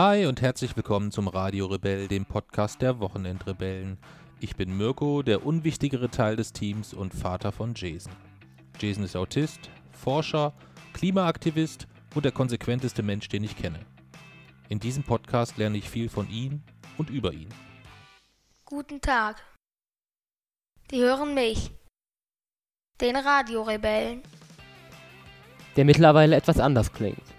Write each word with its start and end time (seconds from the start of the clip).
Hi 0.00 0.26
und 0.26 0.40
herzlich 0.42 0.76
willkommen 0.76 1.10
zum 1.10 1.26
Radio 1.26 1.66
Rebell, 1.66 2.06
dem 2.06 2.24
Podcast 2.24 2.80
der 2.82 3.00
Wochenendrebellen. 3.00 3.98
Ich 4.38 4.54
bin 4.54 4.76
Mirko, 4.76 5.24
der 5.24 5.44
unwichtigere 5.44 6.08
Teil 6.08 6.36
des 6.36 6.52
Teams 6.52 6.94
und 6.94 7.12
Vater 7.12 7.50
von 7.50 7.74
Jason. 7.74 8.12
Jason 8.78 9.02
ist 9.02 9.16
Autist, 9.16 9.58
Forscher, 9.90 10.52
Klimaaktivist 10.92 11.88
und 12.14 12.24
der 12.24 12.30
konsequenteste 12.30 13.02
Mensch, 13.02 13.28
den 13.28 13.42
ich 13.42 13.56
kenne. 13.56 13.80
In 14.68 14.78
diesem 14.78 15.02
Podcast 15.02 15.56
lerne 15.56 15.78
ich 15.78 15.90
viel 15.90 16.08
von 16.08 16.30
ihm 16.30 16.62
und 16.96 17.10
über 17.10 17.32
ihn. 17.32 17.48
Guten 18.66 19.00
Tag. 19.00 19.42
Die 20.92 21.00
hören 21.00 21.34
mich. 21.34 21.72
Den 23.00 23.16
Radiorebellen. 23.16 24.22
der 25.74 25.84
mittlerweile 25.84 26.36
etwas 26.36 26.60
anders 26.60 26.92
klingt. 26.92 27.37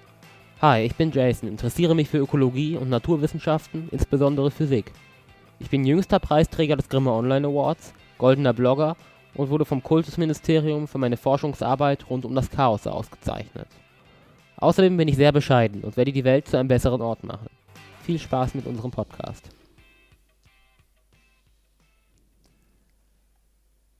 Hi, 0.61 0.81
ich 0.81 0.95
bin 0.95 1.11
Jason, 1.11 1.47
interessiere 1.47 1.95
mich 1.95 2.09
für 2.09 2.17
Ökologie 2.17 2.75
und 2.75 2.89
Naturwissenschaften, 2.89 3.87
insbesondere 3.93 4.51
Physik. 4.51 4.91
Ich 5.57 5.69
bin 5.69 5.86
jüngster 5.86 6.19
Preisträger 6.19 6.75
des 6.75 6.89
Grimme 6.89 7.13
Online 7.13 7.47
Awards, 7.47 7.93
goldener 8.17 8.51
Blogger 8.51 8.97
und 9.36 9.51
wurde 9.51 9.64
vom 9.64 9.81
Kultusministerium 9.81 10.89
für 10.89 10.97
meine 10.97 11.15
Forschungsarbeit 11.15 12.09
rund 12.09 12.25
um 12.25 12.36
das 12.36 12.50
Chaos 12.50 12.86
ausgezeichnet. 12.87 13.69
Außerdem 14.57 14.97
bin 14.97 15.07
ich 15.07 15.15
sehr 15.15 15.31
bescheiden 15.31 15.81
und 15.81 15.95
werde 15.95 16.11
die 16.11 16.25
Welt 16.25 16.50
zu 16.50 16.57
einem 16.57 16.67
besseren 16.67 17.01
Ort 17.01 17.23
machen. 17.23 17.47
Viel 18.03 18.19
Spaß 18.19 18.53
mit 18.53 18.65
unserem 18.65 18.91
Podcast. 18.91 19.47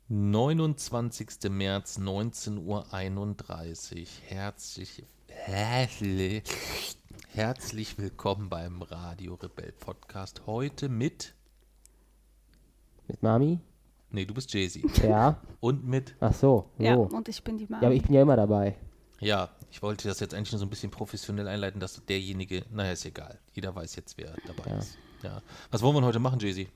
29. 0.10 1.50
März 1.52 2.00
19.31 2.00 2.58
Uhr. 2.66 4.08
Herzlich, 4.28 5.04
herzlich, 5.46 6.44
herzlich 7.34 7.98
willkommen 7.98 8.50
beim 8.50 8.82
Radio 8.82 9.36
Rebell 9.36 9.72
Podcast. 9.72 10.42
Heute 10.46 10.90
mit, 10.90 11.34
Mit 13.08 13.24
Mami? 13.24 13.60
nee, 14.12 14.26
du 14.26 14.34
bist 14.34 14.54
Jay-Z. 14.54 14.84
Ja. 15.04 15.40
Und 15.60 15.86
mit, 15.88 16.16
Ach 16.20 16.34
so. 16.34 16.70
Ja, 16.78 16.96
so. 16.96 17.04
und 17.04 17.28
ich 17.30 17.44
bin 17.44 17.58
die 17.58 17.66
Mama. 17.68 17.82
Ja, 17.82 17.88
aber 17.88 17.96
ich 17.96 18.04
bin 18.04 18.14
ja 18.14 18.22
immer 18.22 18.36
dabei. 18.36 18.76
ja, 19.20 19.50
ich 19.72 19.82
wollte 19.82 20.08
das 20.08 20.20
jetzt 20.20 20.34
eigentlich 20.34 20.52
nur 20.52 20.60
so 20.60 20.66
ein 20.66 20.70
bisschen 20.70 20.92
professionell 20.92 21.48
einleiten, 21.48 21.80
dass 21.80 22.04
derjenige, 22.06 22.66
naja, 22.72 22.92
ist 22.92 23.06
egal. 23.06 23.40
Jeder 23.54 23.74
weiß 23.74 23.96
jetzt, 23.96 24.18
wer 24.18 24.36
dabei 24.46 24.70
Ja. 24.72 24.78
ist. 24.78 24.98
Ja. 25.24 25.42
Was 25.72 25.82
wollen 25.82 25.96
wir 25.96 26.06
heute 26.06 26.20
machen, 26.20 26.40
Jay-Z? 26.40 26.68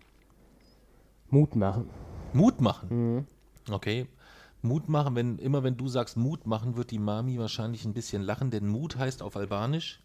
Mut 1.30 1.55
machen. 1.55 1.89
Mut 2.33 2.61
machen. 2.61 2.89
Mhm. 3.17 3.27
Okay. 3.73 4.08
Mut 4.64 4.89
machen, 4.89 5.16
wenn, 5.16 5.39
immer 5.39 5.64
wenn 5.64 5.78
du 5.78 5.88
sagst 5.88 6.17
Mut 6.17 6.47
machen, 6.47 6.75
wird 6.78 6.92
die 6.92 7.00
Mami 7.00 7.38
wahrscheinlich 7.38 7.86
ein 7.86 7.94
bisschen 7.94 8.22
lachen, 8.22 8.50
denn 8.50 8.67
Mut 8.67 8.95
heißt 8.95 9.22
auf 9.22 9.36
Albanisch 9.36 10.02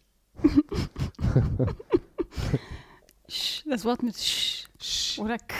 Sch, 3.27 3.63
das 3.69 3.85
Wort 3.85 4.03
mit 4.03 4.17
Sch 4.17 4.67
Sch 4.81 5.19
oder 5.19 5.37
K. 5.37 5.55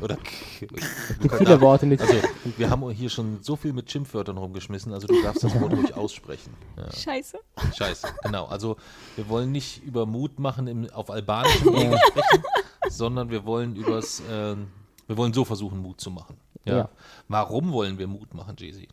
oder 0.00 0.16
K. 0.16 0.30
Viele 1.38 1.60
Worte 1.60 1.86
mit. 1.86 2.00
Also, 2.00 2.14
wir 2.56 2.70
haben 2.70 2.88
hier 2.90 3.10
schon 3.10 3.42
so 3.42 3.56
viel 3.56 3.72
mit 3.72 3.90
Schimpfwörtern 3.90 4.38
rumgeschmissen, 4.38 4.92
also 4.92 5.08
du 5.08 5.20
darfst 5.22 5.42
das 5.42 5.60
Wort 5.60 5.72
ruhig 5.72 5.94
aussprechen. 5.94 6.54
Ja, 6.76 6.92
Scheiße. 6.92 7.38
scheiße, 7.74 8.14
genau. 8.22 8.44
Also, 8.44 8.76
wir 9.16 9.28
wollen 9.28 9.50
nicht 9.50 9.82
über 9.82 10.06
Mut 10.06 10.38
machen 10.38 10.68
im, 10.68 10.88
auf 10.90 11.10
albanischem 11.10 11.74
Wege 11.74 11.98
sprechen, 12.06 12.44
sondern 12.88 13.30
wir 13.30 13.44
wollen 13.44 13.74
übers, 13.74 14.22
ähm, 14.30 14.68
wir 15.08 15.16
wollen 15.16 15.32
so 15.32 15.44
versuchen, 15.44 15.78
Mut 15.80 16.00
zu 16.00 16.10
machen. 16.12 16.36
Ja. 16.64 16.76
Ja. 16.76 16.88
Warum 17.28 17.72
wollen 17.72 17.98
wir 17.98 18.06
Mut 18.06 18.34
machen, 18.34 18.56
Jay-Z? 18.58 18.88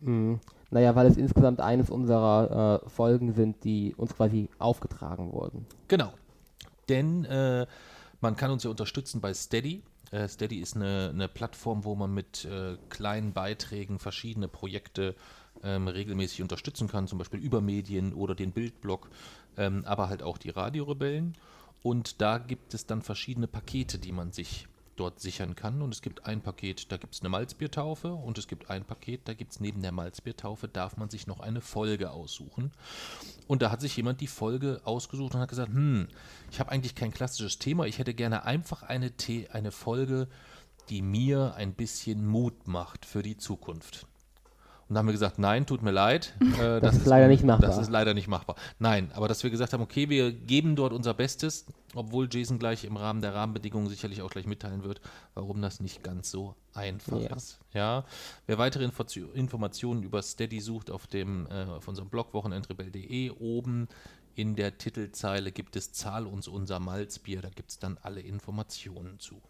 Mhm. 0.00 0.40
Naja, 0.70 0.94
weil 0.94 1.06
es 1.06 1.16
insgesamt 1.16 1.60
eines 1.60 1.90
unserer 1.90 2.82
äh, 2.84 2.88
Folgen 2.88 3.32
sind, 3.32 3.64
die 3.64 3.94
uns 3.96 4.14
quasi 4.14 4.48
aufgetragen 4.58 5.32
wurden. 5.32 5.66
Genau. 5.88 6.12
Denn 6.88 7.24
äh, 7.24 7.66
man 8.20 8.36
kann 8.36 8.50
uns 8.50 8.64
ja 8.64 8.70
unterstützen 8.70 9.20
bei 9.20 9.34
Steady. 9.34 9.82
Äh, 10.12 10.28
Steady 10.28 10.60
ist 10.60 10.76
eine, 10.76 11.10
eine 11.12 11.28
Plattform, 11.28 11.84
wo 11.84 11.94
man 11.94 12.12
mit 12.14 12.44
äh, 12.44 12.76
kleinen 12.88 13.32
Beiträgen 13.32 13.98
verschiedene 13.98 14.48
Projekte 14.48 15.16
ähm, 15.62 15.88
regelmäßig 15.88 16.42
unterstützen 16.42 16.88
kann, 16.88 17.06
zum 17.06 17.18
Beispiel 17.18 17.40
über 17.40 17.60
Medien 17.60 18.14
oder 18.14 18.34
den 18.34 18.52
Bildblog, 18.52 19.10
ähm, 19.56 19.84
aber 19.86 20.08
halt 20.08 20.22
auch 20.22 20.38
die 20.38 20.50
Radiorebellen. 20.50 21.34
Und 21.82 22.20
da 22.20 22.38
gibt 22.38 22.74
es 22.74 22.86
dann 22.86 23.02
verschiedene 23.02 23.46
Pakete, 23.46 23.98
die 23.98 24.12
man 24.12 24.32
sich 24.32 24.68
dort 25.00 25.18
sichern 25.18 25.56
kann. 25.56 25.82
Und 25.82 25.94
es 25.94 26.02
gibt 26.02 26.26
ein 26.26 26.42
Paket, 26.42 26.92
da 26.92 26.98
gibt 26.98 27.14
es 27.14 27.20
eine 27.20 27.30
Malzbiertaufe 27.30 28.12
und 28.12 28.38
es 28.38 28.46
gibt 28.46 28.70
ein 28.70 28.84
Paket, 28.84 29.22
da 29.24 29.34
gibt 29.34 29.52
es 29.52 29.60
neben 29.60 29.82
der 29.82 29.92
Malzbiertaufe, 29.92 30.68
darf 30.68 30.96
man 30.96 31.08
sich 31.08 31.26
noch 31.26 31.40
eine 31.40 31.60
Folge 31.60 32.10
aussuchen. 32.10 32.70
Und 33.48 33.62
da 33.62 33.70
hat 33.70 33.80
sich 33.80 33.96
jemand 33.96 34.20
die 34.20 34.26
Folge 34.26 34.80
ausgesucht 34.84 35.34
und 35.34 35.40
hat 35.40 35.48
gesagt, 35.48 35.72
hm, 35.72 36.06
ich 36.50 36.60
habe 36.60 36.70
eigentlich 36.70 36.94
kein 36.94 37.12
klassisches 37.12 37.58
Thema, 37.58 37.86
ich 37.86 37.98
hätte 37.98 38.14
gerne 38.14 38.44
einfach 38.44 38.82
eine, 38.82 39.10
The 39.18 39.48
eine 39.50 39.72
Folge, 39.72 40.28
die 40.88 41.02
mir 41.02 41.54
ein 41.54 41.72
bisschen 41.74 42.26
Mut 42.26 42.68
macht 42.68 43.06
für 43.06 43.22
die 43.22 43.36
Zukunft. 43.36 44.06
Und 44.90 44.94
da 44.94 44.98
haben 44.98 45.06
wir 45.06 45.12
gesagt, 45.12 45.38
nein, 45.38 45.66
tut 45.66 45.82
mir 45.82 45.92
leid. 45.92 46.34
äh, 46.60 46.80
Das 46.80 46.96
ist 46.96 47.06
leider 47.06 47.28
nicht 47.28 47.44
machbar. 47.44 47.68
Das 47.68 47.78
ist 47.78 47.90
leider 47.90 48.12
nicht 48.12 48.26
machbar. 48.26 48.56
Nein, 48.80 49.12
aber 49.14 49.28
dass 49.28 49.44
wir 49.44 49.50
gesagt 49.50 49.72
haben, 49.72 49.82
okay, 49.82 50.08
wir 50.08 50.32
geben 50.32 50.74
dort 50.74 50.92
unser 50.92 51.14
Bestes, 51.14 51.64
obwohl 51.94 52.28
Jason 52.28 52.58
gleich 52.58 52.82
im 52.82 52.96
Rahmen 52.96 53.20
der 53.22 53.32
Rahmenbedingungen 53.32 53.88
sicherlich 53.88 54.20
auch 54.20 54.30
gleich 54.30 54.46
mitteilen 54.46 54.82
wird, 54.82 55.00
warum 55.34 55.62
das 55.62 55.78
nicht 55.78 56.02
ganz 56.02 56.28
so 56.32 56.56
einfach 56.74 57.20
Ja. 57.20 57.36
ist. 57.36 57.60
Ja, 57.72 58.04
wer 58.48 58.58
weitere 58.58 58.82
Info 58.82 59.04
Informationen 59.32 60.02
über 60.02 60.22
Steady 60.22 60.60
sucht, 60.60 60.90
auf, 60.90 61.06
dem, 61.06 61.46
äh, 61.46 61.66
auf 61.66 61.86
unserem 61.86 62.08
Blog 62.08 62.34
wochenendrebell.de 62.34 63.30
oben 63.38 63.86
in 64.34 64.56
der 64.56 64.76
Titelzeile 64.76 65.52
gibt 65.52 65.76
es 65.76 65.92
Zahl 65.92 66.26
uns 66.26 66.48
unser 66.48 66.80
Malzbier, 66.80 67.42
da 67.42 67.48
gibt 67.50 67.70
es 67.70 67.78
dann 67.78 67.96
alle 68.02 68.22
Informationen 68.22 69.20
zu. 69.20 69.40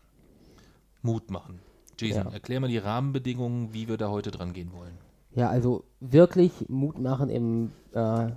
Mut 1.00 1.30
machen. 1.30 1.60
Jason, 1.98 2.26
Ja. 2.26 2.32
erklär 2.32 2.60
mal 2.60 2.68
die 2.68 2.76
Rahmenbedingungen, 2.76 3.72
wie 3.72 3.88
wir 3.88 3.96
da 3.96 4.10
heute 4.10 4.30
dran 4.30 4.52
gehen 4.52 4.72
wollen. 4.72 4.98
Ja, 5.34 5.48
also 5.48 5.84
wirklich 6.00 6.52
Mut 6.68 6.98
machen 6.98 7.30
im 7.30 7.72
äh, 7.94 8.28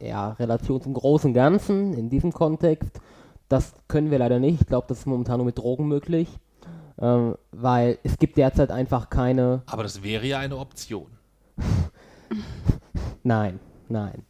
ja, 0.00 0.30
Relation 0.32 0.80
zum 0.82 0.94
großen 0.94 1.32
Ganzen, 1.32 1.94
in 1.94 2.10
diesem 2.10 2.32
Kontext. 2.32 3.00
Das 3.48 3.74
können 3.86 4.10
wir 4.10 4.18
leider 4.18 4.38
nicht. 4.38 4.60
Ich 4.60 4.66
glaube, 4.66 4.86
das 4.88 5.00
ist 5.00 5.06
momentan 5.06 5.38
nur 5.38 5.46
mit 5.46 5.58
Drogen 5.58 5.86
möglich. 5.86 6.28
Ähm, 6.98 7.36
weil 7.52 7.98
es 8.02 8.18
gibt 8.18 8.36
derzeit 8.36 8.70
einfach 8.70 9.10
keine. 9.10 9.62
Aber 9.66 9.82
das 9.82 10.02
wäre 10.02 10.26
ja 10.26 10.38
eine 10.38 10.56
Option. 10.56 11.06
Nein, 13.22 13.60
nein. 13.88 14.24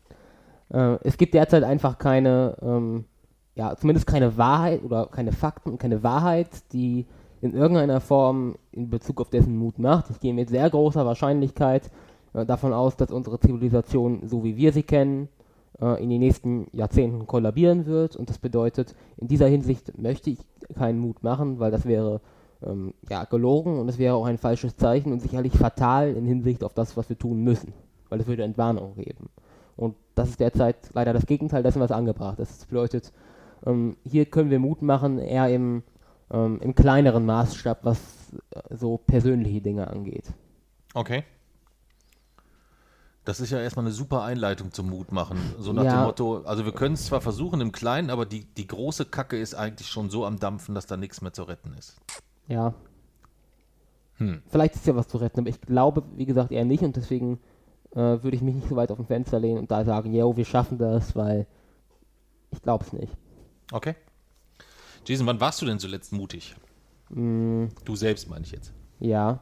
Äh, 0.68 0.98
es 1.02 1.16
gibt 1.16 1.34
derzeit 1.34 1.64
einfach 1.64 1.98
keine, 1.98 2.56
ähm, 2.60 3.04
ja, 3.54 3.74
zumindest 3.76 4.06
keine 4.06 4.36
Wahrheit 4.36 4.82
oder 4.84 5.06
keine 5.06 5.32
Fakten 5.32 5.70
und 5.70 5.78
keine 5.78 6.02
Wahrheit, 6.02 6.48
die 6.72 7.06
in 7.42 7.54
irgendeiner 7.54 8.00
Form 8.00 8.54
in 8.70 8.88
Bezug 8.88 9.20
auf 9.20 9.28
dessen 9.28 9.56
Mut 9.56 9.78
macht. 9.78 10.08
Ich 10.10 10.20
gehe 10.20 10.32
mit 10.32 10.48
sehr 10.48 10.70
großer 10.70 11.04
Wahrscheinlichkeit 11.04 11.90
äh, 12.32 12.46
davon 12.46 12.72
aus, 12.72 12.96
dass 12.96 13.10
unsere 13.10 13.38
Zivilisation, 13.40 14.28
so 14.28 14.44
wie 14.44 14.56
wir 14.56 14.72
sie 14.72 14.84
kennen, 14.84 15.28
äh, 15.80 16.02
in 16.02 16.08
den 16.08 16.20
nächsten 16.20 16.68
Jahrzehnten 16.72 17.26
kollabieren 17.26 17.86
wird. 17.86 18.16
Und 18.16 18.30
das 18.30 18.38
bedeutet, 18.38 18.94
in 19.16 19.26
dieser 19.26 19.48
Hinsicht 19.48 19.98
möchte 19.98 20.30
ich 20.30 20.38
keinen 20.74 21.00
Mut 21.00 21.22
machen, 21.24 21.58
weil 21.58 21.72
das 21.72 21.84
wäre 21.84 22.20
ähm, 22.64 22.94
ja, 23.10 23.24
gelogen 23.24 23.78
und 23.78 23.88
es 23.88 23.98
wäre 23.98 24.14
auch 24.14 24.26
ein 24.26 24.38
falsches 24.38 24.76
Zeichen 24.76 25.12
und 25.12 25.20
sicherlich 25.20 25.52
fatal 25.52 26.14
in 26.14 26.24
Hinsicht 26.24 26.62
auf 26.62 26.74
das, 26.74 26.96
was 26.96 27.08
wir 27.08 27.18
tun 27.18 27.42
müssen, 27.42 27.72
weil 28.08 28.20
es 28.20 28.28
würde 28.28 28.44
Entwarnung 28.44 28.94
geben. 28.94 29.30
Und 29.76 29.96
das 30.14 30.28
ist 30.28 30.38
derzeit 30.40 30.76
leider 30.92 31.12
das 31.12 31.26
Gegenteil 31.26 31.64
dessen, 31.64 31.80
was 31.80 31.90
angebracht 31.90 32.38
ist. 32.38 32.60
Das 32.60 32.66
bedeutet, 32.66 33.12
ähm, 33.66 33.96
hier 34.04 34.26
können 34.26 34.50
wir 34.50 34.60
Mut 34.60 34.82
machen, 34.82 35.18
eher 35.18 35.48
im, 35.48 35.82
ähm, 36.32 36.58
im 36.60 36.74
kleineren 36.74 37.24
Maßstab, 37.26 37.84
was 37.84 37.98
äh, 38.50 38.76
so 38.76 38.96
persönliche 38.98 39.60
Dinge 39.60 39.86
angeht. 39.88 40.32
Okay. 40.94 41.24
Das 43.24 43.38
ist 43.38 43.50
ja 43.50 43.60
erstmal 43.60 43.84
eine 43.84 43.94
super 43.94 44.22
Einleitung 44.24 44.72
zum 44.72 44.90
Mut 44.90 45.12
machen. 45.12 45.38
So 45.58 45.72
nach 45.72 45.84
Ja. 45.84 46.00
dem 46.00 46.06
Motto, 46.06 46.38
also 46.38 46.64
wir 46.64 46.72
können 46.72 46.94
es 46.94 47.06
zwar 47.06 47.20
versuchen 47.20 47.60
im 47.60 47.70
Kleinen, 47.70 48.10
aber 48.10 48.26
die, 48.26 48.44
die 48.44 48.66
große 48.66 49.04
Kacke 49.04 49.38
ist 49.38 49.54
eigentlich 49.54 49.88
schon 49.88 50.10
so 50.10 50.26
am 50.26 50.40
Dampfen, 50.40 50.74
dass 50.74 50.86
da 50.86 50.96
nichts 50.96 51.20
mehr 51.20 51.32
zu 51.32 51.44
retten 51.44 51.72
ist. 51.78 51.96
Ja. 52.48 52.74
Hm. 54.16 54.42
Vielleicht 54.48 54.74
ist 54.74 54.86
ja 54.86 54.96
was 54.96 55.06
zu 55.06 55.18
retten, 55.18 55.38
aber 55.40 55.48
ich 55.50 55.60
glaube, 55.60 56.02
wie 56.16 56.26
gesagt, 56.26 56.50
eher 56.50 56.64
nicht 56.64 56.82
und 56.82 56.96
deswegen 56.96 57.38
äh, 57.92 57.96
würde 57.96 58.34
ich 58.34 58.42
mich 58.42 58.56
nicht 58.56 58.68
so 58.68 58.74
weit 58.74 58.90
auf 58.90 58.96
dem 58.98 59.06
Fenster 59.06 59.38
lehnen 59.38 59.58
und 59.58 59.70
da 59.70 59.84
sagen, 59.84 60.12
yo, 60.12 60.36
wir 60.36 60.44
schaffen 60.44 60.78
das, 60.78 61.14
weil 61.14 61.46
ich 62.50 62.60
glaube 62.60 62.84
es 62.84 62.92
nicht. 62.92 63.16
Okay. 63.70 63.94
Jason, 65.06 65.26
wann 65.26 65.40
warst 65.40 65.60
du 65.62 65.66
denn 65.66 65.78
zuletzt 65.78 66.12
mutig? 66.12 66.54
Mm, 67.10 67.66
Du 67.84 67.96
selbst 67.96 68.28
meine 68.28 68.44
ich 68.44 68.52
jetzt. 68.52 68.72
ja. 69.00 69.40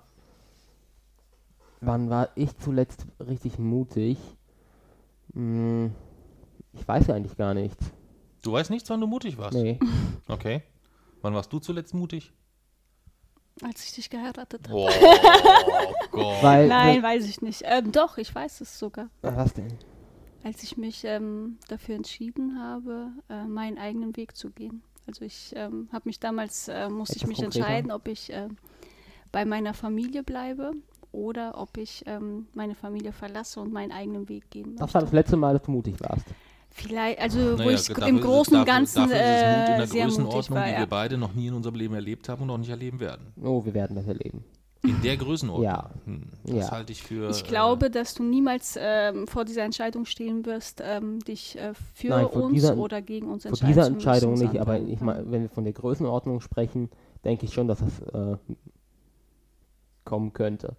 Wann 1.82 2.10
war 2.10 2.28
ich 2.34 2.54
zuletzt 2.58 3.06
richtig 3.26 3.58
mutig? 3.58 4.18
Mm, 5.32 5.86
ich 6.74 6.86
weiß 6.86 7.06
ja 7.06 7.14
eigentlich 7.14 7.38
gar 7.38 7.54
nicht. 7.54 7.74
Du 8.42 8.52
weißt 8.52 8.68
nichts, 8.68 8.90
wann 8.90 9.00
du 9.00 9.06
mutig 9.06 9.38
warst? 9.38 9.54
Nee. 9.56 9.78
Okay. 10.28 10.62
Wann 11.22 11.32
warst 11.34 11.50
du 11.52 11.58
zuletzt 11.58 11.94
mutig? 11.94 12.32
Als 13.62 13.82
ich 13.84 13.94
dich 13.94 14.10
geheiratet 14.10 14.68
habe. 14.68 14.76
Oh 14.78 14.88
Gott. 16.12 16.42
Weil, 16.42 16.68
Nein, 16.68 17.02
weiß 17.02 17.24
ich 17.26 17.40
nicht. 17.40 17.62
Ähm, 17.64 17.90
doch, 17.92 18.18
ich 18.18 18.32
weiß 18.34 18.60
es 18.60 18.78
sogar. 18.78 19.08
Was 19.22 19.54
denn? 19.54 19.72
als 20.44 20.62
ich 20.62 20.76
mich 20.76 21.04
ähm, 21.04 21.58
dafür 21.68 21.94
entschieden 21.96 22.58
habe, 22.62 23.08
äh, 23.30 23.44
meinen 23.44 23.76
eigenen 23.78 24.16
Weg 24.16 24.36
zu 24.36 24.50
gehen. 24.50 24.82
Also 25.06 25.24
ich 25.24 25.52
ähm, 25.56 25.88
habe 25.92 26.08
mich 26.08 26.20
damals, 26.20 26.68
äh, 26.68 26.88
musste 26.88 27.16
ich 27.16 27.26
mich 27.26 27.38
konkreter? 27.38 27.58
entscheiden, 27.66 27.90
ob 27.90 28.06
ich 28.08 28.32
äh, 28.32 28.48
bei 29.32 29.44
meiner 29.44 29.74
Familie 29.74 30.22
bleibe 30.22 30.72
oder 31.12 31.58
ob 31.58 31.76
ich 31.76 32.04
ähm, 32.06 32.46
meine 32.54 32.74
Familie 32.74 33.12
verlasse 33.12 33.60
und 33.60 33.72
meinen 33.72 33.90
eigenen 33.92 34.28
Weg 34.28 34.50
gehen 34.50 34.76
Das 34.76 34.94
war 34.94 35.00
das 35.00 35.10
möchte. 35.10 35.16
letzte 35.16 35.36
Mal, 35.36 35.54
dass 35.54 35.62
du 35.62 35.72
mutig 35.72 35.96
warst. 36.00 36.26
Vielleicht, 36.72 37.18
also 37.18 37.58
wo 37.64 37.70
Naja, 37.70 37.70
ich 37.70 37.90
dafür 37.90 38.06
im 38.06 38.20
Großen 38.20 38.56
und 38.56 38.64
Ganzen 38.64 39.08
dafür 39.08 39.16
ist 39.16 39.42
es 39.42 39.44
Mut 39.44 39.68
in 39.68 39.74
äh, 39.74 39.76
der 39.76 39.86
sehr 39.88 40.08
mutig 40.08 40.30
Größenordnung, 40.30 40.58
war. 40.58 40.66
die 40.66 40.72
Ja. 40.72 40.78
wir 40.78 40.86
beide 40.86 41.18
noch 41.18 41.34
nie 41.34 41.48
in 41.48 41.54
unserem 41.54 41.74
Leben 41.74 41.94
erlebt 41.94 42.28
haben 42.28 42.42
und 42.42 42.50
auch 42.50 42.58
nicht 42.58 42.70
erleben 42.70 43.00
werden. 43.00 43.32
Oh, 43.42 43.64
wir 43.64 43.74
werden 43.74 43.96
das 43.96 44.06
erleben. 44.06 44.44
In 44.82 45.00
der 45.02 45.16
Größenordnung. 45.18 45.64
Ja. 45.70 45.90
Hm, 46.06 46.22
das 46.44 46.54
Ja. 46.56 46.70
halte 46.70 46.92
ich 46.92 47.02
für. 47.02 47.28
Ich 47.30 47.44
glaube, 47.44 47.90
dass 47.90 48.14
du 48.14 48.22
niemals 48.22 48.78
ähm, 48.80 49.26
vor 49.26 49.44
dieser 49.44 49.62
Entscheidung 49.64 50.06
stehen 50.06 50.46
wirst, 50.46 50.82
ähm, 50.82 51.18
dich 51.20 51.58
äh, 51.58 51.74
für 51.94 52.08
Nein, 52.08 52.28
vor 52.30 52.44
uns 52.44 52.54
dieser- 52.54 52.76
oder 52.78 53.02
gegen 53.02 53.28
uns 53.30 53.44
entscheiden 53.44 53.68
dieser 53.68 53.82
zu 53.86 53.92
müssen, 53.92 54.08
Entscheidung 54.08 54.34
nicht, 54.34 54.58
aber 54.58 54.78
ich 54.80 55.00
mein, 55.00 55.30
wenn 55.30 55.42
wir 55.42 55.48
von 55.50 55.64
der 55.64 55.74
Größenordnung 55.74 56.40
sprechen, 56.40 56.88
denke 57.24 57.44
ich 57.44 57.52
schon, 57.52 57.68
dass 57.68 57.80
das 57.80 58.00
äh, 58.14 58.36
kommen 60.04 60.32
könnte. 60.32 60.76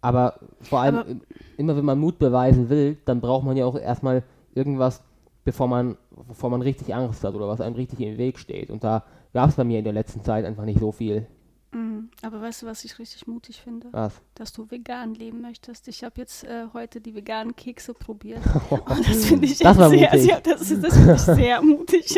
Aber 0.00 0.40
vor 0.60 0.80
allem, 0.80 0.96
Aber- 0.96 1.08
im- 1.08 1.20
immer 1.58 1.76
wenn 1.76 1.84
man 1.84 1.98
Mut 1.98 2.18
beweisen 2.18 2.68
will, 2.70 2.96
dann 3.04 3.20
braucht 3.20 3.44
man 3.44 3.56
ja 3.56 3.64
auch 3.66 3.78
erstmal 3.78 4.24
irgendwas, 4.54 5.00
bevor 5.44 5.68
man, 5.68 5.96
bevor 6.26 6.50
man 6.50 6.60
richtig 6.62 6.92
Angst 6.94 7.22
hat 7.22 7.34
oder 7.34 7.46
was 7.48 7.60
einem 7.60 7.76
richtig 7.76 8.00
im 8.00 8.18
Weg 8.18 8.38
steht. 8.38 8.70
Und 8.70 8.82
da 8.82 9.04
gab 9.32 9.48
es 9.50 9.54
bei 9.56 9.64
mir 9.64 9.78
in 9.78 9.84
der 9.84 9.92
letzten 9.92 10.22
Zeit 10.24 10.44
einfach 10.44 10.64
nicht 10.64 10.80
so 10.80 10.90
viel. 10.90 11.26
Mhm. 11.72 12.10
Aber 12.22 12.40
weißt 12.42 12.62
du, 12.62 12.66
was 12.66 12.84
ich 12.84 12.98
richtig 12.98 13.26
mutig 13.26 13.60
finde? 13.62 13.88
Was? 13.92 14.14
Dass 14.34 14.52
du 14.52 14.70
vegan 14.70 15.14
leben 15.14 15.40
möchtest. 15.40 15.88
Ich 15.88 16.04
habe 16.04 16.20
jetzt 16.20 16.44
äh, 16.44 16.66
heute 16.74 17.00
die 17.00 17.14
veganen 17.14 17.56
Kekse 17.56 17.94
probiert. 17.94 18.42
Und 18.70 19.08
das 19.08 19.24
finde 19.26 19.46
ich 19.46 19.58
Das 19.58 19.76
war 19.78 19.88
sehr, 19.88 20.08
mutig. 20.10 20.22
sehr, 20.22 20.40
das, 20.40 20.70
ist- 20.70 20.84
das 20.84 20.94
finde 20.96 21.14
ich 21.14 21.20
sehr 21.20 21.62
mutig. 21.62 22.14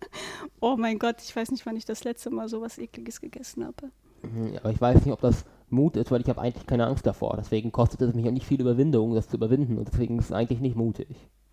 oh 0.60 0.76
mein 0.76 0.98
Gott, 0.98 1.16
ich 1.22 1.34
weiß 1.34 1.50
nicht, 1.50 1.66
wann 1.66 1.76
ich 1.76 1.84
das 1.84 2.04
letzte 2.04 2.30
Mal 2.30 2.48
so 2.48 2.60
was 2.60 2.78
Ekliges 2.78 3.20
gegessen 3.20 3.64
habe. 3.66 3.90
Mhm, 4.22 4.56
Aber 4.58 4.70
ich 4.70 4.80
weiß 4.80 5.04
nicht, 5.04 5.12
ob 5.12 5.20
das 5.20 5.44
Mut 5.68 5.96
ist, 5.96 6.10
weil 6.10 6.20
ich 6.22 6.28
habe 6.28 6.40
eigentlich 6.40 6.66
keine 6.66 6.86
Angst 6.86 7.06
davor. 7.06 7.36
Deswegen 7.36 7.72
kostet 7.72 8.00
es 8.00 8.14
mich 8.14 8.26
auch 8.26 8.30
nicht 8.32 8.46
viel 8.46 8.60
Überwindung, 8.60 9.14
das 9.14 9.28
zu 9.28 9.36
überwinden. 9.36 9.78
Und 9.78 9.88
deswegen 9.88 10.18
ist 10.18 10.26
es 10.26 10.32
eigentlich 10.32 10.60
nicht 10.60 10.76
mutig. 10.76 11.08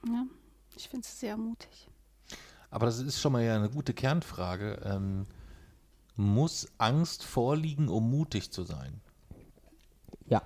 Ja, 0.07 0.25
ich 0.77 0.87
finde 0.87 1.05
es 1.05 1.19
sehr 1.19 1.35
mutig. 1.35 1.89
Aber 2.69 2.85
das 2.85 2.99
ist 2.99 3.19
schon 3.19 3.33
mal 3.33 3.43
ja 3.43 3.55
eine 3.55 3.69
gute 3.69 3.93
Kernfrage. 3.93 4.81
Ähm, 4.85 5.25
muss 6.15 6.67
Angst 6.77 7.23
vorliegen, 7.23 7.89
um 7.89 8.09
mutig 8.09 8.51
zu 8.51 8.63
sein? 8.63 9.01
Ja. 10.27 10.41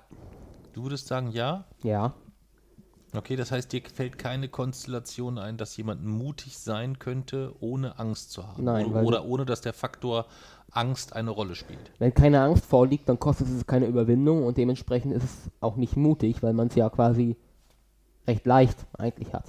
Du 0.72 0.84
würdest 0.84 1.06
sagen, 1.06 1.30
ja? 1.30 1.64
Ja. 1.82 2.14
Okay, 3.14 3.36
das 3.36 3.50
heißt, 3.50 3.72
dir 3.72 3.82
fällt 3.92 4.18
keine 4.18 4.48
Konstellation 4.48 5.38
ein, 5.38 5.56
dass 5.56 5.76
jemand 5.76 6.04
mutig 6.04 6.58
sein 6.58 6.98
könnte, 6.98 7.54
ohne 7.60 7.98
Angst 7.98 8.32
zu 8.32 8.46
haben. 8.46 8.64
Nein, 8.64 8.86
oder, 8.86 9.02
oder 9.02 9.24
ohne, 9.24 9.46
dass 9.46 9.62
der 9.62 9.72
Faktor 9.72 10.26
Angst 10.70 11.14
eine 11.14 11.30
Rolle 11.30 11.54
spielt. 11.54 11.90
Wenn 11.98 12.12
keine 12.12 12.42
Angst 12.42 12.66
vorliegt, 12.66 13.08
dann 13.08 13.18
kostet 13.18 13.48
es 13.48 13.66
keine 13.66 13.86
Überwindung 13.86 14.44
und 14.44 14.58
dementsprechend 14.58 15.14
ist 15.14 15.24
es 15.24 15.50
auch 15.60 15.76
nicht 15.76 15.96
mutig, 15.96 16.42
weil 16.42 16.52
man 16.52 16.68
es 16.68 16.74
ja 16.74 16.90
quasi 16.90 17.36
recht 18.26 18.44
leicht 18.44 18.86
eigentlich 18.98 19.32
hat. 19.32 19.46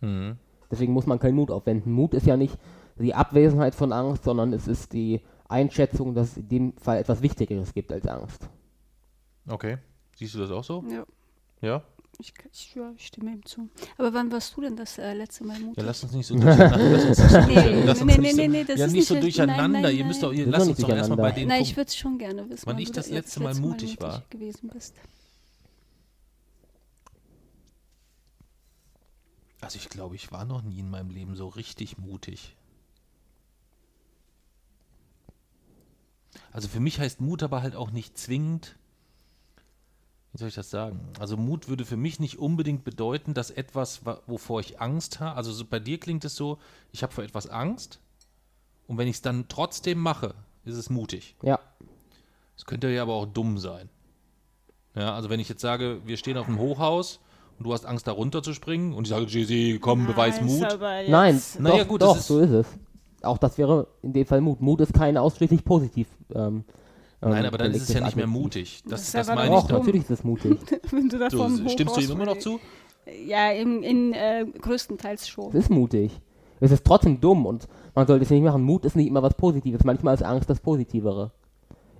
Mhm. 0.00 0.36
Deswegen 0.70 0.92
muss 0.92 1.06
man 1.06 1.18
keinen 1.18 1.34
Mut 1.34 1.50
aufwenden. 1.50 1.92
Mut 1.92 2.14
ist 2.14 2.26
ja 2.26 2.36
nicht 2.36 2.56
die 2.96 3.14
Abwesenheit 3.14 3.74
von 3.74 3.92
Angst, 3.92 4.22
sondern 4.22 4.52
es 4.52 4.68
ist 4.68 4.92
die 4.92 5.20
Einschätzung, 5.48 6.14
dass 6.14 6.32
es 6.32 6.36
in 6.38 6.48
dem 6.48 6.72
Fall 6.76 6.98
etwas 6.98 7.22
Wichtigeres 7.22 7.72
gibt 7.74 7.92
als 7.92 8.06
Angst. 8.06 8.48
Okay. 9.46 9.78
Siehst 10.16 10.34
du 10.34 10.38
das 10.40 10.50
auch 10.50 10.64
so? 10.64 10.84
Ja, 10.90 11.04
Ja? 11.60 11.82
ich, 12.18 12.32
ich, 12.52 12.74
ja, 12.76 12.92
ich 12.96 13.06
stimme 13.08 13.32
ihm 13.32 13.44
zu. 13.44 13.68
Aber 13.98 14.14
wann 14.14 14.30
warst 14.30 14.56
du 14.56 14.60
denn 14.62 14.76
das 14.76 14.98
äh, 14.98 15.12
letzte 15.14 15.44
Mal 15.44 15.58
mutig? 15.58 15.76
Ja, 15.78 15.84
lass 15.84 16.02
uns 16.04 16.12
nicht 16.12 16.26
so 16.26 16.34
durcheinander. 16.36 16.78
lass 16.78 17.04
uns 17.04 17.18
nicht 17.18 17.30
so, 17.30 17.40
Nee, 17.48 17.82
lass 17.84 18.00
uns 18.00 18.12
nee, 18.16 18.18
nicht 18.22 18.36
nee, 18.36 18.44
so, 18.46 18.50
nee, 18.52 18.64
das 18.64 18.78
ja, 18.78 18.86
ist 18.86 18.92
nicht 18.92 19.08
so 19.08 19.20
durcheinander. 19.20 19.68
Nein, 19.68 19.82
nein, 19.82 19.96
Ihr 19.96 20.04
müsst 20.04 20.22
doch, 20.22 20.32
ihr, 20.32 20.46
lasst 20.46 20.68
uns 20.68 20.78
doch 20.78 20.88
erstmal 20.88 21.18
bei 21.18 21.32
den 21.32 21.48
Nein, 21.48 21.62
ich 21.62 21.76
würde 21.76 21.88
es 21.88 21.96
schon 21.96 22.18
gerne 22.18 22.48
wissen, 22.48 22.66
Wann 22.66 22.78
ich 22.78 22.88
du 22.88 22.94
das 22.94 23.10
letzte 23.10 23.40
Mal 23.40 23.54
mutig 23.56 24.00
war. 24.00 24.22
gewesen 24.30 24.70
bist. 24.72 24.94
Also 29.60 29.76
ich 29.78 29.88
glaube, 29.88 30.14
ich 30.14 30.30
war 30.30 30.44
noch 30.44 30.62
nie 30.62 30.78
in 30.78 30.90
meinem 30.90 31.10
Leben 31.10 31.36
so 31.36 31.48
richtig 31.48 31.98
mutig. 31.98 32.54
Also 36.54 36.68
für 36.68 36.78
mich 36.80 37.00
heißt 37.00 37.20
Mut 37.20 37.42
aber 37.42 37.62
halt 37.62 37.74
auch 37.74 37.90
nicht 37.90 38.16
zwingend, 38.16 38.76
wie 40.32 40.38
soll 40.38 40.48
ich 40.48 40.54
das 40.54 40.70
sagen? 40.70 41.00
Also 41.18 41.36
Mut 41.36 41.68
würde 41.68 41.84
für 41.84 41.96
mich 41.96 42.20
nicht 42.20 42.38
unbedingt 42.38 42.84
bedeuten, 42.84 43.34
dass 43.34 43.50
etwas, 43.50 44.06
wa- 44.06 44.20
wovor 44.28 44.60
ich 44.60 44.80
Angst 44.80 45.18
habe, 45.18 45.36
also 45.36 45.52
so 45.52 45.64
bei 45.64 45.80
dir 45.80 45.98
klingt 45.98 46.24
es 46.24 46.36
so, 46.36 46.58
ich 46.92 47.02
habe 47.02 47.12
vor 47.12 47.24
etwas 47.24 47.48
Angst 47.48 47.98
und 48.86 48.98
wenn 48.98 49.08
ich 49.08 49.16
es 49.16 49.22
dann 49.22 49.46
trotzdem 49.48 49.98
mache, 49.98 50.34
ist 50.64 50.76
es 50.76 50.90
mutig. 50.90 51.34
Ja. 51.42 51.58
Es 52.56 52.64
könnte 52.64 52.88
ja 52.88 53.02
aber 53.02 53.14
auch 53.14 53.26
dumm 53.26 53.58
sein. 53.58 53.88
Ja, 54.94 55.12
also 55.14 55.28
wenn 55.30 55.40
ich 55.40 55.48
jetzt 55.48 55.60
sage, 55.60 56.00
wir 56.04 56.16
stehen 56.16 56.36
auf 56.36 56.46
einem 56.46 56.60
Hochhaus 56.60 57.18
und 57.58 57.64
du 57.66 57.72
hast 57.72 57.84
Angst, 57.84 58.06
da 58.06 58.12
runterzuspringen 58.12 58.92
und 58.94 59.04
ich 59.04 59.10
sage, 59.10 59.26
Jay, 59.26 59.80
komm, 59.80 60.06
beweis 60.06 60.40
Mut. 60.40 60.60
Nein, 61.10 61.42
Naja, 61.58 61.82
doch, 61.82 61.88
gut, 61.88 62.02
doch 62.02 62.16
ist- 62.16 62.28
so 62.28 62.38
ist 62.38 62.50
es. 62.50 62.66
Auch 63.24 63.38
das 63.38 63.58
wäre 63.58 63.88
in 64.02 64.12
dem 64.12 64.26
Fall 64.26 64.40
Mut. 64.40 64.60
Mut 64.60 64.80
ist 64.80 64.94
kein 64.94 65.16
ausschließlich 65.16 65.64
positiv. 65.64 66.08
Ähm, 66.34 66.64
Nein, 67.20 67.40
ähm, 67.40 67.46
aber 67.46 67.58
dann 67.58 67.72
ist 67.72 67.88
es 67.88 67.94
ja 67.94 68.04
nicht 68.04 68.16
mehr 68.16 68.26
mutig. 68.26 68.82
Das, 68.82 68.90
Das 68.90 69.02
ist 69.02 69.14
das 69.14 69.28
meine 69.28 69.42
ich 69.42 69.60
Doch, 69.62 69.68
doch. 69.68 69.78
natürlich 69.78 70.02
ist 70.02 70.10
es 70.10 70.24
mutig. 70.24 70.58
Wenn 70.90 71.08
du 71.08 71.18
da 71.18 71.30
So, 71.30 71.48
stimmst 71.68 71.96
du 71.96 72.00
ihm 72.00 72.10
immer 72.10 72.26
noch 72.26 72.38
zu? 72.38 72.60
Ja, 73.26 73.50
in, 73.50 73.82
in 73.82 74.12
äh, 74.12 74.46
größtenteils 74.60 75.28
schon. 75.28 75.48
Es 75.48 75.54
ist 75.54 75.70
mutig. 75.70 76.20
Es 76.60 76.70
ist 76.70 76.84
trotzdem 76.84 77.20
dumm 77.20 77.46
und 77.46 77.68
man 77.94 78.06
sollte 78.06 78.24
es 78.24 78.30
nicht 78.30 78.42
machen. 78.42 78.62
Mut 78.62 78.84
ist 78.84 78.96
nicht 78.96 79.08
immer 79.08 79.22
was 79.22 79.34
Positives. 79.34 79.84
Manchmal 79.84 80.14
ist 80.14 80.22
Angst 80.22 80.48
das 80.48 80.60
Positivere. 80.60 81.32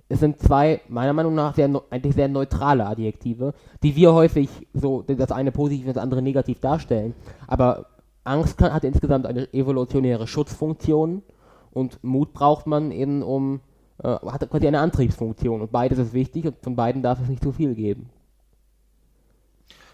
Es 0.07 0.19
sind 0.19 0.39
zwei, 0.39 0.81
meiner 0.87 1.13
Meinung 1.13 1.33
nach, 1.33 1.55
sehr, 1.55 1.69
eigentlich 1.89 2.13
sehr 2.13 2.27
neutrale 2.27 2.85
Adjektive, 2.85 3.53
die 3.81 3.95
wir 3.95 4.13
häufig 4.13 4.49
so, 4.73 5.01
das 5.01 5.31
eine 5.31 5.51
positiv 5.51 5.87
und 5.87 5.95
das 5.95 6.03
andere 6.03 6.21
negativ 6.21 6.59
darstellen. 6.59 7.15
Aber 7.47 7.87
Angst 8.25 8.57
kann, 8.57 8.73
hat 8.73 8.83
insgesamt 8.83 9.25
eine 9.25 9.51
evolutionäre 9.53 10.27
Schutzfunktion 10.27 11.23
und 11.71 12.03
Mut 12.03 12.33
braucht 12.33 12.67
man 12.67 12.91
eben 12.91 13.21
um, 13.21 13.61
äh, 14.03 14.07
hat 14.07 14.49
quasi 14.49 14.67
eine 14.67 14.79
Antriebsfunktion 14.79 15.61
und 15.61 15.71
beides 15.71 15.99
ist 15.99 16.13
wichtig 16.13 16.45
und 16.45 16.55
von 16.61 16.75
beiden 16.75 17.01
darf 17.01 17.21
es 17.21 17.29
nicht 17.29 17.43
zu 17.43 17.51
viel 17.51 17.75
geben. 17.75 18.09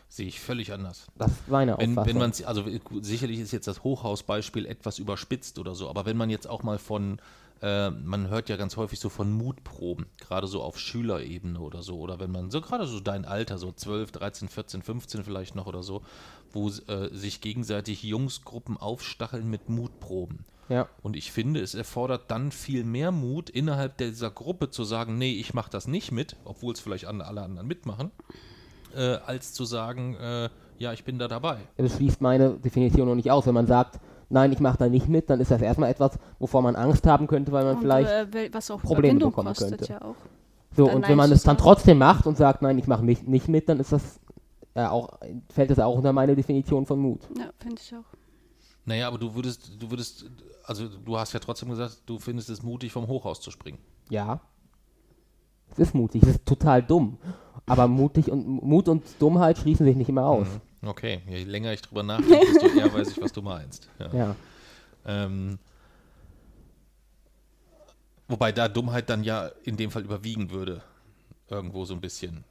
Sehe 0.07 0.27
ich 0.27 0.41
völlig 0.41 0.73
anders. 0.73 1.07
Das 1.17 1.31
ist 1.31 1.47
meine 1.47 1.77
Wenn, 1.77 1.91
Auffassung. 1.91 2.09
wenn 2.09 2.17
man 2.19 2.33
also 2.45 2.63
gut, 2.63 3.05
sicherlich 3.05 3.39
ist 3.39 3.51
jetzt 3.53 3.67
das 3.67 3.83
Hochhausbeispiel 3.83 4.65
etwas 4.65 4.99
überspitzt 4.99 5.57
oder 5.57 5.73
so, 5.73 5.89
aber 5.89 6.05
wenn 6.05 6.17
man 6.17 6.29
jetzt 6.29 6.49
auch 6.49 6.63
mal 6.63 6.79
von, 6.79 7.19
äh, 7.61 7.91
man 7.91 8.29
hört 8.29 8.49
ja 8.49 8.57
ganz 8.57 8.75
häufig 8.75 8.99
so 8.99 9.09
von 9.09 9.31
Mutproben, 9.31 10.07
gerade 10.19 10.47
so 10.47 10.63
auf 10.63 10.79
Schülerebene 10.79 11.59
oder 11.59 11.83
so, 11.83 11.99
oder 11.99 12.19
wenn 12.19 12.31
man 12.31 12.49
so 12.49 12.59
gerade 12.59 12.87
so 12.87 12.99
dein 12.99 13.25
Alter, 13.25 13.57
so 13.57 13.71
12, 13.71 14.11
13, 14.11 14.49
14, 14.49 14.81
15 14.81 15.23
vielleicht 15.23 15.55
noch 15.55 15.67
oder 15.67 15.83
so, 15.83 16.01
wo 16.51 16.69
äh, 16.69 17.09
sich 17.11 17.39
gegenseitig 17.39 18.03
Jungsgruppen 18.03 18.77
aufstacheln 18.77 19.47
mit 19.49 19.69
Mutproben. 19.69 20.45
ja. 20.69 20.87
Und 21.03 21.15
ich 21.15 21.31
finde, 21.31 21.59
es 21.61 21.75
erfordert 21.75 22.31
dann 22.31 22.51
viel 22.51 22.83
mehr 22.83 23.11
Mut, 23.11 23.49
innerhalb 23.49 23.97
dieser 23.97 24.31
Gruppe 24.31 24.71
zu 24.71 24.83
sagen, 24.83 25.17
nee, 25.17 25.33
ich 25.33 25.53
mache 25.53 25.69
das 25.69 25.87
nicht 25.87 26.11
mit, 26.11 26.35
obwohl 26.45 26.73
es 26.73 26.79
vielleicht 26.79 27.05
alle 27.05 27.41
anderen 27.41 27.67
mitmachen, 27.67 28.11
äh, 28.95 29.17
als 29.25 29.53
zu 29.53 29.65
sagen, 29.65 30.15
äh, 30.15 30.49
ja, 30.79 30.93
ich 30.93 31.03
bin 31.03 31.19
da 31.19 31.27
dabei. 31.27 31.59
das 31.77 31.95
schließt 31.95 32.21
meine 32.21 32.55
Definition 32.55 33.07
noch 33.07 33.15
nicht 33.15 33.29
aus. 33.29 33.45
Wenn 33.45 33.53
man 33.53 33.67
sagt, 33.67 33.99
nein, 34.31 34.51
ich 34.51 34.59
mache 34.59 34.77
da 34.77 34.89
nicht 34.89 35.07
mit, 35.07 35.29
dann 35.29 35.39
ist 35.39 35.51
das 35.51 35.61
erstmal 35.61 35.89
etwas, 35.91 36.17
wovor 36.39 36.61
man 36.61 36.75
Angst 36.75 37.05
haben 37.07 37.27
könnte, 37.27 37.51
weil 37.51 37.63
man 37.65 37.75
Und, 37.75 37.81
vielleicht 37.81 38.09
äh, 38.09 38.27
wel- 38.31 38.53
was 38.53 38.71
auch 38.71 38.81
Probleme 38.81 38.99
Überwindung 38.99 39.31
bekommen 39.31 39.47
kostet 39.49 39.69
könnte. 39.79 39.93
ja 39.93 40.01
auch. 40.01 40.15
so 40.75 40.87
dann 40.87 40.95
und 40.97 41.07
wenn 41.07 41.17
man 41.17 41.31
es 41.31 41.43
dann 41.43 41.57
trotzdem 41.57 41.97
macht 41.97 42.25
und 42.27 42.37
sagt, 42.37 42.61
nein, 42.61 42.77
ich 42.77 42.87
mache 42.87 43.03
mich 43.03 43.23
nicht 43.23 43.47
mit, 43.47 43.69
dann 43.69 43.79
ist 43.79 43.91
das 43.91 44.19
ja 44.75 44.89
auch 44.89 45.19
fällt 45.53 45.69
das 45.69 45.79
auch 45.79 45.95
unter 45.95 46.13
meine 46.13 46.35
Definition 46.35 46.85
von 46.85 46.99
Mut. 46.99 47.21
Ja, 47.37 47.49
finde 47.59 47.81
ich 47.81 47.93
auch. 47.93 48.05
Naja, 48.85 49.07
aber 49.07 49.17
du 49.17 49.35
würdest, 49.35 49.71
du 49.79 49.91
würdest, 49.91 50.25
also 50.63 50.87
du 50.87 51.17
hast 51.17 51.33
ja 51.33 51.39
trotzdem 51.39 51.69
gesagt, 51.69 52.01
du 52.05 52.17
findest 52.19 52.49
es 52.49 52.63
mutig, 52.63 52.91
vom 52.91 53.07
Hochhaus 53.07 53.41
zu 53.41 53.51
springen. 53.51 53.77
Ja. 54.09 54.39
Es 55.71 55.79
ist 55.79 55.93
mutig, 55.93 56.23
es 56.23 56.29
ist 56.29 56.45
total 56.45 56.81
dumm. 56.81 57.17
Aber 57.67 57.87
mutig 57.87 58.31
und 58.31 58.45
Mut 58.63 58.87
und 58.89 59.03
Dummheit 59.19 59.57
schließen 59.57 59.85
sich 59.85 59.95
nicht 59.95 60.09
immer 60.09 60.25
aus. 60.25 60.47
Okay, 60.83 61.21
je 61.27 61.43
länger 61.43 61.73
ich 61.73 61.81
drüber 61.81 62.03
nachdenke, 62.03 62.39
desto 62.53 62.67
eher 62.67 62.91
weiß 62.91 63.11
ich, 63.11 63.21
was 63.21 63.31
du 63.31 63.41
meinst. 63.41 63.87
Ja. 63.99 64.13
Ja. 64.13 64.35
Ähm, 65.05 65.59
wobei 68.27 68.51
da 68.51 68.67
Dummheit 68.67 69.09
dann 69.09 69.23
ja 69.23 69.47
in 69.63 69.77
dem 69.77 69.91
Fall 69.91 70.03
überwiegen 70.03 70.49
würde. 70.49 70.81
Irgendwo 71.49 71.85
so 71.85 71.93
ein 71.93 72.01
bisschen. 72.01 72.43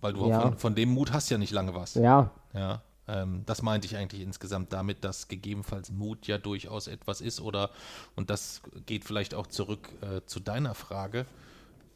Weil 0.00 0.12
du 0.14 0.28
Ja. 0.28 0.40
von, 0.40 0.58
von 0.58 0.74
dem 0.74 0.90
Mut 0.90 1.12
hast 1.12 1.30
ja 1.30 1.38
nicht 1.38 1.52
lange 1.52 1.74
was. 1.74 1.94
Ja. 1.94 2.30
Ja, 2.52 2.82
ähm, 3.06 3.42
das 3.46 3.62
meinte 3.62 3.86
ich 3.86 3.96
eigentlich 3.96 4.20
insgesamt 4.22 4.72
damit, 4.72 5.04
dass 5.04 5.28
gegebenenfalls 5.28 5.90
Mut 5.90 6.26
ja 6.26 6.38
durchaus 6.38 6.88
etwas 6.88 7.20
ist 7.20 7.40
oder, 7.40 7.70
und 8.16 8.30
das 8.30 8.62
geht 8.86 9.04
vielleicht 9.04 9.34
auch 9.34 9.46
zurück 9.46 9.88
äh, 10.02 10.22
zu 10.26 10.40
deiner 10.40 10.74
Frage. 10.74 11.26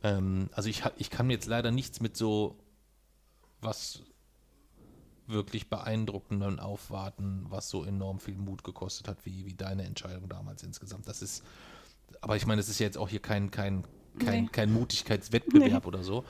Ähm, 0.02 0.48
also 0.52 0.68
ich, 0.68 0.84
ich 0.96 1.10
kann 1.10 1.26
mir 1.26 1.32
jetzt 1.34 1.46
leider 1.46 1.70
nichts 1.70 2.00
mit 2.00 2.16
so 2.16 2.56
was 3.60 4.02
wirklich 5.26 5.68
beeindruckenden 5.68 6.60
Aufwarten, 6.60 7.46
was 7.48 7.68
so 7.70 7.84
enorm 7.84 8.20
viel 8.20 8.36
Mut 8.36 8.64
gekostet 8.64 9.08
hat, 9.08 9.24
wie, 9.24 9.46
wie 9.46 9.54
deine 9.54 9.84
Entscheidung 9.84 10.28
damals 10.28 10.62
insgesamt. 10.62 11.08
Das 11.08 11.22
ist, 11.22 11.42
aber 12.20 12.36
ich 12.36 12.46
meine, 12.46 12.60
es 12.60 12.68
ist 12.68 12.78
ja 12.78 12.86
jetzt 12.86 12.98
auch 12.98 13.08
hier 13.08 13.20
kein, 13.20 13.50
kein, 13.50 13.84
kein, 14.18 14.44
Nee. 14.44 14.50
kein 14.52 14.72
Mutigkeitswettbewerb 14.72 15.82
Nee. 15.84 15.88
oder 15.88 16.02
so. 16.02 16.24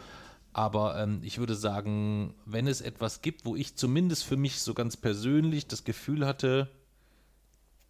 Aber 0.52 0.96
ähm, 1.02 1.18
ich 1.22 1.38
würde 1.38 1.56
sagen, 1.56 2.34
wenn 2.46 2.68
es 2.68 2.80
etwas 2.80 3.22
gibt, 3.22 3.44
wo 3.44 3.56
ich 3.56 3.74
zumindest 3.74 4.24
für 4.24 4.36
mich 4.36 4.60
so 4.60 4.72
ganz 4.72 4.96
persönlich 4.96 5.66
das 5.66 5.82
Gefühl 5.82 6.24
hatte, 6.26 6.70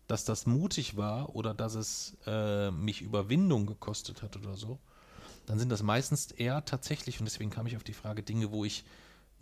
dass 0.06 0.24
das 0.24 0.46
mutig 0.46 0.96
war 0.96 1.34
oder 1.36 1.54
dass 1.54 1.74
es 1.74 2.16
äh, 2.26 2.70
mich 2.70 3.02
Überwindung 3.02 3.66
gekostet 3.66 4.22
hat 4.22 4.36
oder 4.36 4.56
so, 4.56 4.78
dann 5.46 5.58
sind 5.58 5.68
das 5.70 5.82
meistens 5.82 6.30
eher 6.30 6.64
tatsächlich, 6.64 7.18
und 7.20 7.26
deswegen 7.26 7.50
kam 7.50 7.66
ich 7.66 7.76
auf 7.76 7.84
die 7.84 7.92
Frage, 7.92 8.22
Dinge, 8.22 8.50
wo 8.50 8.64
ich 8.64 8.84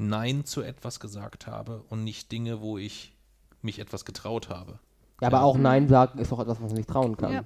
Nein 0.02 0.44
zu 0.44 0.62
etwas 0.62 1.00
gesagt 1.00 1.46
habe 1.46 1.82
und 1.88 2.04
nicht 2.04 2.30
Dinge, 2.32 2.60
wo 2.60 2.78
ich 2.78 3.14
mich 3.62 3.78
etwas 3.78 4.04
getraut 4.04 4.48
habe. 4.48 4.78
Ja, 5.20 5.28
aber 5.28 5.38
Ja. 5.38 5.42
auch 5.44 5.56
Nein 5.56 5.88
sagen 5.88 6.18
ist 6.18 6.32
doch 6.32 6.40
etwas, 6.40 6.60
was 6.60 6.68
man 6.68 6.76
sich 6.76 6.86
trauen 6.86 7.16
kann. 7.16 7.32
Ja. 7.32 7.44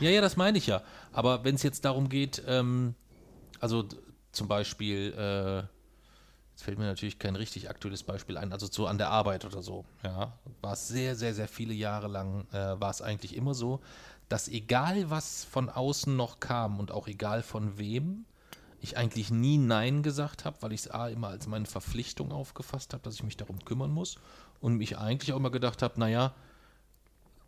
Ja, 0.00 0.10
ja, 0.10 0.20
das 0.20 0.36
meine 0.36 0.58
ich 0.58 0.66
ja. 0.66 0.82
Aber 1.12 1.44
wenn 1.44 1.54
es 1.54 1.62
jetzt 1.62 1.84
darum 1.84 2.08
geht, 2.08 2.42
ähm, 2.46 2.94
also 3.60 3.84
zum 4.32 4.48
Beispiel, 4.48 5.14
äh, 5.16 5.58
jetzt 6.52 6.62
fällt 6.62 6.78
mir 6.78 6.84
natürlich 6.86 7.18
kein 7.18 7.36
richtig 7.36 7.68
aktuelles 7.70 8.02
Beispiel 8.02 8.36
ein, 8.36 8.52
also 8.52 8.66
so 8.70 8.86
an 8.86 8.98
der 8.98 9.10
Arbeit 9.10 9.44
oder 9.44 9.62
so, 9.62 9.84
ja, 10.02 10.32
war 10.62 10.72
es 10.74 10.88
sehr, 10.88 11.14
sehr, 11.16 11.34
sehr 11.34 11.48
viele 11.48 11.74
Jahre 11.74 12.08
lang, 12.08 12.46
äh, 12.52 12.78
war 12.80 12.90
es 12.90 13.02
eigentlich 13.02 13.34
immer 13.36 13.54
so, 13.54 13.80
dass 14.28 14.48
egal 14.48 15.08
was 15.10 15.44
von 15.44 15.68
außen 15.70 16.14
noch 16.16 16.40
kam 16.40 16.78
und 16.80 16.90
auch 16.90 17.06
egal 17.08 17.42
von 17.42 17.78
wem, 17.78 18.24
ich 18.86 18.96
eigentlich 18.96 19.30
nie 19.30 19.58
Nein 19.58 20.02
gesagt 20.02 20.44
habe, 20.44 20.56
weil 20.60 20.72
ich 20.72 20.80
es 20.80 20.90
A 20.90 21.08
immer 21.08 21.28
als 21.28 21.46
meine 21.46 21.66
Verpflichtung 21.66 22.32
aufgefasst 22.32 22.92
habe, 22.92 23.02
dass 23.02 23.14
ich 23.14 23.22
mich 23.22 23.36
darum 23.36 23.64
kümmern 23.64 23.90
muss 23.90 24.16
und 24.60 24.76
mich 24.76 24.98
eigentlich 24.98 25.32
auch 25.32 25.36
immer 25.36 25.50
gedacht 25.50 25.82
habe, 25.82 25.98
naja, 26.00 26.34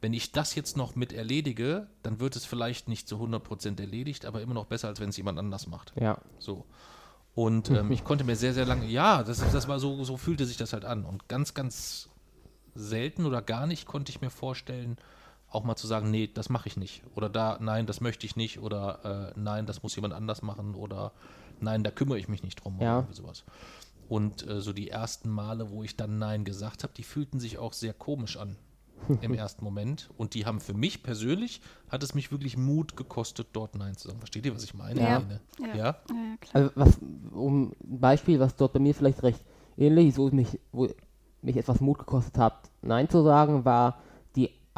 wenn 0.01 0.13
ich 0.13 0.33
das 0.33 0.55
jetzt 0.55 0.77
noch 0.77 0.95
mit 0.95 1.13
erledige, 1.13 1.89
dann 2.03 2.21
wird 2.21 2.37
es 2.37 2.45
vielleicht 2.45 2.89
nicht 2.89 3.09
zu 3.09 3.17
100% 3.17 3.81
erledigt, 3.81 4.27
aber 4.27 4.43
immer 4.43 4.55
noch 4.55 4.67
besser, 4.67 4.89
als 4.89 5.01
wenn 5.01 5.09
es 5.09 5.17
jemand 5.17 5.39
anders 5.39 5.67
macht. 5.67 5.93
Ja. 6.01 6.19
So. 6.39 6.65
Und 7.35 7.71
ähm, 7.71 7.91
ich 7.91 8.05
konnte 8.05 8.25
mir 8.25 8.37
sehr, 8.37 8.55
sehr 8.55 8.67
lange, 8.67 8.87
ja, 8.87 9.23
das, 9.23 9.39
das 9.39 9.69
war 9.69 9.81
so, 9.81 10.05
so 10.05 10.17
fühlte 10.17 10.47
sich 10.47 10.57
das 10.57 10.73
halt 10.73 10.85
an. 10.85 11.05
Und 11.05 11.29
ganz, 11.29 11.55
ganz 11.55 12.09
selten 12.75 13.27
oder 13.27 13.43
gar 13.43 13.67
nicht 13.67 13.87
konnte 13.87 14.11
ich 14.11 14.21
mir 14.21 14.31
vorstellen, 14.31 14.99
auch 15.51 15.65
mal 15.65 15.77
zu 15.77 15.87
sagen, 15.87 16.11
nee, 16.11 16.29
das 16.33 16.49
mache 16.49 16.69
ich 16.69 16.77
nicht. 16.77 17.03
Oder 17.15 17.29
da, 17.29 17.59
nein, 17.61 17.87
das 17.87 18.01
möchte 18.01 18.27
ich 18.27 18.37
nicht. 18.37 18.61
Oder 18.61 19.33
äh, 19.35 19.39
nein, 19.39 19.67
das 19.67 19.83
muss 19.83 19.97
jemand 19.97 20.15
anders 20.15 20.43
machen. 20.43 20.75
Oder 20.75 21.13
nein, 21.61 21.83
da 21.85 21.91
kümmere 21.91 22.19
ich 22.19 22.29
mich 22.29 22.43
nicht 22.43 22.63
drum. 22.63 22.79
Ja. 22.81 22.81
Oder 22.81 22.97
irgendwie 22.99 23.15
sowas. 23.15 23.45
Und 24.09 24.47
äh, 24.47 24.61
so 24.61 24.73
die 24.73 24.91
ersten 24.91 25.29
Male, 25.29 25.71
wo 25.71 25.83
ich 25.83 25.97
dann 25.97 26.19
Nein 26.19 26.45
gesagt 26.45 26.83
habe, 26.83 26.93
die 26.95 27.03
fühlten 27.03 27.41
sich 27.41 27.59
auch 27.59 27.73
sehr 27.73 27.95
komisch 27.95 28.37
an 28.37 28.57
im 29.23 29.33
ersten 29.33 29.65
Moment. 29.65 30.11
Und 30.19 30.35
die 30.35 30.45
haben 30.45 30.61
für 30.61 30.75
mich 30.75 31.03
persönlich, 31.03 31.63
hat 31.89 32.03
es 32.03 32.15
mich 32.15 32.31
wirklich 32.31 32.57
Mut 32.57 32.97
gekostet, 32.97 33.49
dort 33.53 33.75
Nein 33.75 33.97
zu 33.97 34.09
sagen. 34.09 34.19
Versteht 34.19 34.45
ihr, 34.45 34.55
was 34.55 34.65
ich 34.65 34.75
meine? 34.75 35.01
Ja. 35.01 35.07
Helene? 35.07 35.41
Ja. 35.61 35.67
ja? 35.67 35.75
Ja, 35.75 35.95
ja, 36.11 36.37
klar. 36.41 36.55
Also 36.55 36.71
was, 36.75 36.99
um 37.33 37.71
ein 37.71 38.01
Beispiel, 38.01 38.39
was 38.39 38.55
dort 38.57 38.75
bei 38.75 38.81
mir 38.81 38.95
vielleicht 38.95 39.23
recht 39.23 39.45
ähnlich 39.79 40.09
ist, 40.09 40.19
wo 40.19 40.29
mich, 40.29 40.61
wo 40.73 40.89
mich 41.41 41.57
etwas 41.57 41.81
Mut 41.81 41.99
gekostet 41.99 42.37
hat, 42.37 42.71
Nein 42.83 43.09
zu 43.09 43.23
sagen, 43.23 43.65
war 43.65 43.99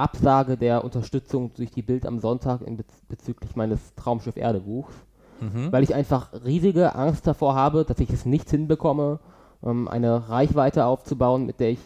Absage 0.01 0.57
der 0.57 0.85
Unterstützung 0.85 1.53
durch 1.55 1.71
die 1.71 1.83
Bild 1.83 2.07
am 2.07 2.19
Sonntag 2.19 2.63
in 2.63 2.77
bez 2.77 2.89
bezüglich 3.09 3.57
meines 3.57 3.95
Traumschiff 3.95 4.37
Erde 4.37 4.61
Buchs. 4.61 4.95
Mhm. 5.41 5.73
weil 5.73 5.83
ich 5.83 5.95
einfach 5.95 6.33
riesige 6.45 6.95
Angst 6.95 7.27
davor 7.27 7.55
habe, 7.55 7.85
dass 7.85 7.99
ich 7.99 8.11
es 8.11 8.27
nicht 8.27 8.51
hinbekomme, 8.51 9.21
ähm, 9.65 9.89
eine 9.89 10.29
Reichweite 10.29 10.85
aufzubauen, 10.85 11.47
mit 11.47 11.61
der 11.61 11.71
ich 11.71 11.81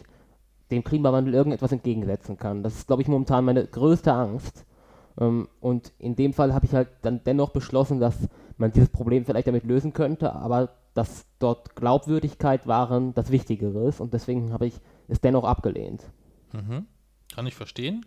dem 0.71 0.83
Klimawandel 0.83 1.33
irgendetwas 1.33 1.71
entgegensetzen 1.71 2.37
kann. 2.37 2.63
Das 2.63 2.75
ist, 2.75 2.87
glaube 2.87 3.01
ich, 3.01 3.07
momentan 3.07 3.45
meine 3.45 3.65
größte 3.65 4.11
Angst. 4.11 4.65
Ähm, 5.19 5.47
und 5.61 5.93
in 5.99 6.15
dem 6.15 6.33
Fall 6.33 6.53
habe 6.53 6.65
ich 6.65 6.73
halt 6.73 6.89
dann 7.01 7.21
dennoch 7.23 7.51
beschlossen, 7.51 7.99
dass 7.99 8.15
man 8.57 8.71
dieses 8.71 8.89
Problem 8.89 9.25
vielleicht 9.25 9.47
damit 9.47 9.63
lösen 9.63 9.93
könnte, 9.93 10.33
aber 10.33 10.69
dass 10.93 11.25
dort 11.39 11.75
Glaubwürdigkeit 11.75 12.67
waren 12.67 13.13
das 13.13 13.29
Wichtigere 13.29 13.87
ist 13.87 13.99
und 13.99 14.13
deswegen 14.13 14.53
habe 14.53 14.65
ich 14.65 14.79
es 15.07 15.21
dennoch 15.21 15.43
abgelehnt. 15.43 16.03
Mhm. 16.53 16.87
Kann 17.33 17.47
ich 17.47 17.55
verstehen. 17.55 18.05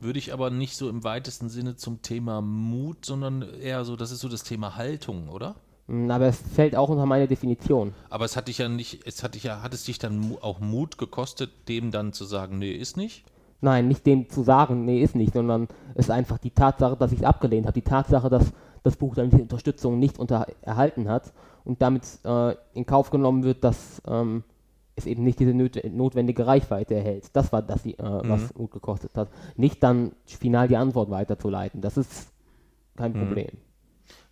Würde 0.00 0.18
ich 0.18 0.32
aber 0.32 0.50
nicht 0.50 0.76
so 0.76 0.88
im 0.88 1.04
weitesten 1.04 1.48
Sinne 1.48 1.76
zum 1.76 2.00
Thema 2.02 2.40
Mut, 2.40 3.04
sondern 3.04 3.42
eher 3.60 3.84
so, 3.84 3.96
das 3.96 4.10
ist 4.10 4.20
so 4.20 4.28
das 4.28 4.44
Thema 4.44 4.76
Haltung, 4.76 5.28
oder? 5.28 5.56
Mm, 5.88 6.10
Aber 6.10 6.26
es 6.26 6.40
fällt 6.54 6.74
auch 6.74 6.88
unter 6.88 7.04
meine 7.04 7.28
Definition. 7.28 7.92
Aber 8.08 8.24
es 8.24 8.36
hat 8.36 8.48
dich 8.48 8.58
ja 8.58 8.68
nicht, 8.68 9.06
es 9.06 9.22
hat 9.22 9.34
dich 9.34 9.42
ja, 9.44 9.62
hat 9.62 9.74
es 9.74 9.84
dich 9.84 9.98
dann 9.98 10.36
auch 10.40 10.60
Mut 10.60 10.96
gekostet, 10.96 11.50
dem 11.68 11.90
dann 11.90 12.12
zu 12.12 12.24
sagen, 12.24 12.58
nee, 12.58 12.72
ist 12.72 12.96
nicht? 12.96 13.24
Nein, 13.60 13.88
nicht 13.88 14.06
dem 14.06 14.30
zu 14.30 14.42
sagen, 14.42 14.86
nee, 14.86 15.02
ist 15.02 15.14
nicht, 15.14 15.34
sondern 15.34 15.68
es 15.94 16.06
ist 16.06 16.10
einfach 16.10 16.38
die 16.38 16.52
Tatsache, 16.52 16.96
dass 16.96 17.12
ich 17.12 17.18
es 17.18 17.24
abgelehnt 17.24 17.66
habe. 17.66 17.78
Die 17.78 17.86
Tatsache, 17.86 18.30
dass 18.30 18.52
das 18.82 18.96
Buch 18.96 19.14
dann 19.14 19.28
die 19.28 19.42
Unterstützung 19.42 19.98
nicht 19.98 20.18
unter 20.18 20.46
erhalten 20.62 21.08
hat 21.08 21.34
und 21.64 21.82
damit 21.82 22.04
äh, 22.24 22.54
in 22.72 22.86
Kauf 22.86 23.10
genommen 23.10 23.44
wird, 23.44 23.62
dass 23.64 24.00
ähm, 24.06 24.44
es 25.00 25.06
eben 25.06 25.24
nicht 25.24 25.38
diese 25.40 25.52
notwendige 25.54 26.46
Reichweite 26.46 26.94
erhält. 26.94 27.30
Das 27.34 27.52
war 27.52 27.62
das, 27.62 27.84
äh, 27.84 27.94
was 27.98 28.54
Mut 28.54 28.70
gekostet 28.70 29.16
hat. 29.16 29.28
Nicht 29.56 29.82
dann 29.82 30.12
final 30.26 30.68
die 30.68 30.76
Antwort 30.76 31.10
weiterzuleiten. 31.10 31.80
Das 31.80 31.96
ist 31.96 32.32
kein 32.96 33.12
Mhm. 33.12 33.18
Problem. 33.26 33.58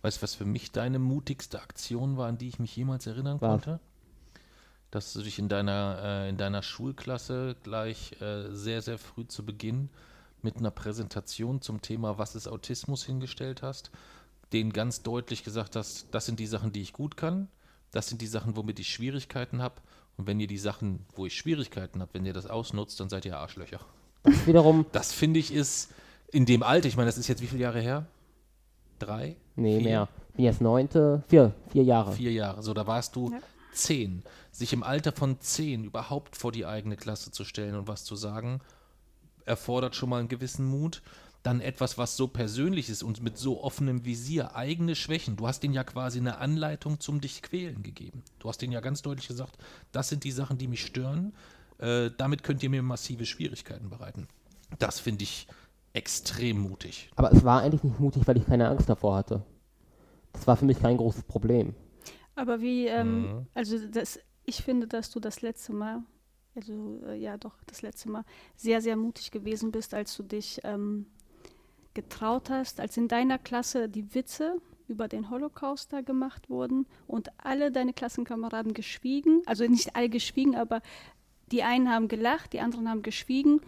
Weißt 0.01 0.17
du, 0.17 0.21
was 0.23 0.35
für 0.35 0.45
mich 0.45 0.71
deine 0.71 0.99
mutigste 0.99 1.61
Aktion 1.61 2.15
war, 2.17 2.27
an 2.27 2.37
die 2.37 2.47
ich 2.47 2.59
mich 2.59 2.75
jemals 2.75 3.05
erinnern 3.07 3.37
Was? 3.41 3.49
konnte? 3.49 3.79
Dass 4.91 5.13
du 5.13 5.21
dich 5.21 5.37
in 5.39 5.49
deiner, 5.49 5.99
äh, 6.01 6.29
in 6.29 6.37
deiner 6.37 6.63
Schulklasse 6.63 7.55
gleich 7.63 8.19
äh, 8.21 8.49
sehr, 8.55 8.81
sehr 8.81 8.97
früh 8.97 9.27
zu 9.27 9.45
Beginn 9.45 9.89
mit 10.41 10.57
einer 10.57 10.71
Präsentation 10.71 11.61
zum 11.61 11.81
Thema 11.81 12.17
Was 12.17 12.35
ist 12.35 12.47
Autismus 12.47 13.03
hingestellt 13.05 13.61
hast, 13.61 13.91
denen 14.51 14.71
ganz 14.73 15.03
deutlich 15.03 15.43
gesagt 15.43 15.75
hast, 15.75 16.07
das 16.11 16.25
sind 16.25 16.39
die 16.39 16.47
Sachen, 16.47 16.71
die 16.71 16.81
ich 16.81 16.93
gut 16.93 17.17
kann, 17.17 17.49
das 17.91 18.07
sind 18.07 18.21
die 18.21 18.27
Sachen, 18.27 18.55
womit 18.55 18.79
ich 18.79 18.89
Schwierigkeiten 18.89 19.61
habe. 19.61 19.75
Und 20.19 20.27
wenn 20.27 20.37
ihr 20.41 20.47
die 20.47 20.57
Sachen, 20.57 21.05
wo 21.15 21.25
ich 21.25 21.33
Schwierigkeiten 21.37 22.01
habe, 22.01 22.13
wenn 22.13 22.25
ihr 22.25 22.33
das 22.33 22.45
ausnutzt, 22.45 22.99
dann 22.99 23.07
seid 23.07 23.23
ihr 23.23 23.37
Arschlöcher. 23.37 23.79
Das 24.23 24.45
wiederum, 24.45 24.85
Das 24.91 25.13
finde 25.13 25.39
ich 25.39 25.53
ist 25.53 25.91
in 26.31 26.45
dem 26.45 26.61
Alter, 26.61 26.89
ich 26.89 26.97
meine, 26.97 27.05
das 27.07 27.17
ist 27.17 27.29
jetzt 27.29 27.41
wie 27.41 27.47
viele 27.47 27.61
Jahre 27.61 27.79
her? 27.79 28.05
Drei? 28.99 29.37
nee, 29.55 29.77
Vier? 29.77 29.83
mehr. 29.89 30.07
Bin 30.35 30.43
jetzt 30.43 30.59
neunte, 30.59 31.23
vier, 31.29 31.53
vier 31.71 31.83
Jahre. 31.83 32.11
Vier 32.11 32.33
Jahre. 32.33 32.61
So, 32.63 32.73
da 32.73 32.85
warst 32.85 33.15
du 33.15 33.31
Ja. 33.31 33.39
zehn. 33.73 34.21
Sich 34.51 34.73
im 34.73 34.83
Alter 34.83 35.13
von 35.13 35.39
zehn 35.39 35.85
überhaupt 35.85 36.35
vor 36.35 36.51
die 36.51 36.65
eigene 36.65 36.97
Klasse 36.97 37.31
zu 37.31 37.45
stellen 37.45 37.75
und 37.75 37.87
was 37.87 38.03
zu 38.03 38.17
sagen, 38.17 38.59
erfordert 39.45 39.95
schon 39.95 40.09
mal 40.09 40.19
einen 40.19 40.27
gewissen 40.27 40.65
Mut. 40.65 41.01
Dann 41.43 41.61
etwas, 41.61 41.97
was 41.97 42.17
so 42.17 42.27
persönlich 42.27 42.89
ist 42.89 43.01
und 43.01 43.23
mit 43.23 43.37
so 43.37 43.63
offenem 43.63 44.03
Visier, 44.03 44.55
eigene 44.55 44.95
Schwächen. 44.95 45.37
Du 45.37 45.47
hast 45.47 45.61
denen 45.63 45.73
ja 45.73 45.83
quasi 45.85 46.19
eine 46.19 46.37
Anleitung 46.39 46.99
zum 46.99 47.21
dich 47.21 47.41
quälen 47.41 47.81
gegeben. 47.81 48.23
Du 48.39 48.49
hast 48.49 48.61
denen 48.61 48.73
ja 48.73 48.81
ganz 48.81 49.01
deutlich 49.01 49.27
gesagt, 49.29 49.57
das 49.93 50.09
sind 50.09 50.25
die 50.25 50.31
Sachen, 50.31 50.57
die 50.57 50.67
mich 50.67 50.85
stören. 50.85 51.33
Äh, 51.77 52.11
damit 52.17 52.43
könnt 52.43 52.61
ihr 52.61 52.69
mir 52.69 52.81
massive 52.83 53.25
Schwierigkeiten 53.25 53.89
bereiten. 53.89 54.27
Das 54.79 54.99
finde 54.99 55.23
ich 55.23 55.47
extrem 55.93 56.59
mutig. 56.59 57.09
Aber 57.15 57.31
es 57.31 57.43
war 57.43 57.61
eigentlich 57.61 57.83
nicht 57.83 57.99
mutig, 57.99 58.27
weil 58.27 58.37
ich 58.37 58.45
keine 58.45 58.67
Angst 58.67 58.89
davor 58.89 59.15
hatte. 59.15 59.43
Das 60.33 60.45
war 60.45 60.57
für 60.57 60.65
mich 60.65 60.79
kein 60.79 60.97
großes 60.97 61.23
Problem. 61.23 61.73
Aber 62.35 62.61
wie, 62.61 62.87
ähm, 62.87 63.21
Mhm. 63.21 63.47
also 63.53 63.77
das, 63.87 64.19
ich 64.45 64.61
finde, 64.61 64.87
dass 64.87 65.09
du 65.09 65.19
das 65.19 65.41
letzte 65.41 65.73
Mal, 65.73 66.03
also 66.55 67.01
äh, 67.07 67.15
ja 67.15 67.37
doch, 67.37 67.55
das 67.65 67.81
letzte 67.81 68.09
Mal 68.09 68.23
sehr, 68.55 68.81
sehr 68.81 68.95
mutig 68.95 69.31
gewesen 69.31 69.71
bist, 69.71 69.93
als 69.93 70.15
du 70.15 70.23
dich 70.23 70.59
ähm, 70.63 71.05
getraut 71.93 72.49
hast, 72.49 72.79
als 72.79 72.97
in 72.97 73.07
deiner 73.07 73.37
Klasse 73.37 73.89
die 73.89 74.13
Witze 74.13 74.57
über 74.87 75.07
den 75.07 75.29
Holocaust 75.29 75.93
da 75.93 76.01
gemacht 76.01 76.49
wurden 76.49 76.87
und 77.07 77.29
alle 77.37 77.71
deine 77.71 77.93
Klassenkameraden 77.93 78.73
geschwiegen, 78.73 79.41
also 79.45 79.65
nicht 79.65 79.95
alle 79.95 80.09
geschwiegen, 80.09 80.55
aber 80.55 80.81
die 81.51 81.63
einen 81.63 81.89
haben 81.89 82.07
gelacht, 82.07 82.53
die 82.53 82.59
anderen 82.59 82.89
haben 82.89 83.01
geschwiegen 83.01 83.61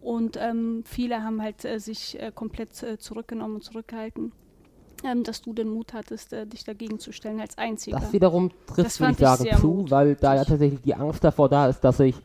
und 0.00 0.36
ähm, 0.40 0.82
viele 0.84 1.22
haben 1.22 1.40
halt 1.42 1.64
äh, 1.64 1.78
sich 1.78 2.20
äh, 2.20 2.32
komplett 2.34 2.82
äh, 2.82 2.98
zurückgenommen 2.98 3.56
und 3.56 3.64
zurückgehalten, 3.64 4.32
ähm, 5.04 5.22
dass 5.22 5.42
du 5.42 5.52
den 5.52 5.68
Mut 5.68 5.92
hattest, 5.92 6.32
äh, 6.32 6.46
dich 6.46 6.64
dagegen 6.64 6.98
zu 6.98 7.12
stellen 7.12 7.40
als 7.40 7.56
Einziger. 7.58 8.00
Das 8.00 8.12
wiederum 8.12 8.50
trifft, 8.66 8.98
würde 8.98 9.12
ich 9.12 9.18
sagen, 9.18 9.56
zu, 9.58 9.66
mutig. 9.68 9.90
weil 9.90 10.14
da 10.16 10.34
ja 10.34 10.44
tatsächlich 10.44 10.80
die 10.82 10.94
Angst 10.94 11.22
davor 11.22 11.48
da 11.48 11.68
ist, 11.68 11.80
dass 11.80 12.00
ich 12.00 12.16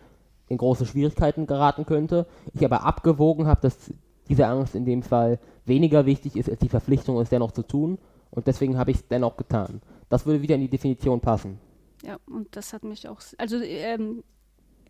in 0.47 0.57
große 0.57 0.85
Schwierigkeiten 0.85 1.45
geraten 1.45 1.85
könnte. 1.85 2.25
Ich 2.53 2.63
aber 2.63 2.83
abgewogen 2.83 3.47
habe, 3.47 3.61
dass 3.61 3.91
diese 4.27 4.47
Angst 4.47 4.75
in 4.75 4.85
dem 4.85 5.03
Fall 5.03 5.39
weniger 5.65 6.05
wichtig 6.05 6.35
ist, 6.35 6.49
als 6.49 6.59
die 6.59 6.69
Verpflichtung, 6.69 7.19
es 7.19 7.29
dennoch 7.29 7.51
zu 7.51 7.63
tun. 7.63 7.97
Und 8.31 8.47
deswegen 8.47 8.77
habe 8.77 8.91
ich 8.91 8.97
es 8.97 9.07
dennoch 9.07 9.37
getan. 9.37 9.81
Das 10.09 10.25
würde 10.25 10.41
wieder 10.41 10.55
in 10.55 10.61
die 10.61 10.69
Definition 10.69 11.19
passen. 11.19 11.59
Ja, 12.03 12.17
und 12.27 12.55
das 12.55 12.73
hat 12.73 12.83
mich 12.83 13.07
auch, 13.07 13.21
also 13.37 13.57
ähm, 13.57 14.23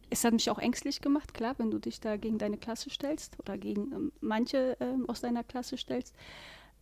es 0.10 0.24
hat 0.24 0.34
mich 0.34 0.50
auch 0.50 0.60
ängstlich 0.60 1.02
gemacht, 1.02 1.34
klar, 1.34 1.56
wenn 1.58 1.72
du 1.72 1.80
dich 1.80 2.00
da 2.00 2.18
gegen 2.18 2.38
deine 2.38 2.58
Klasse 2.58 2.90
stellst 2.90 3.40
oder 3.40 3.58
gegen 3.58 3.92
ähm, 3.94 4.12
manche 4.20 4.78
ähm, 4.80 5.06
aus 5.08 5.22
deiner 5.22 5.44
Klasse 5.44 5.78
stellst. 5.78 6.16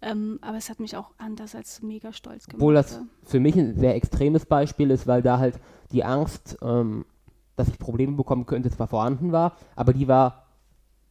Ähm, 0.02 0.40
aber 0.42 0.58
es 0.58 0.70
hat 0.70 0.80
mich 0.80 0.98
auch 0.98 1.12
andererseits 1.18 1.82
mega 1.82 2.12
stolz 2.12 2.48
gemacht. 2.48 2.62
Obwohl 2.62 2.74
das 2.74 3.00
für 3.24 3.40
mich 3.40 3.56
ein 3.56 3.78
sehr 3.78 3.96
extremes 3.96 4.46
Beispiel 4.46 4.92
ist, 4.92 5.08
weil 5.08 5.22
da 5.22 5.40
halt 5.40 5.60
die 5.92 6.04
Angst 6.04 6.58
ähm, 6.62 7.06
dass 7.56 7.68
ich 7.68 7.80
Probleme 7.80 8.14
bekommen 8.14 8.46
könnte, 8.46 8.70
zwar 8.70 8.88
vorhanden 8.88 9.32
war, 9.32 9.56
aber 9.76 9.94
die 9.94 10.08
war 10.08 10.45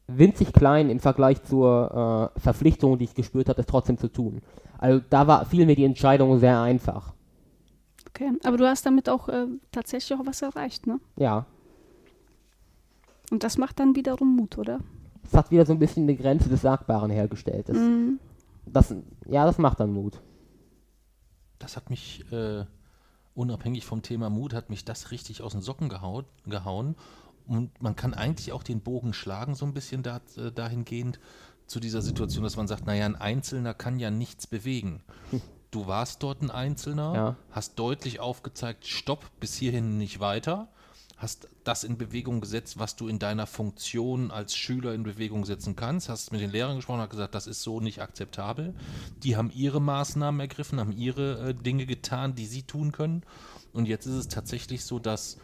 winzig 0.07 0.53
klein 0.53 0.91
im 0.91 1.01
Vergleich 1.01 1.43
zur 1.45 2.31
äh, 2.37 2.41
Verpflichtung, 2.41 2.99
die 2.99 3.05
ich 3.05 3.15
gespürt 3.15 3.49
habe, 3.49 3.61
es 3.61 3.67
trotzdem 3.67 3.99
zu 3.99 4.09
tun. 4.09 4.43
Also 4.79 5.03
da 5.11 5.27
war 5.27 5.45
fiel 5.47 5.67
mir 5.67 5.77
die 5.77 5.85
Entscheidung 5.85 6.39
sehr 6.39 6.61
einfach. 6.61 7.15
Okay, 8.11 8.31
aber 8.45 8.57
du 8.59 8.69
hast 8.69 8.85
damit 8.87 9.09
auch 9.09 9.29
äh, 9.29 9.47
tatsächlich 9.73 10.19
auch 10.19 10.27
was 10.27 10.43
erreicht, 10.43 10.87
ne? 10.87 11.01
Ja. 11.17 11.47
Und 13.31 13.43
das 13.43 13.59
macht 13.59 13.81
dann 13.81 13.97
wiederum 13.97 14.37
Mut, 14.37 14.59
oder? 14.59 14.79
Es 15.25 15.33
hat 15.35 15.51
wieder 15.51 15.65
so 15.67 15.73
ein 15.73 15.79
bisschen 15.79 16.07
die 16.07 16.17
Grenze 16.17 16.49
des 16.49 16.61
Sagbaren 16.63 17.11
hergestellt. 17.11 17.69
Das, 17.69 17.77
Mhm. 17.79 18.21
das, 18.67 18.95
ja, 19.27 19.47
das 19.47 19.59
macht 19.59 19.81
dann 19.81 19.93
Mut. 19.93 20.21
Das 21.59 21.77
hat 21.77 21.89
mich, 21.91 22.31
äh, 22.31 22.65
unabhängig 23.35 23.87
vom 23.87 24.03
Thema 24.03 24.29
Mut, 24.31 24.53
hat 24.53 24.71
mich 24.71 24.85
das 24.85 25.11
richtig 25.11 25.43
aus 25.43 25.53
den 25.53 25.63
Socken 25.63 25.89
gehaut, 25.89 26.27
gehauen. 26.47 26.95
Und 27.47 27.81
man 27.83 27.95
kann 27.97 28.15
eigentlich 28.15 28.53
auch 28.53 28.63
den 28.63 28.81
Bogen 28.81 29.13
schlagen, 29.13 29.55
so 29.55 29.67
ein 29.67 29.75
bisschen 29.75 30.03
da, 30.03 30.21
äh, 30.37 30.51
dahingehend 30.51 31.19
zu 31.67 31.81
dieser 31.81 32.03
Situation, 32.03 32.45
dass 32.45 32.57
man 32.57 32.69
sagt, 32.69 32.87
naja, 32.87 33.05
ein 33.07 33.17
Einzelner 33.17 33.75
kann 33.75 33.99
ja 33.99 34.11
nichts 34.11 34.47
bewegen. 34.47 35.03
Du 35.71 35.89
warst 35.89 36.23
dort 36.23 36.41
ein 36.41 36.53
Einzelner, 36.53 37.15
Ja. 37.15 37.37
hast 37.51 37.81
deutlich 37.81 38.21
aufgezeigt, 38.21 38.87
stopp, 38.87 39.29
bis 39.41 39.57
hierhin 39.57 39.99
nicht 39.99 40.21
weiter, 40.21 40.69
hast 41.17 41.49
das 41.65 41.83
in 41.83 41.99
Bewegung 41.99 42.41
gesetzt, 42.41 42.79
was 42.79 42.95
du 42.95 43.09
in 43.09 43.19
deiner 43.19 43.49
Funktion 43.49 44.31
als 44.31 44.55
Schüler 44.55 44.95
in 44.95 45.03
Bewegung 45.03 45.45
setzen 45.45 45.75
kannst, 45.75 46.09
hast 46.09 46.31
mit 46.31 46.41
den 46.41 46.51
Lehrern 46.53 46.77
gesprochen, 46.77 47.01
hast 47.01 47.11
gesagt, 47.11 47.35
das 47.35 47.49
ist 47.49 47.63
so 47.63 47.81
nicht 47.81 48.01
akzeptabel. 48.01 48.73
Die 49.25 49.37
haben 49.37 49.51
ihre 49.53 49.81
Maßnahmen 49.81 50.41
ergriffen, 50.41 50.79
haben 50.79 50.93
ihre 50.93 51.49
äh, 51.49 51.55
Dinge 51.55 51.87
getan, 51.87 52.37
die 52.37 52.47
sie 52.47 52.63
tun 52.63 52.93
können. 52.93 53.25
Und 53.73 53.87
jetzt 53.87 54.07
ist 54.07 54.15
es 54.15 54.29
tatsächlich 54.29 54.85
so, 54.85 55.01
dass 55.01 55.39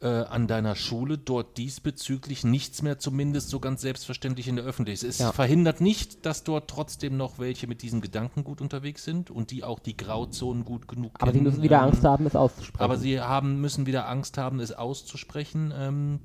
äh, 0.00 0.06
an 0.06 0.46
deiner 0.46 0.76
Schule 0.76 1.18
dort 1.18 1.58
diesbezüglich 1.58 2.44
nichts 2.44 2.82
mehr 2.82 2.98
zumindest 2.98 3.48
so 3.48 3.58
ganz 3.58 3.80
selbstverständlich 3.80 4.46
in 4.46 4.54
der 4.56 4.64
Öffentlichkeit 4.64 5.08
ist. 5.08 5.16
Es 5.16 5.18
Ja. 5.18 5.32
verhindert 5.32 5.80
nicht, 5.80 6.24
dass 6.24 6.44
dort 6.44 6.70
trotzdem 6.70 7.16
noch 7.16 7.38
welche 7.40 7.66
mit 7.66 7.82
diesem 7.82 8.00
Gedanken 8.00 8.44
gut 8.44 8.60
unterwegs 8.60 9.02
sind 9.04 9.30
und 9.30 9.50
die 9.50 9.64
auch 9.64 9.80
die 9.80 9.96
Grauzonen 9.96 10.64
gut 10.64 10.86
genug 10.86 11.12
Aber 11.18 11.32
sie 11.32 11.38
kennen. 11.38 11.50
müssen 11.50 11.62
wieder 11.62 11.78
ähm, 11.78 11.84
Angst 11.84 12.04
haben, 12.04 12.26
es 12.26 12.36
auszusprechen. 12.36 12.84
aber 12.84 12.96
sie 12.96 13.20
haben, 13.20 13.60
müssen 13.60 13.86
wieder 13.86 14.08
Angst 14.08 14.38
haben, 14.38 14.60
es 14.60 14.72
auszusprechen. 14.72 15.72
Ähm, 15.76 16.20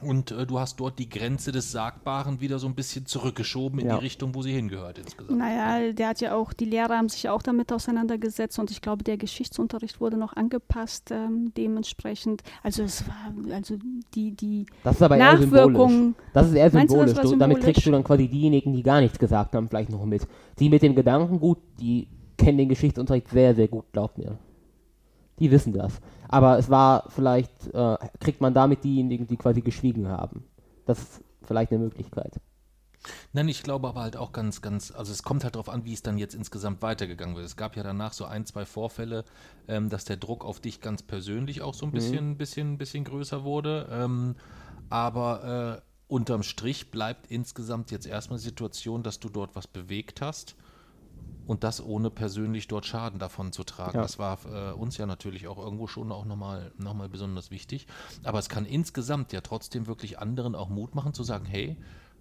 und 0.00 0.30
äh, 0.30 0.46
du 0.46 0.58
hast 0.58 0.78
dort 0.80 0.98
die 0.98 1.08
Grenze 1.08 1.52
des 1.52 1.72
Sagbaren 1.72 2.40
wieder 2.40 2.58
so 2.58 2.66
ein 2.66 2.74
bisschen 2.74 3.06
zurückgeschoben 3.06 3.80
in 3.80 3.86
Ja. 3.88 3.96
die 3.96 4.04
Richtung, 4.04 4.34
wo 4.34 4.42
sie 4.42 4.52
hingehört 4.52 4.98
insgesamt. 4.98 5.38
Naja, 5.38 5.92
der 5.92 6.08
hat 6.08 6.20
ja 6.20 6.34
auch, 6.34 6.52
die 6.52 6.64
Lehrer 6.66 6.96
haben 6.96 7.08
sich 7.08 7.28
auch 7.28 7.42
damit 7.42 7.72
auseinandergesetzt 7.72 8.58
und 8.58 8.70
ich 8.70 8.80
glaube, 8.80 9.04
der 9.04 9.16
Geschichtsunterricht 9.16 10.00
wurde 10.00 10.16
noch 10.16 10.34
angepasst 10.34 11.10
ähm, 11.10 11.52
dementsprechend. 11.56 12.42
Also 12.62 12.82
es 12.82 13.04
war, 13.08 13.54
also 13.54 13.76
die, 14.14 14.32
die 14.32 14.66
das 14.84 14.96
ist 14.96 15.02
aber 15.02 15.16
eher 15.16 15.36
symbolisch. 15.38 15.52
Nachwirkungen. 15.66 16.14
Das 16.32 16.46
ist 16.48 16.54
eher 16.54 16.72
Meinst 16.72 16.94
du, 16.94 16.98
das 16.98 17.10
symbolisch. 17.10 17.38
damit 17.38 17.56
symbolisch? 17.56 17.64
kriegst 17.64 17.86
du 17.86 17.90
dann 17.90 18.04
quasi 18.04 18.28
diejenigen, 18.28 18.72
die 18.72 18.82
gar 18.82 19.00
nichts 19.00 19.18
gesagt 19.18 19.54
haben, 19.54 19.68
vielleicht 19.68 19.90
noch 19.90 20.04
mit. 20.04 20.26
Die 20.58 20.68
mit 20.68 20.82
dem 20.82 20.94
Gedanken 20.94 21.40
gut, 21.40 21.58
die 21.80 22.08
kennen 22.36 22.58
den 22.58 22.68
Geschichtsunterricht 22.68 23.28
sehr, 23.30 23.54
sehr 23.54 23.68
gut, 23.68 23.84
glaubt 23.92 24.16
mir. 24.18 24.38
Die 25.38 25.50
wissen 25.50 25.72
das. 25.72 26.00
Aber 26.28 26.58
es 26.58 26.68
war 26.68 27.04
vielleicht, 27.10 27.72
äh, 27.72 27.96
kriegt 28.20 28.40
man 28.40 28.54
damit 28.54 28.84
diejenigen, 28.84 29.26
die 29.26 29.36
quasi 29.36 29.60
geschwiegen 29.60 30.08
haben. 30.08 30.44
Das 30.86 30.98
ist 30.98 31.24
vielleicht 31.42 31.72
eine 31.72 31.80
Möglichkeit. 31.80 32.40
Nein, 33.32 33.48
ich 33.48 33.62
glaube 33.62 33.88
aber 33.88 34.02
halt 34.02 34.16
auch 34.16 34.32
ganz, 34.32 34.60
ganz, 34.60 34.90
also 34.90 35.12
es 35.12 35.22
kommt 35.22 35.44
halt 35.44 35.54
darauf 35.54 35.68
an, 35.68 35.84
wie 35.84 35.92
es 35.92 36.02
dann 36.02 36.18
jetzt 36.18 36.34
insgesamt 36.34 36.82
weitergegangen 36.82 37.36
wird. 37.36 37.46
Es 37.46 37.56
gab 37.56 37.76
ja 37.76 37.82
danach 37.82 38.12
so 38.12 38.24
ein, 38.24 38.44
zwei 38.44 38.66
Vorfälle, 38.66 39.24
ähm, 39.68 39.88
dass 39.88 40.04
der 40.04 40.16
Druck 40.16 40.44
auf 40.44 40.60
dich 40.60 40.80
ganz 40.80 41.02
persönlich 41.02 41.62
auch 41.62 41.74
so 41.74 41.86
ein 41.86 41.92
bisschen, 41.92 42.36
bisschen, 42.36 42.76
bisschen 42.76 43.04
größer 43.04 43.44
wurde. 43.44 43.88
Ähm, 43.90 44.34
aber 44.90 45.78
äh, 45.78 46.12
unterm 46.12 46.42
Strich 46.42 46.90
bleibt 46.90 47.30
insgesamt 47.30 47.90
jetzt 47.90 48.06
erstmal 48.06 48.38
die 48.38 48.44
Situation, 48.44 49.02
dass 49.02 49.20
du 49.20 49.28
dort 49.28 49.54
was 49.54 49.66
bewegt 49.66 50.20
hast 50.20 50.56
und 51.48 51.64
das 51.64 51.82
ohne 51.82 52.10
persönlich 52.10 52.68
dort 52.68 52.84
Schaden 52.84 53.18
davon 53.18 53.52
zu 53.52 53.64
tragen. 53.64 53.96
Ja. 53.96 54.02
Das 54.02 54.18
war 54.18 54.38
äh, 54.44 54.72
uns 54.72 54.98
ja 54.98 55.06
natürlich 55.06 55.48
auch 55.48 55.56
irgendwo 55.56 55.86
schon 55.86 56.12
auch 56.12 56.26
nochmal 56.26 56.72
noch 56.76 56.92
mal 56.92 57.08
besonders 57.08 57.50
wichtig. 57.50 57.86
Aber 58.22 58.38
es 58.38 58.50
kann 58.50 58.66
insgesamt 58.66 59.32
ja 59.32 59.40
trotzdem 59.40 59.86
wirklich 59.86 60.18
anderen 60.18 60.54
auch 60.54 60.68
Mut 60.68 60.94
machen 60.94 61.14
zu 61.14 61.24
sagen, 61.24 61.46
hey, 61.46 61.78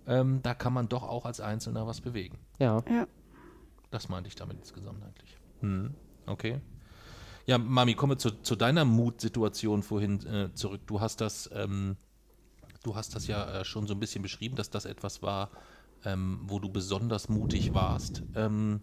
ähm, 0.07 0.39
da 0.43 0.53
kann 0.53 0.71
man 0.71 0.87
doch 0.87 1.03
auch 1.03 1.25
als 1.25 1.41
Einzelner 1.41 1.85
was 1.85 1.99
bewegen. 1.99 2.39
Ja. 2.57 2.81
Ja. 2.89 3.05
Das 3.91 4.07
meinte 4.07 4.29
ich 4.29 4.35
damit 4.35 4.59
insgesamt 4.59 5.03
eigentlich. 5.03 5.37
Hm, 5.59 5.93
okay. 6.25 6.61
Ja, 7.45 7.57
Mami, 7.57 7.95
kommen 7.95 8.13
wir 8.13 8.17
zu, 8.17 8.31
zu 8.31 8.55
deiner 8.55 8.85
Mutsituation 8.85 9.83
vorhin 9.83 10.25
äh, 10.25 10.53
zurück. 10.53 10.81
Du 10.87 11.01
hast 11.01 11.19
das, 11.19 11.49
ähm, 11.53 11.97
du 12.83 12.95
hast 12.95 13.13
das 13.13 13.27
ja 13.27 13.59
äh, 13.59 13.65
schon 13.65 13.87
so 13.87 13.93
ein 13.93 13.99
bisschen 13.99 14.21
beschrieben, 14.21 14.55
dass 14.55 14.69
das 14.69 14.85
etwas 14.85 15.21
war, 15.21 15.51
ähm, 16.05 16.39
wo 16.43 16.59
du 16.59 16.69
besonders 16.69 17.27
mutig 17.27 17.73
warst. 17.73 18.23
Ähm, 18.35 18.79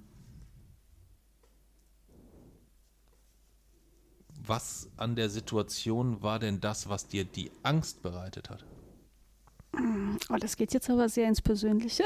was 4.46 4.88
an 4.96 5.16
der 5.16 5.30
Situation 5.30 6.22
war 6.22 6.38
denn 6.38 6.60
das, 6.60 6.88
was 6.88 7.06
dir 7.06 7.24
die 7.24 7.50
Angst 7.62 8.02
bereitet 8.02 8.50
hat? 8.50 8.64
Oh, 10.30 10.36
das 10.38 10.56
geht 10.56 10.72
jetzt 10.72 10.88
aber 10.88 11.08
sehr 11.08 11.28
ins 11.28 11.42
Persönliche. 11.42 12.04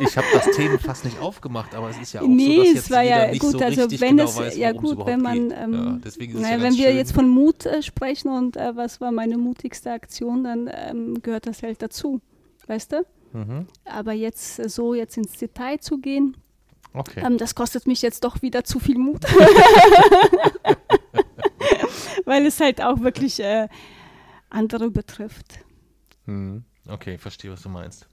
Ich 0.00 0.16
habe 0.16 0.26
das 0.32 0.50
Themenfass 0.56 1.04
nicht 1.04 1.20
aufgemacht, 1.20 1.74
aber 1.74 1.90
es 1.90 1.98
ist 1.98 2.12
ja 2.14 2.20
auch 2.20 2.24
so, 2.24 2.30
nee, 2.30 2.56
dass 2.56 2.68
es 2.68 2.74
jetzt 2.74 2.90
war 2.90 3.02
jeder 3.02 3.26
ja 3.26 3.30
nicht 3.30 3.40
gut, 3.40 3.52
so 3.52 3.58
also 3.60 3.82
richtig 3.82 4.00
wenn 4.00 4.16
genau 4.16 4.28
es, 4.28 4.36
weiß, 4.36 4.56
ja 4.56 4.70
es 4.70 4.76
gut, 4.76 5.06
wenn 5.06 5.20
man, 5.20 5.52
ähm, 5.52 5.72
ja, 5.72 5.98
deswegen 6.04 6.32
ist 6.32 6.38
es 6.38 6.42
naja, 6.42 6.56
ja 6.56 6.62
wenn 6.62 6.74
wir 6.74 6.88
schön. 6.88 6.96
jetzt 6.96 7.12
von 7.12 7.28
Mut 7.28 7.66
äh, 7.66 7.82
sprechen 7.82 8.30
und 8.30 8.56
äh, 8.56 8.74
was 8.74 9.00
war 9.00 9.12
meine 9.12 9.38
mutigste 9.38 9.92
Aktion, 9.92 10.44
dann 10.44 10.70
ähm, 10.72 11.22
gehört 11.22 11.46
das 11.46 11.62
halt 11.62 11.80
dazu, 11.80 12.20
weißt 12.66 12.92
du? 12.92 13.06
Mhm. 13.32 13.66
Aber 13.84 14.12
jetzt 14.12 14.58
äh, 14.58 14.68
so 14.68 14.94
jetzt 14.94 15.16
ins 15.16 15.32
Detail 15.32 15.78
zu 15.78 15.98
gehen, 15.98 16.36
Okay. 16.92 17.22
ähm, 17.24 17.38
das 17.38 17.54
kostet 17.54 17.86
mich 17.86 18.02
jetzt 18.02 18.24
doch 18.24 18.42
wieder 18.42 18.64
zu 18.64 18.80
viel 18.80 18.98
Mut. 18.98 19.22
Weil 22.24 22.46
es 22.46 22.58
halt 22.60 22.82
auch 22.82 23.00
wirklich 23.00 23.40
äh, 23.40 23.68
andere 24.48 24.90
betrifft. 24.90 25.60
Mhm. 26.26 26.64
Okay, 26.88 27.18
verstehe, 27.18 27.52
was 27.52 27.62
du 27.62 27.68
meinst. 27.68 28.08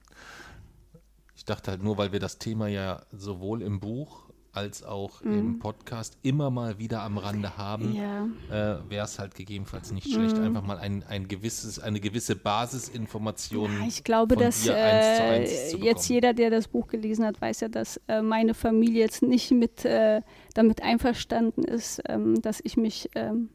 Ich 1.36 1.46
dachte 1.46 1.72
halt 1.72 1.82
nur, 1.82 1.98
weil 1.98 2.12
wir 2.12 2.20
das 2.20 2.38
Thema 2.40 2.68
ja 2.68 3.02
sowohl 3.12 3.62
im 3.62 3.80
Buch 3.80 4.27
als 4.58 4.84
auch 4.84 5.22
im 5.22 5.60
Podcast 5.60 6.18
immer 6.24 6.50
mal 6.50 6.80
wieder 6.80 7.04
am 7.04 7.18
Rande 7.18 7.58
haben, 7.58 7.90
Mhm. 7.92 7.96
Ja. 7.96 8.76
äh, 8.76 8.90
wäre 8.90 9.06
es 9.06 9.20
halt 9.20 9.36
gegebenenfalls 9.36 9.92
nicht 9.92 10.12
schlecht, 10.12 10.38
Mhm. 10.38 10.44
einfach 10.46 10.64
mal 10.64 10.78
ein, 10.80 11.04
ein 11.08 11.28
gewisses, 11.28 11.80
eine 11.80 12.00
gewisse 12.00 12.36
Basisinformation. 12.36 13.72
Ja, 13.82 13.88
ich 13.88 14.04
glaube, 14.04 14.36
von 14.36 14.44
dass 14.44 14.64
dir 14.64 14.76
eins 14.76 15.06
zu 15.18 15.24
äh, 15.24 15.30
eins 15.30 15.70
zu 15.72 15.78
jetzt 15.78 16.08
jeder, 16.10 16.34
der 16.34 16.50
das 16.50 16.68
Buch 16.68 16.88
gelesen 16.88 17.26
hat, 17.26 17.40
weiß 17.40 17.62
ja, 17.62 17.68
dass 17.70 18.00
äh, 18.08 18.22
meine 18.22 18.54
Familie 18.54 19.02
jetzt 19.02 19.22
nicht 19.22 19.52
mit 19.52 19.86
äh, 19.86 20.22
damit 20.54 20.82
einverstanden 20.82 21.64
ist, 21.64 22.02
ähm, 22.10 22.42
dass 22.42 22.60
ich 22.64 22.76
mich 22.78 23.10
ähm, 23.16 23.50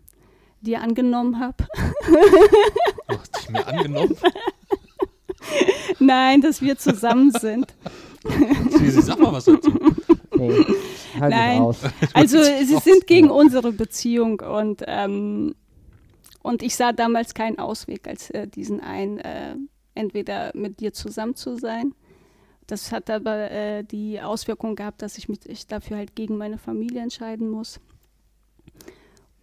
dir 0.60 0.80
angenommen 0.80 1.40
habe. 1.40 1.64
Du 3.08 3.18
hast 3.18 3.36
dich 3.36 3.50
mir 3.50 3.66
angenommen. 3.66 4.16
Nein, 5.98 6.40
dass 6.40 6.62
wir 6.62 6.78
zusammen 6.78 7.30
sind. 7.32 7.74
Susi, 8.70 9.02
sag 9.02 9.18
mal 9.18 9.32
was 9.32 9.44
dazu. 9.44 9.72
Nee, 10.48 11.20
halt 11.20 11.30
Nein. 11.30 11.74
Also 12.14 12.42
sie 12.42 12.78
sind 12.78 13.06
gegen 13.06 13.30
unsere 13.30 13.72
Beziehung 13.72 14.40
und 14.40 14.82
ähm, 14.86 15.54
und 16.42 16.62
ich 16.62 16.74
sah 16.74 16.92
damals 16.92 17.34
keinen 17.34 17.58
Ausweg, 17.58 18.08
als 18.08 18.30
äh, 18.30 18.48
diesen 18.48 18.80
einen 18.80 19.18
äh, 19.18 19.54
entweder 19.94 20.50
mit 20.54 20.80
dir 20.80 20.92
zusammen 20.92 21.36
zu 21.36 21.56
sein. 21.56 21.94
Das 22.66 22.90
hat 22.92 23.10
aber 23.10 23.50
äh, 23.50 23.84
die 23.84 24.20
Auswirkung 24.20 24.76
gehabt, 24.76 25.02
dass 25.02 25.18
ich 25.18 25.28
mich 25.28 25.40
ich 25.46 25.66
dafür 25.66 25.98
halt 25.98 26.16
gegen 26.16 26.36
meine 26.36 26.58
Familie 26.58 27.02
entscheiden 27.02 27.48
muss. 27.48 27.80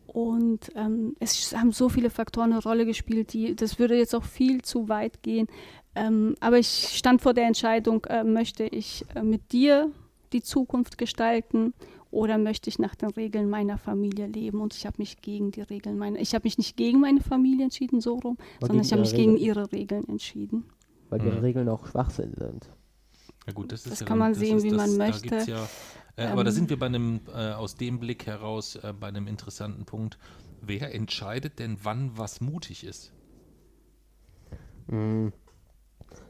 Und 0.08 0.72
ähm, 0.76 1.16
es 1.20 1.56
haben 1.56 1.72
so 1.72 1.88
viele 1.88 2.10
Faktoren 2.10 2.52
eine 2.52 2.64
Rolle 2.64 2.86
gespielt, 2.86 3.34
die 3.34 3.56
das 3.56 3.78
würde 3.78 3.96
jetzt 3.98 4.16
auch 4.16 4.24
viel 4.24 4.62
zu 4.62 4.90
weit 4.90 5.22
gehen. 5.22 5.48
Ähm, 5.96 6.36
aber 6.40 6.58
ich 6.58 6.92
stand 6.94 7.22
vor 7.22 7.34
der 7.34 7.46
Entscheidung, 7.46 8.04
äh, 8.06 8.24
möchte 8.24 8.64
ich 8.64 9.06
äh, 9.16 9.22
mit 9.22 9.52
dir 9.52 9.92
die 10.34 10.42
Zukunft 10.42 10.98
gestalten 10.98 11.74
oder 12.12 12.38
möchte 12.38 12.70
ich 12.70 12.80
nach 12.80 12.96
den 12.96 13.10
Regeln 13.12 13.50
meiner 13.50 13.78
Familie 13.78 14.28
leben? 14.28 14.62
Und 14.62 14.74
ich 14.76 14.86
habe 14.86 14.96
mich 15.00 15.22
gegen 15.22 15.52
die 15.52 15.62
Regeln 15.62 15.98
meiner, 15.98 16.20
ich 16.20 16.34
habe 16.36 16.46
mich 16.46 16.58
nicht 16.58 16.78
gegen 16.78 17.00
meine 17.00 17.22
Familie 17.22 17.66
entschieden, 17.66 18.02
so 18.02 18.16
rum, 18.16 18.38
Aber 18.58 18.68
sondern 18.68 18.86
ich 18.86 18.92
habe 18.92 19.02
mich 19.02 19.16
gegen 19.16 19.38
ihre 19.38 19.72
Regeln 19.72 20.08
entschieden. 20.08 20.66
Weil 21.10 21.24
ihre 21.24 21.36
Mhm. 21.38 21.42
Regeln 21.42 21.70
auch 21.70 21.86
Schwachsinn 21.88 22.34
sind. 22.38 22.70
Ja 23.48 23.54
gut, 23.54 23.72
das, 23.72 23.86
ist 23.86 23.92
Das 23.94 24.00
ja 24.02 24.06
kann 24.06 24.18
man 24.18 24.34
das 24.34 24.40
sehen, 24.40 24.58
ist, 24.58 24.64
wie 24.64 24.70
das, 24.70 24.78
man 24.78 24.98
möchte. 24.98 25.46
Ja, 25.48 25.68
äh, 26.16 26.26
aber 26.28 26.44
da 26.44 26.50
Ähm, 26.50 26.56
sind 26.56 26.70
wir 26.70 26.78
bei 26.78 26.86
einem, 26.88 27.22
äh, 27.34 27.52
aus 27.54 27.76
dem 27.76 28.00
Blick 28.00 28.26
heraus, 28.28 28.76
äh, 28.76 28.94
bei 29.00 29.08
einem 29.08 29.28
interessanten 29.28 29.86
Punkt. 29.86 30.18
Wer 30.62 30.94
entscheidet 30.94 31.60
denn, 31.60 31.78
wann 31.84 32.12
was 32.18 32.42
mutig 32.42 32.84
ist? 32.84 33.14
Mm. 34.88 35.30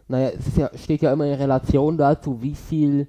Naja, 0.08 0.30
es 0.30 0.48
ist 0.48 0.58
ja, 0.58 0.72
steht 0.78 1.02
ja 1.02 1.14
immer 1.14 1.26
in 1.26 1.34
Relation 1.36 1.98
dazu, 1.98 2.42
wie 2.42 2.56
viel 2.56 3.08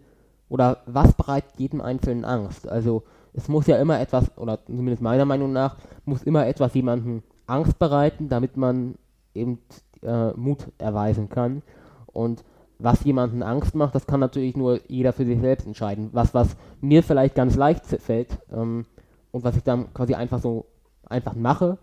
oder 0.51 0.79
was 0.85 1.15
bereitet 1.15 1.53
jedem 1.57 1.81
Einzelnen 1.81 2.27
Angst. 2.27 2.69
Also 2.69 3.05
es 3.33 3.49
muss 3.49 3.67
ja 3.67 3.77
immer 3.77 3.99
etwas, 4.01 4.37
oder 4.37 4.59
zumindest 4.67 5.01
meiner 5.01 5.25
Meinung 5.25 5.53
nach, 5.53 5.77
muss 6.05 6.25
immer 6.25 6.47
etwas 6.47 6.75
jemanden 6.75 7.23
Angst 7.47 7.79
bereiten, 7.79 8.29
damit 8.29 8.57
man 8.57 8.97
eben 9.33 9.61
äh, 10.03 10.33
Mut 10.33 10.67
erweisen 10.79 11.31
kann. 11.31 11.63
Und 12.07 12.45
was 12.81 13.05
jemanden 13.05 13.43
Angst 13.43 13.75
macht, 13.75 13.95
das 13.95 14.07
kann 14.07 14.21
natürlich 14.21 14.57
nur 14.57 14.81
jeder 14.89 15.13
für 15.13 15.25
sich 15.25 15.41
selbst 15.41 15.67
entscheiden. 15.67 16.11
Was, 16.13 16.35
was 16.35 16.57
mir 16.81 17.03
vielleicht 17.03 17.37
ganz 17.37 17.55
leicht 17.57 17.87
fällt 17.87 18.39
ähm, 18.53 18.87
und 19.31 19.45
was 19.45 19.57
ich 19.57 19.63
dann 19.63 19.95
quasi 19.95 20.15
einfach 20.15 20.41
so 20.41 20.67
einfach 21.07 21.35
mache, 21.35 21.79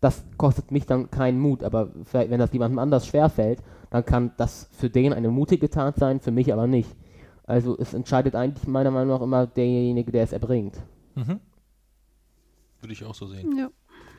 das 0.00 0.22
kostet 0.36 0.70
mich 0.70 0.86
dann 0.86 1.10
keinen 1.10 1.40
Mut. 1.40 1.64
Aber 1.64 1.88
wenn 2.12 2.38
das 2.38 2.52
jemandem 2.52 2.78
anders 2.78 3.08
schwerfällt, 3.08 3.60
dann 3.90 4.04
kann 4.04 4.32
das 4.36 4.68
für 4.70 4.88
den 4.88 5.12
eine 5.12 5.30
mutige 5.30 5.68
Tat 5.70 5.96
sein, 5.96 6.20
für 6.20 6.30
mich 6.30 6.52
aber 6.52 6.68
nicht. 6.68 6.94
Also 7.48 7.78
es 7.78 7.94
entscheidet 7.94 8.34
eigentlich 8.34 8.68
meiner 8.68 8.90
Meinung 8.90 9.08
nach 9.08 9.22
immer 9.22 9.46
derjenige, 9.46 10.12
der 10.12 10.22
es 10.22 10.32
erbringt. 10.32 10.76
Mhm. 11.14 11.40
Würde 12.80 12.92
ich 12.92 13.04
auch 13.04 13.14
so 13.14 13.26
sehen. 13.26 13.56
Ja. 13.56 13.70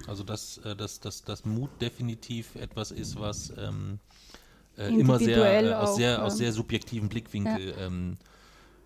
Also 0.07 0.23
dass, 0.23 0.57
äh, 0.59 0.75
dass, 0.75 0.99
dass, 0.99 1.23
dass 1.23 1.45
Mut 1.45 1.69
definitiv 1.79 2.55
etwas 2.55 2.89
ist, 2.89 3.19
was 3.19 3.53
ähm, 3.55 3.99
äh, 4.77 4.87
immer 4.87 5.19
sehr, 5.19 5.63
äh, 5.63 5.73
aus, 5.73 5.95
sehr, 5.95 6.25
aus 6.25 6.37
sehr 6.37 6.51
subjektiven 6.51 7.07
Blickwinkel 7.07 7.69
ja. 7.69 7.85
ähm, 7.85 8.17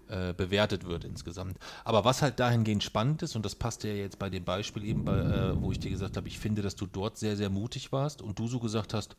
äh, 0.09 0.33
bewertet 0.33 0.85
wird 0.85 1.05
insgesamt. 1.05 1.57
Aber 1.85 2.03
was 2.03 2.21
halt 2.21 2.37
dahingehend 2.37 2.83
spannend 2.83 3.21
ist, 3.21 3.37
und 3.37 3.45
das 3.45 3.55
passt 3.55 3.85
ja 3.85 3.91
jetzt 3.91 4.19
bei 4.19 4.29
dem 4.29 4.43
Beispiel 4.43 4.83
eben, 4.83 5.05
bei, 5.05 5.19
äh, 5.19 5.61
wo 5.61 5.71
ich 5.71 5.79
dir 5.79 5.89
gesagt 5.89 6.17
habe, 6.17 6.27
ich 6.27 6.37
finde, 6.37 6.61
dass 6.61 6.75
du 6.75 6.85
dort 6.85 7.17
sehr, 7.17 7.37
sehr 7.37 7.49
mutig 7.49 7.93
warst 7.93 8.21
und 8.21 8.37
du 8.39 8.47
so 8.49 8.59
gesagt 8.59 8.93
hast, 8.93 9.15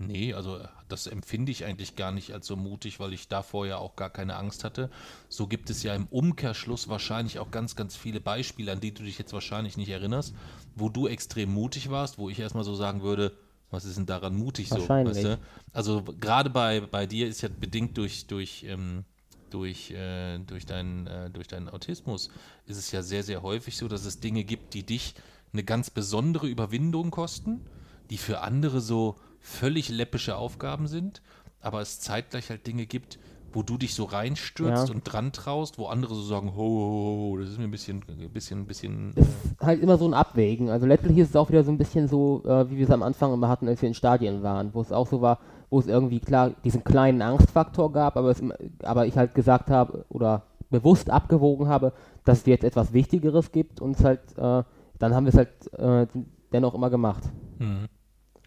Nee, 0.00 0.32
also 0.32 0.60
das 0.88 1.08
empfinde 1.08 1.50
ich 1.50 1.64
eigentlich 1.64 1.96
gar 1.96 2.12
nicht 2.12 2.32
als 2.32 2.46
so 2.46 2.54
mutig, 2.54 3.00
weil 3.00 3.12
ich 3.12 3.26
davor 3.26 3.66
ja 3.66 3.78
auch 3.78 3.96
gar 3.96 4.10
keine 4.10 4.36
Angst 4.36 4.62
hatte. 4.62 4.90
So 5.28 5.48
gibt 5.48 5.70
es 5.70 5.82
ja 5.82 5.92
im 5.94 6.06
Umkehrschluss 6.06 6.88
wahrscheinlich 6.88 7.40
auch 7.40 7.50
ganz, 7.50 7.74
ganz 7.74 7.96
viele 7.96 8.20
Beispiele, 8.20 8.70
an 8.70 8.80
die 8.80 8.94
du 8.94 9.02
dich 9.02 9.18
jetzt 9.18 9.32
wahrscheinlich 9.32 9.76
nicht 9.76 9.88
erinnerst, 9.88 10.34
wo 10.76 10.88
du 10.88 11.08
extrem 11.08 11.52
mutig 11.52 11.90
warst, 11.90 12.16
wo 12.18 12.30
ich 12.30 12.38
erstmal 12.38 12.62
so 12.62 12.76
sagen 12.76 13.02
würde, 13.02 13.32
was 13.70 13.84
ist 13.84 13.98
denn 13.98 14.06
daran 14.06 14.36
mutig 14.36 14.68
so? 14.68 14.76
Weißt 15.08 15.24
du? 15.24 15.38
Also 15.72 16.02
gerade 16.02 16.48
bei, 16.48 16.80
bei 16.80 17.06
dir 17.06 17.26
ist 17.26 17.42
ja 17.42 17.48
bedingt 17.48 17.96
durch, 17.98 18.26
durch, 18.28 18.64
ähm, 18.68 19.04
durch, 19.50 19.90
äh, 19.90 20.38
durch, 20.38 20.64
deinen, 20.64 21.06
äh, 21.08 21.28
durch 21.30 21.48
deinen 21.48 21.68
Autismus, 21.68 22.30
ist 22.66 22.76
es 22.78 22.92
ja 22.92 23.02
sehr, 23.02 23.24
sehr 23.24 23.42
häufig 23.42 23.76
so, 23.76 23.88
dass 23.88 24.04
es 24.04 24.20
Dinge 24.20 24.44
gibt, 24.44 24.74
die 24.74 24.84
dich 24.84 25.14
eine 25.52 25.64
ganz 25.64 25.90
besondere 25.90 26.46
Überwindung 26.46 27.10
kosten, 27.10 27.62
die 28.10 28.18
für 28.18 28.40
andere 28.40 28.80
so 28.80 29.16
völlig 29.48 29.88
läppische 29.88 30.36
Aufgaben 30.36 30.86
sind, 30.86 31.22
aber 31.60 31.80
es 31.80 32.00
zeitgleich 32.00 32.50
halt 32.50 32.66
Dinge 32.66 32.86
gibt, 32.86 33.18
wo 33.52 33.62
du 33.62 33.78
dich 33.78 33.94
so 33.94 34.04
reinstürzt 34.04 34.88
ja. 34.88 34.94
und 34.94 35.04
dran 35.04 35.32
traust, 35.32 35.78
wo 35.78 35.86
andere 35.86 36.14
so 36.14 36.22
sagen, 36.22 36.54
ho, 36.54 36.62
ho, 36.62 37.30
ho, 37.30 37.38
das 37.38 37.48
ist 37.48 37.58
mir 37.58 37.64
ein 37.64 37.70
bisschen, 37.70 38.04
ein 38.06 38.30
bisschen, 38.30 38.60
ein 38.60 38.66
bisschen. 38.66 39.12
Es 39.16 39.26
ist 39.26 39.60
halt 39.60 39.82
immer 39.82 39.96
so 39.96 40.06
ein 40.06 40.12
Abwägen. 40.12 40.68
Also 40.68 40.86
letztlich 40.86 41.16
ist 41.16 41.30
es 41.30 41.36
auch 41.36 41.48
wieder 41.48 41.64
so 41.64 41.72
ein 41.72 41.78
bisschen 41.78 42.08
so, 42.08 42.42
äh, 42.44 42.70
wie 42.70 42.76
wir 42.76 42.84
es 42.84 42.90
am 42.90 43.02
Anfang 43.02 43.32
immer 43.32 43.48
hatten, 43.48 43.66
als 43.66 43.80
wir 43.80 43.88
in 43.88 43.94
Stadien 43.94 44.42
waren, 44.42 44.74
wo 44.74 44.82
es 44.82 44.92
auch 44.92 45.06
so 45.06 45.22
war, 45.22 45.38
wo 45.70 45.80
es 45.80 45.86
irgendwie 45.86 46.20
klar 46.20 46.50
diesen 46.62 46.84
kleinen 46.84 47.22
Angstfaktor 47.22 47.90
gab, 47.92 48.16
aber, 48.16 48.30
es, 48.30 48.42
aber 48.82 49.06
ich 49.06 49.16
halt 49.16 49.34
gesagt 49.34 49.70
habe 49.70 50.04
oder 50.10 50.42
bewusst 50.70 51.08
abgewogen 51.08 51.68
habe, 51.68 51.94
dass 52.24 52.40
es 52.40 52.46
jetzt 52.46 52.64
etwas 52.64 52.92
Wichtigeres 52.92 53.50
gibt 53.50 53.80
und 53.80 53.96
es 53.96 54.04
halt, 54.04 54.20
äh, 54.36 54.62
dann 54.98 55.14
haben 55.14 55.24
wir 55.24 55.30
es 55.30 55.38
halt 55.38 55.72
äh, 55.72 56.06
dennoch 56.52 56.74
immer 56.74 56.90
gemacht. 56.90 57.22
Mhm. 57.58 57.88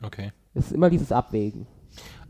Okay. 0.04 0.32
Es 0.54 0.68
ist 0.68 0.72
immer 0.74 0.90
dieses 0.90 1.12
Abwägen. 1.12 1.68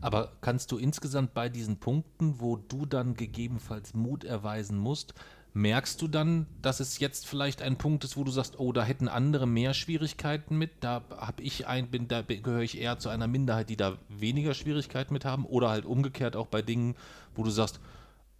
Aber 0.00 0.32
kannst 0.40 0.72
du 0.72 0.78
insgesamt 0.78 1.34
bei 1.34 1.48
diesen 1.48 1.78
Punkten, 1.78 2.40
wo 2.40 2.56
du 2.56 2.86
dann 2.86 3.14
gegebenenfalls 3.14 3.94
Mut 3.94 4.24
erweisen 4.24 4.78
musst, 4.78 5.14
merkst 5.54 6.00
du 6.00 6.08
dann, 6.08 6.46
dass 6.62 6.80
es 6.80 6.98
jetzt 6.98 7.26
vielleicht 7.26 7.62
ein 7.62 7.76
Punkt 7.76 8.04
ist, 8.04 8.16
wo 8.16 8.24
du 8.24 8.30
sagst, 8.30 8.58
oh, 8.58 8.72
da 8.72 8.84
hätten 8.84 9.08
andere 9.08 9.46
mehr 9.46 9.74
Schwierigkeiten 9.74 10.56
mit, 10.56 10.70
da 10.80 11.02
habe 11.16 11.42
ich 11.42 11.66
ein, 11.66 11.90
bin, 11.90 12.08
da 12.08 12.22
gehöre 12.22 12.62
ich 12.62 12.80
eher 12.80 12.98
zu 12.98 13.10
einer 13.10 13.26
Minderheit, 13.26 13.68
die 13.68 13.76
da 13.76 13.98
weniger 14.08 14.54
Schwierigkeiten 14.54 15.12
mit 15.12 15.24
haben, 15.24 15.44
oder 15.44 15.68
halt 15.68 15.84
umgekehrt 15.84 16.36
auch 16.36 16.46
bei 16.46 16.62
Dingen, 16.62 16.96
wo 17.34 17.42
du 17.42 17.50
sagst, 17.50 17.80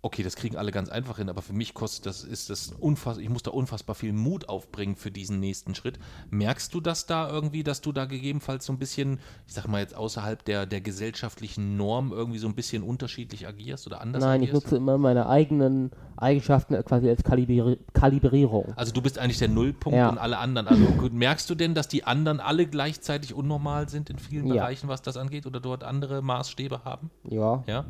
okay, 0.04 0.24
das 0.24 0.34
kriegen 0.34 0.56
alle 0.56 0.72
ganz 0.72 0.88
einfach 0.88 1.18
hin, 1.18 1.28
aber 1.28 1.42
für 1.42 1.52
mich 1.52 1.74
kostet 1.74 2.06
das, 2.06 2.24
ist 2.24 2.50
das 2.50 2.72
unfass, 2.80 3.18
ich 3.18 3.28
muss 3.28 3.44
da 3.44 3.52
unfassbar 3.52 3.94
viel 3.94 4.12
Mut 4.12 4.48
aufbringen 4.48 4.96
für 4.96 5.12
diesen 5.12 5.38
nächsten 5.38 5.76
Schritt. 5.76 6.00
Merkst 6.30 6.74
du 6.74 6.80
das 6.80 7.06
da 7.06 7.30
irgendwie, 7.30 7.62
dass 7.62 7.80
du 7.82 7.92
da 7.92 8.06
gegebenenfalls 8.06 8.66
so 8.66 8.72
ein 8.72 8.80
bisschen, 8.80 9.20
ich 9.46 9.54
sag 9.54 9.68
mal 9.68 9.80
jetzt 9.80 9.94
außerhalb 9.94 10.44
der, 10.44 10.66
der 10.66 10.80
gesellschaftlichen 10.80 11.76
Norm 11.76 12.12
irgendwie 12.12 12.40
so 12.40 12.48
ein 12.48 12.56
bisschen 12.56 12.82
unterschiedlich 12.82 13.46
agierst 13.46 13.86
oder 13.86 14.00
anders 14.00 14.24
Nein, 14.24 14.42
agierst? 14.42 14.48
ich 14.48 14.64
nutze 14.64 14.76
immer 14.76 14.98
meine 14.98 15.28
eigenen 15.28 15.92
Eigenschaften 16.16 16.74
quasi 16.84 17.08
als 17.08 17.22
Kalibri 17.22 17.78
Kalibrierung. 17.92 18.72
Also 18.74 18.92
du 18.92 19.02
bist 19.02 19.20
eigentlich 19.20 19.38
der 19.38 19.48
Nullpunkt 19.48 19.96
ja. 19.96 20.08
und 20.08 20.18
alle 20.18 20.38
anderen. 20.38 20.66
Also 20.66 20.84
merkst 21.12 21.48
du 21.48 21.54
denn, 21.54 21.74
dass 21.74 21.86
die 21.86 22.04
anderen 22.04 22.40
alle 22.40 22.66
gleichzeitig 22.66 23.34
unnormal 23.34 23.88
sind 23.88 24.10
in 24.10 24.18
vielen 24.18 24.48
ja. 24.48 24.54
Bereichen, 24.54 24.88
was 24.88 25.00
das 25.00 25.16
angeht, 25.16 25.46
oder 25.46 25.60
dort 25.60 25.84
andere 25.84 26.22
Maßstäbe 26.22 26.84
haben? 26.84 27.10
Ja. 27.24 27.62
Ja. 27.68 27.84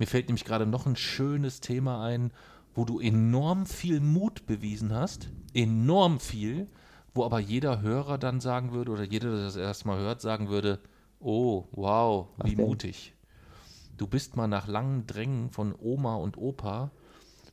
Mir 0.00 0.06
fällt 0.06 0.28
nämlich 0.28 0.46
gerade 0.46 0.64
noch 0.64 0.86
ein 0.86 0.96
schönes 0.96 1.60
Thema 1.60 2.02
ein, 2.02 2.32
wo 2.74 2.86
du 2.86 3.00
enorm 3.00 3.66
viel 3.66 4.00
Mut 4.00 4.46
bewiesen 4.46 4.94
hast, 4.94 5.28
enorm 5.52 6.20
viel, 6.20 6.68
wo 7.12 7.22
aber 7.22 7.38
jeder 7.38 7.82
Hörer 7.82 8.16
dann 8.16 8.40
sagen 8.40 8.72
würde 8.72 8.92
oder 8.92 9.04
jeder, 9.04 9.30
der 9.30 9.44
das 9.44 9.56
erstmal 9.56 9.98
hört, 9.98 10.22
sagen 10.22 10.48
würde, 10.48 10.80
oh, 11.20 11.66
wow, 11.72 12.28
wie 12.42 12.56
mutig. 12.56 13.12
Du 13.98 14.06
bist 14.06 14.36
mal 14.36 14.48
nach 14.48 14.66
langen 14.66 15.06
Drängen 15.06 15.50
von 15.50 15.74
Oma 15.78 16.14
und 16.14 16.38
Opa, 16.38 16.92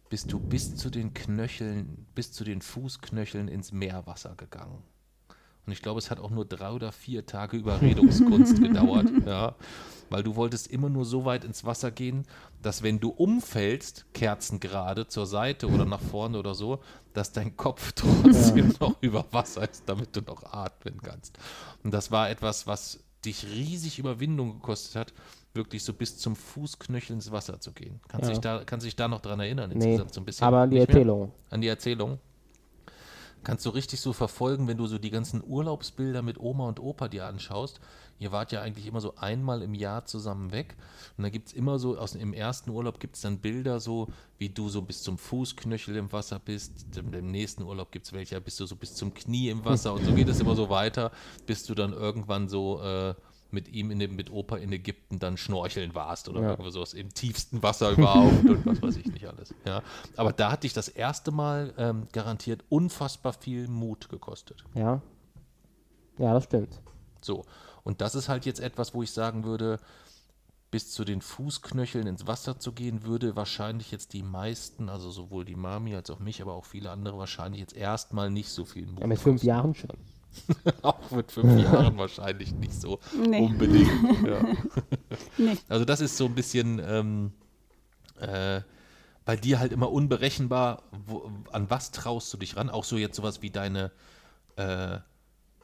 bist 0.08 0.32
du 0.32 0.40
bis 0.40 0.78
zu 0.78 0.90
den 0.90 1.14
Knöcheln, 1.14 2.08
bis 2.16 2.32
zu 2.32 2.46
den 2.46 2.62
Fußknöcheln 2.62 3.50
ins 3.50 3.74
Meerwasser 3.74 4.36
gegangen. 4.36 4.84
Und 5.68 5.74
ich 5.74 5.82
glaube, 5.82 6.00
es 6.00 6.10
hat 6.10 6.20
auch 6.20 6.32
nur 6.32 6.46
drei 6.46 6.72
oder 6.72 6.92
vier 6.92 7.26
Tage 7.26 7.58
Überredungskunst 7.58 8.62
gedauert. 8.62 9.12
Ja 9.26 9.56
weil 10.10 10.24
du 10.24 10.36
wolltest 10.36 10.68
immer 10.68 10.90
nur 10.90 11.06
so 11.06 11.26
weit 11.26 11.44
ins 11.44 11.66
Wasser 11.66 11.92
gehen, 11.92 12.26
dass 12.62 12.84
wenn 12.84 13.00
du 13.00 13.10
umfällst, 13.10 14.06
kerzengerade 14.14 15.08
zur 15.08 15.26
Seite 15.26 15.68
oder 15.68 15.86
nach 15.86 16.02
vorne 16.02 16.40
oder 16.40 16.56
so, 16.56 16.80
dass 17.14 17.32
dein 17.32 17.56
Kopf 17.58 17.92
trotzdem 17.96 18.74
noch 18.80 18.96
über 19.02 19.26
Wasser 19.32 19.70
ist, 19.70 19.84
damit 19.88 20.16
du 20.16 20.22
noch 20.22 20.44
atmen 20.44 21.02
kannst. 21.02 21.38
Und 21.84 21.94
das 21.94 22.12
war 22.12 22.30
etwas, 22.30 22.68
was 22.68 23.04
dich 23.26 23.46
riesig 23.46 24.00
Überwindung 24.00 24.54
gekostet 24.54 24.96
hat, 24.96 25.14
wirklich 25.54 25.84
so 25.84 25.94
bis 25.94 26.18
zum 26.18 26.36
Fußknöchel 26.36 27.16
ins 27.16 27.32
Wasser 27.32 27.60
zu 27.60 27.72
gehen. 27.72 28.00
Kannst, 28.08 28.28
ja. 28.28 28.34
dich, 28.34 28.40
da, 28.40 28.64
kannst 28.64 28.86
dich 28.86 28.96
da 28.96 29.08
noch 29.08 29.22
dran 29.22 29.40
erinnern, 29.40 29.72
insgesamt 29.72 30.10
nee, 30.10 30.14
so 30.14 30.22
ein 30.22 30.26
bisschen? 30.26 30.48
Aber 30.48 30.60
an 30.60 30.70
die 30.70 30.78
Erzählung. 30.78 31.32
An 31.50 31.62
die 31.62 31.68
Erzählung 31.68 32.20
kannst 33.48 33.66
du 33.66 33.70
richtig 33.70 34.02
so 34.02 34.12
verfolgen, 34.12 34.68
wenn 34.68 34.76
du 34.76 34.88
so 34.88 34.98
die 34.98 35.10
ganzen 35.10 35.42
Urlaubsbilder 35.42 36.22
mit 36.22 36.38
Oma 36.38 36.68
und 36.68 36.82
Opa 36.82 37.08
dir 37.08 37.28
anschaust. 37.28 37.80
Ihr 38.20 38.34
wart 38.34 38.52
ja 38.52 38.62
eigentlich 38.62 38.86
immer 38.86 39.00
so 39.00 39.16
einmal 39.16 39.62
im 39.62 39.74
Jahr 39.74 40.04
zusammen 40.04 40.52
weg. 40.52 40.76
Und 41.16 41.24
da 41.24 41.30
gibt 41.30 41.48
es 41.48 41.54
immer 41.54 41.80
so, 41.80 41.98
aus, 41.98 42.14
im 42.16 42.34
ersten 42.34 42.72
Urlaub 42.72 43.00
gibt 43.00 43.16
es 43.16 43.22
dann 43.22 43.38
Bilder 43.40 43.80
so, 43.80 44.10
wie 44.38 44.50
du 44.50 44.68
so 44.68 44.82
bis 44.82 45.02
zum 45.02 45.18
Fußknöchel 45.18 45.96
im 45.96 46.12
Wasser 46.12 46.40
bist. 46.40 46.98
Im, 46.98 47.14
im 47.14 47.32
nächsten 47.32 47.64
Urlaub 47.64 47.90
gibt 47.90 48.08
es 48.08 48.12
welche, 48.12 48.42
bist 48.42 48.60
du 48.60 48.66
so 48.66 48.76
bis 48.76 48.96
zum 48.96 49.14
Knie 49.14 49.48
im 49.48 49.64
Wasser. 49.64 49.94
Und 49.94 50.04
so 50.04 50.12
geht 50.12 50.28
es 50.28 50.42
immer 50.42 50.58
so 50.58 50.70
weiter, 50.70 51.14
bis 51.46 51.64
du 51.64 51.74
dann 51.74 51.94
irgendwann 51.94 52.50
so 52.50 52.82
äh, 52.82 53.16
mit 53.52 53.68
ihm 53.68 53.92
in 53.92 54.00
dem, 54.00 54.16
mit 54.16 54.32
Opa 54.32 54.58
in 54.58 54.72
Ägypten 54.72 55.20
dann 55.20 55.38
schnorcheln 55.38 55.96
warst 55.96 56.30
oder 56.30 56.42
ja. 56.42 56.50
irgendwas 56.52 56.74
sowas 56.74 56.94
im 56.94 57.14
tiefsten 57.14 57.64
Wasser 57.64 57.92
überhaupt 57.92 58.46
und 58.46 58.66
was 58.66 58.82
weiß 58.82 58.98
ich 58.98 59.08
nicht 59.08 59.28
alles. 59.28 59.54
Ja. 59.66 59.82
Aber 60.16 60.34
da 60.34 60.52
hat 60.52 60.64
dich 60.64 60.74
das 60.74 60.88
erste 60.88 61.32
Mal 61.32 61.74
ähm, 61.78 62.08
garantiert 62.12 62.64
unfassbar 62.70 63.34
viel 63.34 63.68
Mut 63.68 64.10
gekostet. 64.10 64.64
Ja. 64.74 65.02
Ja, 66.18 66.34
das 66.34 66.46
stimmt. 66.46 66.80
So. 67.22 67.46
Und 67.84 68.02
das 68.02 68.16
ist 68.16 68.28
halt 68.28 68.46
jetzt 68.46 68.60
etwas, 68.60 68.94
wo 68.94 69.04
ich 69.04 69.12
sagen 69.12 69.44
würde, 69.44 69.80
bis 70.72 70.92
zu 70.92 71.06
den 71.06 71.22
Fußknöcheln 71.22 72.08
ins 72.08 72.28
Wasser 72.28 72.60
zu 72.60 72.74
gehen, 72.74 73.04
würde 73.04 73.36
wahrscheinlich 73.36 73.92
jetzt 73.92 74.14
die 74.14 74.24
meisten, 74.24 74.90
also 74.90 75.10
sowohl 75.10 75.46
die 75.46 75.56
Mami 75.56 75.96
als 75.96 76.10
auch 76.10 76.20
mich, 76.20 76.42
aber 76.42 76.54
auch 76.54 76.66
viele 76.66 76.92
andere 76.92 77.18
wahrscheinlich 77.18 77.62
jetzt 77.62 77.76
erstmal 77.76 78.30
nicht 78.30 78.50
so 78.50 78.66
viel 78.66 78.86
Mut. 78.86 79.00
Ja, 79.00 79.08
mit 79.08 79.20
fünf 79.20 79.44
Jahren 79.44 79.74
schon. 79.74 79.92
auch 80.82 81.12
mit 81.12 81.32
fünf 81.32 81.62
Jahren 81.62 81.98
wahrscheinlich 81.98 82.54
nicht 82.54 82.74
so 82.74 83.00
nee. 83.28 83.42
unbedingt. 83.42 83.90
Ja. 84.28 84.44
nee. 85.38 85.58
Also 85.70 85.86
das 85.86 86.02
ist 86.02 86.18
so 86.18 86.26
ein 86.26 86.36
bisschen 86.36 86.82
ähm, 86.86 87.32
äh, 88.20 88.62
bei 89.26 89.36
dir 89.36 89.60
halt 89.60 89.72
immer 89.72 89.92
unberechenbar, 89.92 90.84
wo, 91.06 91.30
an 91.52 91.70
was 91.70 91.92
traust 91.92 92.34
du 92.34 92.38
dich 92.38 92.56
ran? 92.56 92.70
Auch 92.70 92.84
so 92.84 92.98
jetzt 92.98 93.16
sowas 93.16 93.42
wie 93.42 93.50
deine 93.50 93.92
äh, 94.56 95.00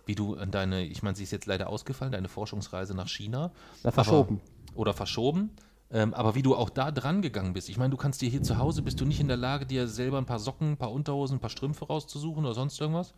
wie 0.05 0.15
du 0.15 0.35
an 0.35 0.51
deine, 0.51 0.83
ich 0.83 1.03
meine, 1.03 1.15
sie 1.15 1.23
ist 1.23 1.31
jetzt 1.31 1.45
leider 1.45 1.69
ausgefallen, 1.69 2.11
deine 2.11 2.27
Forschungsreise 2.27 2.93
nach 2.93 3.07
China. 3.07 3.51
Na, 3.83 3.91
verschoben. 3.91 4.41
Aber, 4.69 4.77
oder 4.77 4.93
verschoben. 4.93 5.51
Ähm, 5.91 6.13
aber 6.13 6.35
wie 6.35 6.41
du 6.41 6.55
auch 6.55 6.69
da 6.69 6.91
dran 6.91 7.21
gegangen 7.21 7.53
bist. 7.53 7.69
Ich 7.69 7.77
meine, 7.77 7.91
du 7.91 7.97
kannst 7.97 8.21
dir 8.21 8.29
hier 8.29 8.41
zu 8.41 8.57
Hause, 8.57 8.81
bist 8.81 8.99
du 8.99 9.05
nicht 9.05 9.19
in 9.19 9.27
der 9.27 9.37
Lage, 9.37 9.65
dir 9.65 9.87
selber 9.87 10.17
ein 10.17 10.25
paar 10.25 10.39
Socken, 10.39 10.71
ein 10.71 10.77
paar 10.77 10.91
Unterhosen, 10.91 11.37
ein 11.37 11.39
paar 11.39 11.51
Strümpfe 11.51 11.85
rauszusuchen 11.85 12.43
oder 12.43 12.55
sonst 12.55 12.81
irgendwas. 12.81 13.13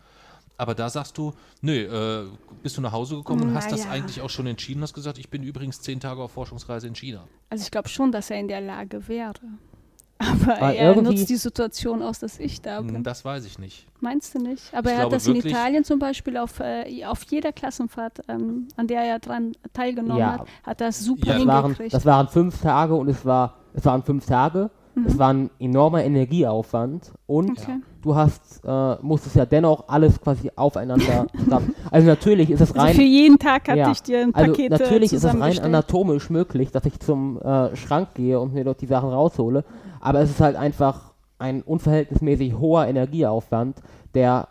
Aber 0.58 0.74
da 0.74 0.90
sagst 0.90 1.18
du, 1.18 1.34
nö, 1.62 1.74
äh, 1.74 2.28
bist 2.64 2.78
du 2.78 2.82
nach 2.82 2.92
Hause 2.94 3.16
gekommen 3.18 3.44
und 3.44 3.54
hast 3.56 3.72
das 3.72 3.88
eigentlich 3.88 4.22
auch 4.22 4.30
schon 4.30 4.48
entschieden, 4.48 4.82
hast 4.82 4.94
gesagt, 4.94 5.18
ich 5.18 5.30
bin 5.30 5.44
übrigens 5.44 5.82
zehn 5.82 6.00
Tage 6.00 6.22
auf 6.22 6.32
Forschungsreise 6.32 6.88
in 6.88 6.96
China. 6.96 7.28
Also 7.50 7.64
ich 7.64 7.72
glaube 7.72 7.90
schon, 7.90 8.12
dass 8.12 8.30
er 8.30 8.40
in 8.40 8.48
der 8.48 8.62
Lage 8.62 9.08
wäre. 9.08 9.34
Aber 10.18 10.56
Aber 10.56 10.74
er 10.74 11.02
nutzt 11.02 11.30
die 11.30 11.36
Situation 11.36 12.02
aus, 12.02 12.20
dass 12.20 12.40
ich 12.40 12.62
da 12.62 12.80
bin. 12.82 12.96
Hm, 12.96 13.04
Das 13.04 13.26
weiß 13.26 13.44
ich 13.46 13.60
nicht. 13.60 13.86
Meinst 14.00 14.34
du 14.34 14.40
nicht? 14.40 14.74
Aber 14.74 14.90
Ich 14.92 14.98
er 14.98 15.04
hat 15.04 15.12
das 15.12 15.28
in 15.28 15.36
Italien 15.36 15.84
zum 15.84 16.00
Beispiel 16.00 16.38
auf, 16.38 16.62
äh, 16.62 17.04
auf 17.04 17.24
jeder 17.24 17.52
Klassenfahrt, 17.52 18.22
ähm, 18.30 18.70
an 18.78 18.88
der 18.88 19.02
er 19.02 19.20
dran 19.20 19.52
teilgenommen 19.74 20.20
Ja. 20.20 20.40
hat, 20.40 20.48
hat 20.64 20.80
das 20.82 21.02
super 21.04 21.28
Ja, 21.28 21.34
Das 21.40 21.48
waren, 21.48 21.64
hingekriegt. 21.66 21.94
das 21.94 22.06
waren 22.06 22.28
fünf 22.30 22.62
Tage 22.62 22.96
und 22.96 23.10
es 23.10 23.26
war, 23.26 23.56
es 23.74 23.84
waren 23.84 24.04
fünf 24.04 24.26
Tage. 24.26 24.72
Mhm. 24.96 25.06
Es 25.06 25.18
war 25.18 25.34
ein 25.34 25.50
enormer 25.60 26.06
Energieaufwand 26.06 27.12
und 27.28 27.60
okay. 27.60 27.82
Du 28.06 28.16
hast, 28.16 28.62
äh, 28.64 28.96
musstest 29.02 29.36
ja 29.36 29.46
dennoch 29.46 29.86
alles 29.88 30.22
quasi 30.22 30.52
aufeinander 30.56 31.26
zusammen. 31.44 31.74
Also 31.92 32.08
natürlich 32.08 32.52
ist 32.52 32.62
es 32.62 32.72
Also 32.72 32.82
rein 32.86 32.96
für 32.96 33.02
jeden 33.02 33.40
Tag 33.40 33.68
hatte 33.68 33.80
Ja. 33.80 33.92
ich 33.92 34.04
dir 34.04 34.20
ein 34.22 34.34
Also 34.36 34.52
Paket 34.52 34.70
natürlich 34.72 35.12
äh, 35.12 35.16
ist 35.16 35.24
es 35.24 35.34
rein 35.42 35.60
anatomisch 35.60 36.30
möglich, 36.30 36.72
dass 36.72 36.86
ich 36.86 37.00
zum 37.00 37.42
äh, 37.42 37.76
Schrank 37.76 38.10
gehe 38.14 38.40
und 38.40 38.54
mir 38.54 38.64
dort 38.64 38.80
die 38.82 38.86
Sachen 38.86 39.10
raushole, 39.10 39.66
aber 40.00 40.20
es 40.22 40.30
ist 40.30 40.40
halt 40.40 40.56
einfach 40.56 41.14
ein 41.40 41.64
unverhältnismäßig 41.64 42.58
hoher 42.60 42.86
Energieaufwand, 42.86 43.82
der 44.14 44.48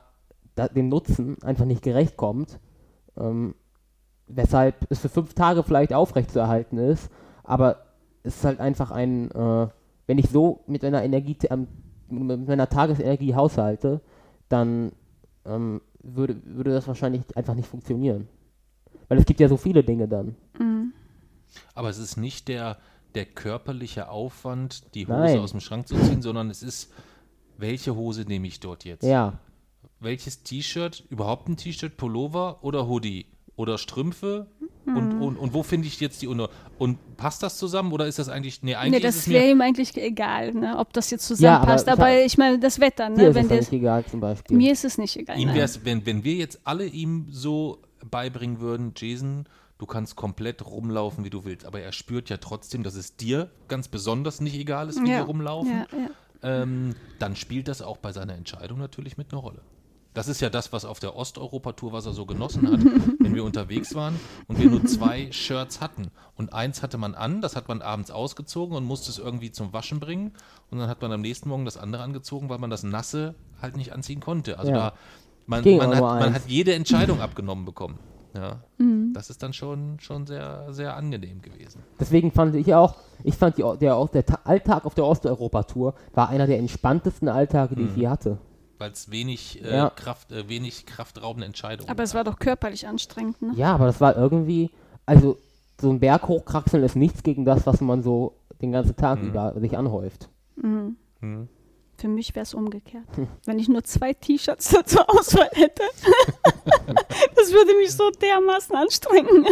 da, 0.57 0.69
dem 0.69 0.88
Nutzen 0.88 1.37
einfach 1.43 1.64
nicht 1.64 1.83
gerecht 1.83 2.17
kommt, 2.17 2.59
ähm, 3.19 3.55
weshalb 4.27 4.75
es 4.90 4.99
für 4.99 5.09
fünf 5.09 5.35
Tage 5.35 5.62
vielleicht 5.62 5.93
aufrechtzuerhalten 5.95 6.79
ist, 6.79 7.09
aber 7.45 7.77
es 8.25 8.37
ist 8.37 8.45
halt 8.45 8.59
einfach 8.61 8.90
ein, 8.90 9.31
äh, 9.31 9.69
wenn 10.07 10.19
ich 10.19 10.29
so 10.29 10.61
mit 10.67 10.83
meiner 10.83 11.03
Energie, 11.05 11.37
ähm, 11.51 11.69
mit 12.14 12.48
meiner 12.48 12.68
Tagesenergie 12.68 13.35
haushalte, 13.35 14.00
dann 14.48 14.92
ähm, 15.44 15.81
würde, 16.03 16.37
würde 16.44 16.72
das 16.72 16.87
wahrscheinlich 16.87 17.22
einfach 17.37 17.55
nicht 17.55 17.68
funktionieren. 17.68 18.29
Weil 19.09 19.18
es 19.18 19.27
gibt 19.27 19.40
ja 19.40 19.48
so 19.48 19.57
viele 19.57 19.85
Dinge 19.85 20.09
dann. 20.09 20.37
Mhm. 20.59 20.92
Aber 21.74 21.88
es 21.88 21.98
ist 21.98 22.16
nicht 22.16 22.48
der, 22.48 22.79
der 23.14 23.27
körperliche 23.27 24.09
Aufwand, 24.09 24.94
die 24.94 25.07
Hose 25.07 25.18
Nein. 25.18 25.38
aus 25.38 25.53
dem 25.53 25.61
Schrank 25.61 25.88
zu 25.88 25.96
ziehen, 25.96 26.22
sondern 26.22 26.50
es 26.50 26.62
ist, 26.62 26.92
welche 27.57 27.94
Hose 27.94 28.22
nehme 28.22 28.46
ich 28.46 28.61
dort 28.61 28.85
jetzt? 28.85 29.05
Ja, 29.05 29.38
Welches 30.00 30.42
T-Shirt, 30.42 31.05
überhaupt 31.09 31.48
ein 31.48 31.57
T-Shirt, 31.57 31.96
Pullover 31.96 32.62
oder 32.62 32.88
Hoodie? 32.88 33.27
Oder 33.57 33.79
Strümpfe? 33.79 34.47
Und, 34.87 35.23
und, 35.23 35.37
und 35.37 35.55
wo 35.55 35.62
finde 35.62 35.87
ich 35.87 35.99
jetzt 36.01 36.21
die 36.23 36.27
Unter... 36.27 36.51
Und 36.79 37.17
passt 37.17 37.43
das 37.43 37.57
zusammen 37.57 37.93
oder 37.93 38.07
ist 38.07 38.19
das 38.19 38.29
eigentlich... 38.29 38.62
Nee, 38.62 38.73
Nee, 38.73 38.77
eigentlich 38.77 39.05
ist 39.05 39.17
das 39.17 39.17
es 39.23 39.27
mir... 39.29 39.35
wäre 39.35 39.51
ihm 39.51 39.61
eigentlich 39.61 39.97
egal, 39.97 40.53
ne, 40.53 40.77
ob 40.79 40.93
das 40.93 41.11
jetzt 41.11 41.31
Ja, 41.40 41.57
aber 41.62 41.77
zusammenpasst. 41.77 41.87
ich 41.87 41.93
aber, 41.93 42.05
hab- 42.21 42.27
ich 42.27 42.38
meine, 42.38 42.59
das 42.59 42.81
Wetter, 42.81 43.09
ne, 43.09 43.27
ist 43.29 43.35
wenn 43.35 43.45
es 43.45 43.51
ja 43.51 43.57
der, 43.57 43.59
nicht 43.61 43.73
egal 43.73 44.05
zum 44.05 44.21
Beispiel. 44.21 44.57
mir 44.57 44.73
ist 44.73 44.85
es 44.85 44.99
nicht 44.99 45.17
egal. 45.17 45.38
Ihm 45.38 45.55
wär's, 45.55 45.85
wenn, 45.85 46.05
wenn 46.05 46.25
wir 46.25 46.35
jetzt 46.35 46.61
alle 46.64 46.85
ihm 46.85 47.29
so 47.31 47.79
beibringen 48.11 48.61
würden, 48.61 48.93
Jason, 48.97 49.47
du 49.79 49.87
kannst 49.87 50.17
komplett 50.17 50.67
rumlaufen, 50.67 51.25
wie 51.25 51.31
du 51.31 51.45
willst, 51.45 51.64
aber 51.64 51.81
er 51.81 51.93
spürt 51.93 52.29
ja 52.29 52.37
trotzdem, 52.37 52.83
dass 52.83 52.95
es 52.97 53.17
dir 53.17 53.49
ganz 53.69 53.88
besonders 53.88 54.40
nicht 54.40 54.57
egal 54.57 54.88
ist, 54.88 55.01
wie 55.03 55.09
ja. 55.11 55.19
wir 55.19 55.23
rumlaufen, 55.25 55.71
Ja, 55.73 55.87
ja. 56.43 56.62
ähm, 56.62 56.95
dann 57.21 57.37
spielt 57.37 57.69
das 57.69 57.81
auch 57.81 57.97
bei 57.99 58.12
seiner 58.12 58.35
Entscheidung 58.35 58.79
natürlich 58.79 59.17
mit 59.17 59.33
einer 59.33 59.40
Rolle. 59.40 59.62
Das 60.14 60.29
ist 60.29 60.40
ja 60.40 60.48
das, 60.48 60.72
was 60.72 60.85
auf 60.85 61.00
der 61.00 61.16
Osteuropa-Tour, 61.16 61.92
was 61.92 62.07
er 62.07 62.12
so 62.12 62.24
genossen 62.24 62.70
hat, 62.70 62.81
wenn 63.20 63.35
wir 63.35 63.44
unterwegs 63.44 63.94
waren 63.94 64.18
und 64.46 64.61
wir 64.61 64.70
nur 64.70 64.85
zwei 64.87 65.31
Shirts 65.33 65.81
hatten. 65.81 66.12
Und 66.37 66.53
eins 66.53 66.83
hatte 66.83 66.98
man 66.98 67.14
an, 67.14 67.42
das 67.42 67.57
hat 67.57 67.66
man 67.68 67.83
abends 67.83 68.11
ausgezogen 68.12 68.77
und 68.77 68.85
musste 68.85 69.11
es 69.11 69.18
irgendwie 69.18 69.50
zum 69.50 69.72
Waschen 69.72 69.98
bringen. 69.98 70.33
Und 70.70 70.79
dann 70.79 70.88
hat 70.88 71.03
man 71.03 71.11
am 71.12 71.20
nächsten 71.20 71.48
Morgen 71.48 71.64
das 71.64 71.77
andere 71.77 72.03
angezogen, 72.05 72.48
weil 72.48 72.59
man 72.59 72.70
das 72.70 72.85
Nasse 72.85 73.35
halt 73.61 73.77
nicht 73.77 73.92
anziehen 73.92 74.20
konnte. 74.20 74.59
Also 74.59 74.70
Ja. 74.70 74.77
da, 74.90 74.92
man, 75.46 75.64
man, 75.64 75.94
hat, 75.94 76.00
man 76.00 76.35
hat 76.35 76.42
jede 76.46 76.74
Entscheidung 76.74 77.20
abgenommen 77.20 77.64
bekommen. 77.64 77.98
Ja. 78.35 78.61
Mhm. 78.79 79.12
Das 79.14 79.31
ist 79.31 79.42
dann 79.42 79.53
schon, 79.53 79.98
schon 80.00 80.27
sehr, 80.27 80.72
sehr 80.72 80.96
angenehm 80.96 81.40
gewesen. 81.42 81.83
Deswegen 82.00 82.33
fand 82.33 82.55
ich 82.55 82.74
auch, 82.74 82.96
ich 83.22 83.37
fand 83.37 83.59
die, 83.59 83.64
der, 83.81 84.09
der 84.12 84.27
Ta 84.27 84.40
Alltag 84.44 84.85
auf 84.85 84.94
der 84.94 85.05
Osteuropa-Tour 85.05 85.94
war 86.14 86.29
einer 86.29 86.46
der 86.46 86.59
entspanntesten 86.59 87.29
Alltage, 87.29 87.77
die 87.77 87.83
ich 87.83 87.96
je 87.96 88.09
hatte. 88.09 88.38
Weil 88.85 88.92
es 88.92 89.11
wenig, 89.11 89.64
äh, 89.64 89.77
Ja. 89.77 89.88
Kraft, 89.88 90.31
äh, 90.31 90.47
wenig 90.47 90.85
kraftraubende 90.85 91.47
Entscheidungen 91.47 91.88
Aber 91.88 92.03
es 92.03 92.12
war 92.12 92.23
doch 92.23 92.38
körperlich 92.38 92.87
anstrengend, 92.87 93.40
ne? 93.40 93.53
Ja, 93.57 93.75
aber 93.75 93.87
das 93.87 93.99
war 93.99 94.14
irgendwie, 94.14 94.68
also 95.07 95.38
so 95.81 95.88
ein 95.88 96.01
Berg 96.01 96.29
hochkraxeln 96.29 96.85
ist 96.85 96.94
nichts 96.94 97.23
gegen 97.23 97.47
das, 97.47 97.66
was 97.66 97.81
man 97.81 98.03
so 98.03 98.37
den 98.61 98.73
ganzen 98.73 98.94
Tag 98.94 99.23
Mhm. 99.23 99.29
über 99.29 99.59
sich 99.59 99.79
anhäuft. 99.79 100.29
Mhm. 100.57 100.97
Hm. 101.20 101.49
Für 101.97 102.09
mich 102.09 102.35
wäre 102.35 102.42
es 102.42 102.53
umgekehrt. 102.53 103.07
Wenn 103.47 103.59
ich 103.59 103.68
nur 103.68 103.83
zwei 103.85 104.12
T-Shirts 104.12 104.68
zur 104.85 105.09
Auswahl 105.09 105.49
hätte, 105.55 105.83
das 107.35 107.51
würde 107.53 107.75
mich 107.79 107.90
so 107.92 108.11
dermaßen 108.11 108.77
anstrengen. 108.77 109.47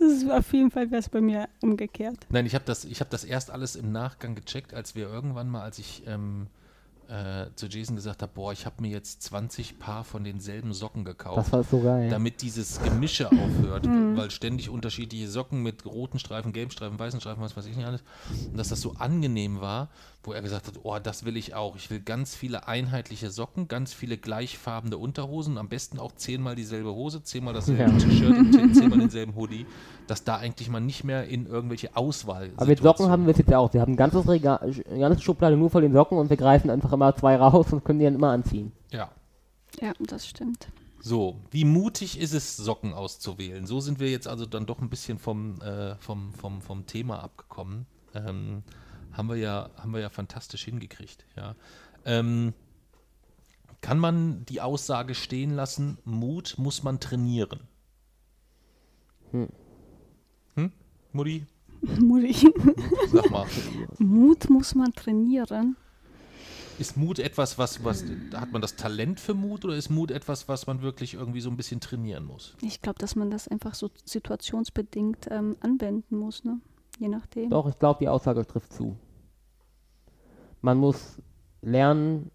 Das 0.00 0.12
ist 0.12 0.28
auf 0.28 0.52
jeden 0.52 0.72
Fall 0.72 0.90
wäre 0.90 0.98
es 1.00 1.08
bei 1.08 1.20
mir 1.20 1.48
umgekehrt. 1.62 2.18
Nein, 2.30 2.46
ich 2.46 2.56
habe 2.56 2.64
das, 2.64 2.84
ich 2.84 3.00
hab 3.00 3.10
das 3.10 3.22
erst 3.22 3.52
alles 3.52 3.76
im 3.76 3.92
Nachgang 3.92 4.34
gecheckt, 4.34 4.74
als 4.74 4.96
wir 4.96 5.08
irgendwann 5.08 5.48
mal, 5.48 5.62
als 5.62 5.78
ich 5.78 6.02
ähm, 6.08 6.48
äh, 7.08 7.46
zu 7.54 7.66
Jason 7.66 7.96
gesagt 7.96 8.20
habe, 8.22 8.32
boah, 8.34 8.52
ich 8.52 8.66
habe 8.66 8.82
mir 8.82 8.90
jetzt 8.90 9.22
20 9.22 9.78
Paar 9.78 10.04
von 10.04 10.24
denselben 10.24 10.72
Socken 10.74 11.04
gekauft. 11.04 11.38
Das 11.38 11.52
war 11.52 11.64
so 11.64 11.80
geil. 11.80 12.10
damit 12.10 12.42
dieses 12.42 12.80
Gemische 12.82 13.30
aufhört, 13.32 13.86
Mhm. 13.86 14.16
weil 14.16 14.30
ständig 14.30 14.68
unterschiedliche 14.68 15.28
Socken 15.28 15.62
mit 15.62 15.86
roten 15.86 16.18
Streifen, 16.18 16.52
gelben 16.52 16.70
Streifen, 16.70 16.98
weißen 16.98 17.20
Streifen, 17.20 17.42
was 17.42 17.56
weiß 17.56 17.66
ich 17.66 17.76
nicht 17.76 17.86
alles, 17.86 18.02
und 18.50 18.56
dass 18.58 18.68
das 18.68 18.80
so 18.80 18.92
angenehm 18.98 19.60
war, 19.60 19.88
wo 20.24 20.32
er 20.32 20.42
gesagt 20.42 20.66
hat, 20.66 20.74
oh, 20.82 20.98
das 20.98 21.24
will 21.24 21.36
ich 21.36 21.54
auch. 21.54 21.76
Ich 21.76 21.90
will 21.90 22.00
ganz 22.00 22.34
viele 22.34 22.66
einheitliche 22.68 23.30
Socken, 23.30 23.68
ganz 23.68 23.94
viele 23.94 24.18
gleichfarbene 24.18 24.98
Unterhosen, 24.98 25.56
am 25.58 25.68
besten 25.68 25.98
auch 25.98 26.12
zehnmal 26.12 26.54
dieselbe 26.56 26.92
Hose, 26.94 27.22
zehnmal 27.22 27.54
dasselbe 27.54 27.82
Ja. 27.84 27.88
T-Shirt 27.98 28.36
und 28.36 28.52
zehn- 28.54 28.74
zehnmal 28.74 28.98
denselben 28.98 29.36
Hoodie, 29.36 29.64
dass 30.06 30.24
da 30.24 30.36
eigentlich 30.36 30.68
man 30.70 30.84
nicht 30.86 31.04
mehr 31.04 31.28
in 31.28 31.46
irgendwelche 31.46 31.96
Auswahl 31.96 32.50
aber 32.56 32.66
mit 32.66 32.80
Socken 32.80 33.08
haben 33.08 33.26
wir 33.26 33.32
es 33.32 33.38
jetzt 33.38 33.50
ja 33.50 33.58
auch. 33.58 33.72
Wir 33.72 33.80
haben 33.80 33.92
ein 33.92 33.96
ganzes 33.96 34.28
Regal, 34.28 34.58
eine 34.90 34.98
ganze 34.98 35.22
Schublade 35.22 35.56
nur 35.56 35.70
von 35.70 35.82
den 35.82 35.92
Socken 35.92 36.18
und 36.18 36.28
wir 36.30 36.36
greifen 36.36 36.68
einfach 36.70 36.92
immer 36.92 37.14
zwei 37.16 37.36
raus 37.36 37.72
und 37.72 37.84
können 37.84 38.00
die 38.00 38.04
dann 38.04 38.14
immer 38.16 38.30
anziehen. 38.30 38.72
Ja. 38.90 39.10
Ja, 39.80 39.92
das 40.00 40.26
stimmt. 40.26 40.68
So, 41.00 41.36
wie 41.52 41.64
mutig 41.64 42.18
ist 42.20 42.34
es, 42.34 42.56
Socken 42.56 42.92
auszuwählen? 42.92 43.66
So 43.66 43.78
sind 43.80 44.00
wir 44.00 44.10
jetzt 44.10 44.26
also 44.26 44.46
dann 44.46 44.66
doch 44.66 44.80
ein 44.80 44.90
bisschen 44.90 45.18
vom, 45.18 45.60
äh, 45.62 45.94
vom, 45.96 46.32
vom, 46.34 46.60
vom 46.60 46.86
Thema 46.86 47.22
abgekommen. 47.22 47.86
Ähm, 48.14 48.64
haben, 49.18 49.28
wir 49.28 49.36
ja, 49.36 49.70
haben 49.76 49.92
wir 49.92 50.00
ja 50.00 50.08
fantastisch 50.08 50.64
hingekriegt. 50.64 51.26
Ja. 51.36 51.54
Ähm, 52.04 52.54
kann 53.80 53.98
man 53.98 54.44
die 54.46 54.60
Aussage 54.60 55.14
stehen 55.14 55.54
lassen, 55.54 55.98
Mut 56.04 56.54
muss 56.56 56.82
man 56.82 57.00
trainieren? 57.00 57.60
Hm. 59.30 59.48
Hm? 60.54 60.72
Mutti, 61.12 61.46
Mutti. 62.00 62.52
sag 63.12 63.30
mal. 63.30 63.46
Mut 63.98 64.50
muss 64.50 64.74
man 64.74 64.92
trainieren. 64.92 65.76
Ist 66.78 66.96
Mut 66.96 67.18
etwas, 67.18 67.58
was, 67.58 67.82
was, 67.82 68.04
hat 68.34 68.52
man 68.52 68.62
das 68.62 68.76
Talent 68.76 69.18
für 69.18 69.34
Mut 69.34 69.64
oder 69.64 69.74
ist 69.74 69.90
Mut 69.90 70.12
etwas, 70.12 70.48
was 70.48 70.68
man 70.68 70.80
wirklich 70.80 71.14
irgendwie 71.14 71.40
so 71.40 71.50
ein 71.50 71.56
bisschen 71.56 71.80
trainieren 71.80 72.24
muss? 72.24 72.56
Ich 72.62 72.80
glaube, 72.80 73.00
dass 73.00 73.16
man 73.16 73.30
das 73.30 73.48
einfach 73.48 73.74
so 73.74 73.90
situationsbedingt 74.04 75.26
ähm, 75.30 75.56
anwenden 75.60 76.16
muss, 76.16 76.44
ne? 76.44 76.60
Je 77.00 77.08
nachdem. 77.08 77.50
Doch, 77.50 77.68
ich 77.68 77.78
glaube, 77.78 77.98
die 78.00 78.08
Aussage 78.08 78.46
trifft 78.46 78.72
zu. 78.72 78.96
Man 80.60 80.78
muss 80.78 81.20
lernen, 81.62 82.30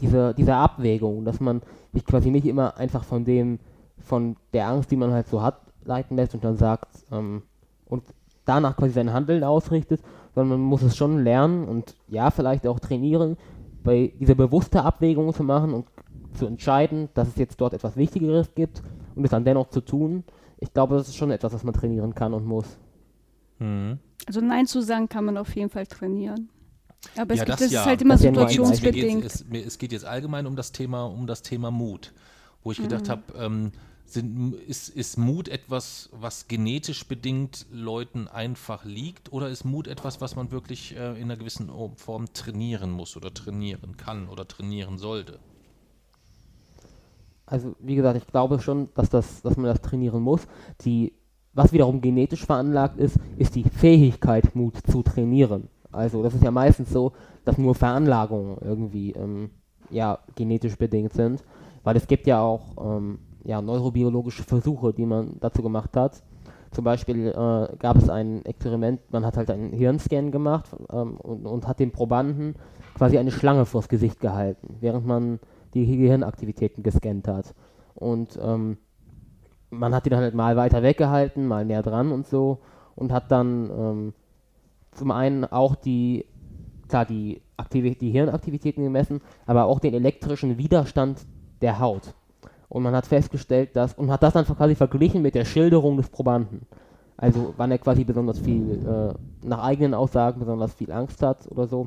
diese, 0.00 0.34
diese 0.34 0.54
Abwägung, 0.54 1.24
dass 1.24 1.40
man 1.40 1.62
sich 1.92 2.04
quasi 2.04 2.30
nicht 2.30 2.46
immer 2.46 2.76
einfach 2.76 3.04
von 3.04 3.24
dem, 3.24 3.58
von 3.98 4.36
der 4.52 4.68
Angst, 4.68 4.90
die 4.90 4.96
man 4.96 5.12
halt 5.12 5.28
so 5.28 5.42
hat, 5.42 5.60
leiten 5.84 6.16
lässt 6.16 6.34
und 6.34 6.44
dann 6.44 6.56
sagt, 6.56 6.88
ähm, 7.10 7.42
und 7.86 8.04
danach 8.44 8.76
quasi 8.76 8.92
sein 8.92 9.12
Handeln 9.12 9.44
ausrichtet, 9.44 10.02
sondern 10.34 10.60
man 10.60 10.68
muss 10.68 10.82
es 10.82 10.96
schon 10.96 11.24
lernen 11.24 11.66
und 11.66 11.96
ja, 12.08 12.30
vielleicht 12.30 12.66
auch 12.66 12.78
trainieren, 12.78 13.36
bei 13.82 14.12
dieser 14.18 14.34
bewusste 14.34 14.82
Abwägung 14.82 15.32
zu 15.32 15.44
machen 15.44 15.72
und 15.72 15.86
zu 16.34 16.46
entscheiden, 16.46 17.08
dass 17.14 17.28
es 17.28 17.36
jetzt 17.36 17.60
dort 17.60 17.72
etwas 17.72 17.96
Wichtigeres 17.96 18.54
gibt 18.54 18.82
und 19.14 19.24
es 19.24 19.30
dann 19.30 19.44
dennoch 19.44 19.70
zu 19.70 19.80
tun. 19.80 20.24
Ich 20.58 20.72
glaube, 20.72 20.96
das 20.96 21.08
ist 21.08 21.16
schon 21.16 21.30
etwas, 21.30 21.54
was 21.54 21.64
man 21.64 21.72
trainieren 21.72 22.14
kann 22.14 22.34
und 22.34 22.44
muss. 22.44 22.78
Mhm. 23.58 23.98
Also 24.26 24.40
Nein 24.40 24.66
zu 24.66 24.82
sagen 24.82 25.08
kann 25.08 25.24
man 25.24 25.36
auf 25.38 25.54
jeden 25.54 25.70
Fall 25.70 25.86
trainieren. 25.86 26.48
Aber 27.16 27.34
es, 27.34 27.40
Ja, 27.40 27.44
gibt, 27.44 27.60
das 27.60 27.66
es 27.66 27.72
ja. 27.72 27.80
ist 27.82 27.86
halt 27.86 28.02
immer 28.02 28.14
Das 28.14 28.22
situationsbedingt. 28.22 29.24
Es, 29.24 29.44
geht, 29.48 29.66
es, 29.66 29.78
geht 29.78 29.92
jetzt 29.92 30.04
allgemein 30.04 30.46
um 30.46 30.56
das 30.56 30.72
Thema, 30.72 31.04
um 31.06 31.26
das 31.26 31.42
Thema 31.42 31.70
Mut, 31.70 32.12
wo 32.62 32.72
ich 32.72 32.78
Mhm. 32.78 32.82
gedacht 32.82 33.08
habe, 33.08 33.22
ähm, 33.38 33.72
sind, 34.04 34.54
ist, 34.54 34.88
ist 34.88 35.16
Mut 35.18 35.48
etwas, 35.48 36.08
was 36.12 36.46
genetisch 36.48 37.06
bedingt 37.08 37.66
Leuten 37.72 38.28
einfach 38.28 38.84
liegt, 38.84 39.32
oder 39.32 39.48
ist 39.48 39.64
Mut 39.64 39.88
etwas, 39.88 40.20
was 40.20 40.36
man 40.36 40.50
wirklich 40.52 40.94
äh, 40.96 41.12
in 41.16 41.24
einer 41.24 41.36
gewissen 41.36 41.70
Form 41.96 42.32
trainieren 42.32 42.90
muss 42.92 43.16
oder 43.16 43.34
trainieren 43.34 43.96
kann 43.96 44.28
oder 44.28 44.46
trainieren 44.46 44.98
sollte? 44.98 45.40
Also 47.46 47.76
wie 47.78 47.94
gesagt, 47.94 48.16
ich 48.16 48.26
glaube 48.26 48.60
schon, 48.60 48.88
dass, 48.94 49.08
das, 49.10 49.42
dass 49.42 49.56
man 49.56 49.66
das 49.66 49.80
trainieren 49.80 50.22
muss. 50.22 50.46
Die, 50.84 51.12
was 51.52 51.72
wiederum 51.72 52.00
genetisch 52.00 52.44
veranlagt 52.44 52.98
ist, 52.98 53.16
ist 53.36 53.54
die 53.54 53.64
Fähigkeit, 53.64 54.54
Mut 54.56 54.74
zu 54.90 55.02
trainieren. 55.02 55.68
Also 55.96 56.22
das 56.22 56.34
ist 56.34 56.44
ja 56.44 56.50
meistens 56.50 56.90
so, 56.90 57.12
dass 57.44 57.58
nur 57.58 57.74
Veranlagungen 57.74 58.58
irgendwie 58.60 59.12
ähm, 59.12 59.50
ja, 59.90 60.18
genetisch 60.34 60.76
bedingt 60.76 61.12
sind. 61.12 61.42
Weil 61.84 61.96
es 61.96 62.06
gibt 62.06 62.26
ja 62.26 62.40
auch 62.40 62.76
ähm, 62.80 63.18
ja, 63.44 63.62
neurobiologische 63.62 64.42
Versuche, 64.42 64.92
die 64.92 65.06
man 65.06 65.36
dazu 65.40 65.62
gemacht 65.62 65.96
hat. 65.96 66.22
zum 66.72 66.84
Beispiel 66.84 67.28
äh, 67.28 67.76
gab 67.78 67.96
es 67.96 68.10
ein 68.10 68.44
Experiment, 68.44 69.00
man 69.12 69.24
hat 69.24 69.36
halt 69.36 69.50
einen 69.50 69.72
Hirnscan 69.72 70.30
gemacht 70.30 70.68
ähm, 70.92 71.16
und, 71.16 71.46
und 71.46 71.66
hat 71.68 71.78
den 71.78 71.92
Probanden 71.92 72.56
quasi 72.96 73.18
eine 73.18 73.30
Schlange 73.30 73.64
vors 73.64 73.88
Gesicht 73.88 74.20
gehalten, 74.20 74.76
während 74.80 75.06
man 75.06 75.38
die 75.74 75.86
Gehirnaktivitäten 75.86 76.82
gescannt 76.82 77.28
hat. 77.28 77.54
Und 77.94 78.38
ähm, 78.42 78.78
man 79.70 79.94
hat 79.94 80.06
die 80.06 80.10
dann 80.10 80.20
halt 80.20 80.34
mal 80.34 80.56
weiter 80.56 80.82
weggehalten, 80.82 81.46
mal 81.46 81.64
näher 81.64 81.82
dran 81.82 82.12
und 82.12 82.26
so 82.26 82.58
und 82.94 83.12
hat 83.12 83.30
dann 83.30 83.70
ähm, 83.70 84.14
zum 84.96 85.10
einen 85.10 85.44
auch 85.44 85.74
die, 85.74 86.26
klar, 86.88 87.04
die, 87.04 87.40
Aktivität, 87.56 88.00
die 88.00 88.10
Hirnaktivitäten 88.10 88.84
gemessen, 88.84 89.20
aber 89.46 89.64
auch 89.64 89.80
den 89.80 89.94
elektrischen 89.94 90.58
Widerstand 90.58 91.26
der 91.62 91.78
Haut. 91.78 92.14
Und 92.68 92.82
man 92.82 92.94
hat 92.94 93.06
festgestellt, 93.06 93.74
dass, 93.74 93.94
und 93.94 94.10
hat 94.10 94.22
das 94.22 94.34
dann 94.34 94.44
quasi 94.44 94.74
verglichen 94.74 95.22
mit 95.22 95.34
der 95.34 95.44
Schilderung 95.44 95.96
des 95.96 96.08
Probanden. 96.08 96.62
Also 97.16 97.54
wann 97.56 97.70
er 97.70 97.78
quasi 97.78 98.04
besonders 98.04 98.38
viel, 98.38 98.86
äh, 98.86 99.46
nach 99.46 99.62
eigenen 99.62 99.94
Aussagen 99.94 100.40
besonders 100.40 100.74
viel 100.74 100.92
Angst 100.92 101.22
hat 101.22 101.50
oder 101.50 101.66
so. 101.66 101.86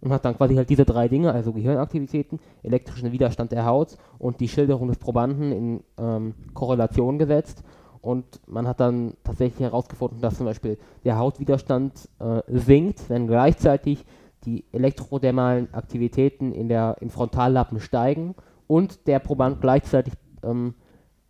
Und 0.00 0.12
hat 0.12 0.24
dann 0.24 0.36
quasi 0.36 0.54
halt 0.56 0.68
diese 0.68 0.84
drei 0.84 1.08
Dinge, 1.08 1.32
also 1.32 1.52
Gehirnaktivitäten, 1.52 2.40
elektrischen 2.62 3.12
Widerstand 3.12 3.52
der 3.52 3.64
Haut 3.64 3.96
und 4.18 4.40
die 4.40 4.48
Schilderung 4.48 4.88
des 4.88 4.98
Probanden 4.98 5.52
in 5.52 5.84
ähm, 5.96 6.34
Korrelation 6.52 7.18
gesetzt. 7.18 7.62
Und 8.04 8.40
man 8.46 8.68
hat 8.68 8.80
dann 8.80 9.14
tatsächlich 9.24 9.60
herausgefunden, 9.60 10.20
dass 10.20 10.36
zum 10.36 10.44
Beispiel 10.44 10.76
der 11.04 11.16
Hautwiderstand 11.16 12.10
äh, 12.18 12.42
sinkt, 12.48 13.08
wenn 13.08 13.26
gleichzeitig 13.26 14.04
die 14.44 14.64
elektrodermalen 14.72 15.72
Aktivitäten 15.72 16.52
in 16.52 16.68
der, 16.68 16.96
im 17.00 17.08
Frontallappen 17.08 17.80
steigen 17.80 18.34
und 18.66 19.06
der 19.06 19.20
Proband 19.20 19.62
gleichzeitig 19.62 20.12
ähm, 20.42 20.74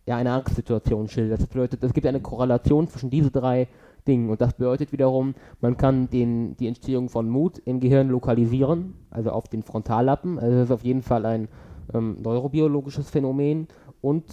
ja, 0.05 0.17
eine 0.17 0.33
Angstsituation 0.33 1.07
schildert. 1.07 1.39
Das 1.39 1.47
bedeutet, 1.47 1.81
es 1.81 1.93
gibt 1.93 2.07
eine 2.07 2.19
Korrelation 2.19 2.89
zwischen 2.89 3.09
diesen 3.09 3.31
drei 3.31 3.69
Dingen 4.05 4.29
und 4.29 4.41
das 4.41 4.53
bedeutet 4.53 4.91
wiederum, 4.91 5.33
man 5.61 5.77
kann 5.77 6.09
den, 6.09 6.57
die 6.57 6.67
Entstehung 6.67 7.07
von 7.07 7.29
Mut 7.29 7.57
im 7.59 7.79
Gehirn 7.79 8.09
lokalisieren, 8.09 8.95
also 9.11 9.29
auf 9.31 9.47
den 9.47 9.63
Frontallappen. 9.63 10.39
Also 10.39 10.57
das 10.57 10.65
ist 10.65 10.71
auf 10.71 10.83
jeden 10.83 11.03
Fall 11.03 11.25
ein 11.25 11.47
ähm, 11.93 12.17
neurobiologisches 12.21 13.09
Phänomen 13.09 13.69
und 14.01 14.25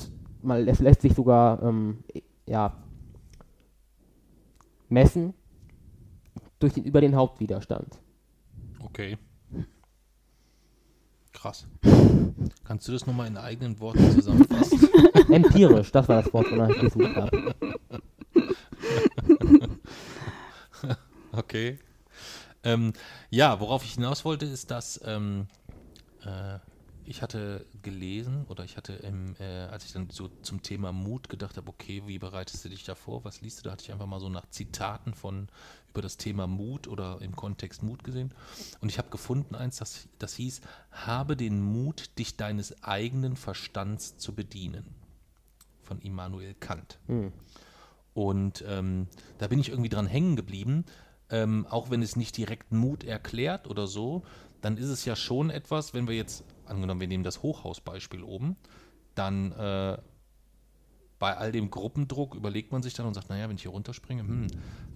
es 0.66 0.80
lässt 0.80 1.02
sich 1.02 1.14
sogar 1.14 1.62
ähm, 1.62 1.98
ja, 2.46 2.76
messen 4.88 5.34
durch 6.58 6.74
den, 6.74 6.84
über 6.84 7.00
den 7.00 7.16
Hauptwiderstand. 7.16 8.00
Okay. 8.80 9.18
Krass. 11.32 11.66
Kannst 12.64 12.86
du 12.86 12.92
das 12.92 13.06
nochmal 13.06 13.26
in 13.26 13.36
eigenen 13.36 13.80
Worten 13.80 14.10
zusammenfassen? 14.12 14.88
Empirisch, 15.30 15.90
das 15.92 16.08
war 16.08 16.22
das 16.22 16.32
Wort, 16.32 16.50
wonach 16.50 16.68
ich 16.68 16.80
gesucht 16.80 17.16
habe. 17.16 17.54
okay. 21.32 21.78
Ähm, 22.64 22.92
ja, 23.30 23.58
worauf 23.58 23.84
ich 23.84 23.94
hinaus 23.94 24.24
wollte, 24.24 24.46
ist, 24.46 24.70
dass 24.70 25.00
ähm, 25.04 25.48
äh, 26.24 26.58
ich 27.12 27.20
hatte 27.20 27.66
gelesen 27.82 28.46
oder 28.48 28.64
ich 28.64 28.78
hatte, 28.78 28.94
im, 28.94 29.36
äh, 29.38 29.44
als 29.44 29.84
ich 29.84 29.92
dann 29.92 30.08
so 30.08 30.28
zum 30.40 30.62
Thema 30.62 30.92
Mut 30.92 31.28
gedacht 31.28 31.58
habe, 31.58 31.68
okay, 31.68 32.02
wie 32.06 32.18
bereitest 32.18 32.64
du 32.64 32.70
dich 32.70 32.84
da 32.84 32.94
vor? 32.94 33.22
Was 33.24 33.42
liest 33.42 33.58
du? 33.58 33.62
Da 33.64 33.72
hatte 33.72 33.84
ich 33.84 33.92
einfach 33.92 34.06
mal 34.06 34.18
so 34.18 34.30
nach 34.30 34.48
Zitaten 34.48 35.12
von 35.12 35.48
über 35.90 36.00
das 36.00 36.16
Thema 36.16 36.46
Mut 36.46 36.88
oder 36.88 37.20
im 37.20 37.36
Kontext 37.36 37.82
Mut 37.82 38.02
gesehen. 38.02 38.32
Und 38.80 38.88
ich 38.88 38.96
habe 38.96 39.10
gefunden 39.10 39.54
eins, 39.54 39.76
das, 39.76 40.08
das 40.18 40.34
hieß, 40.36 40.62
habe 40.90 41.36
den 41.36 41.60
Mut, 41.60 42.18
dich 42.18 42.38
deines 42.38 42.82
eigenen 42.82 43.36
Verstands 43.36 44.16
zu 44.16 44.34
bedienen. 44.34 44.86
Von 45.82 46.00
Immanuel 46.00 46.54
Kant. 46.54 46.98
Mhm. 47.08 47.30
Und 48.14 48.64
ähm, 48.66 49.06
da 49.36 49.48
bin 49.48 49.58
ich 49.58 49.68
irgendwie 49.68 49.90
dran 49.90 50.06
hängen 50.06 50.34
geblieben, 50.34 50.86
ähm, 51.28 51.66
auch 51.68 51.90
wenn 51.90 52.00
es 52.00 52.16
nicht 52.16 52.38
direkt 52.38 52.72
Mut 52.72 53.04
erklärt 53.04 53.68
oder 53.68 53.86
so, 53.86 54.22
dann 54.62 54.78
ist 54.78 54.88
es 54.88 55.04
ja 55.04 55.14
schon 55.14 55.50
etwas, 55.50 55.92
wenn 55.92 56.08
wir 56.08 56.14
jetzt, 56.14 56.44
angenommen, 56.72 57.00
wir 57.00 57.08
nehmen 57.08 57.24
das 57.24 57.42
Hochhausbeispiel 57.42 58.22
oben, 58.22 58.56
dann 59.14 59.52
äh, 59.52 59.98
bei 61.18 61.36
all 61.36 61.52
dem 61.52 61.70
Gruppendruck 61.70 62.34
überlegt 62.34 62.72
man 62.72 62.82
sich 62.82 62.94
dann 62.94 63.06
und 63.06 63.14
sagt, 63.14 63.28
naja, 63.28 63.48
wenn 63.48 63.54
ich 63.54 63.62
hier 63.62 63.70
runterspringe, 63.70 64.22
hm, 64.22 64.48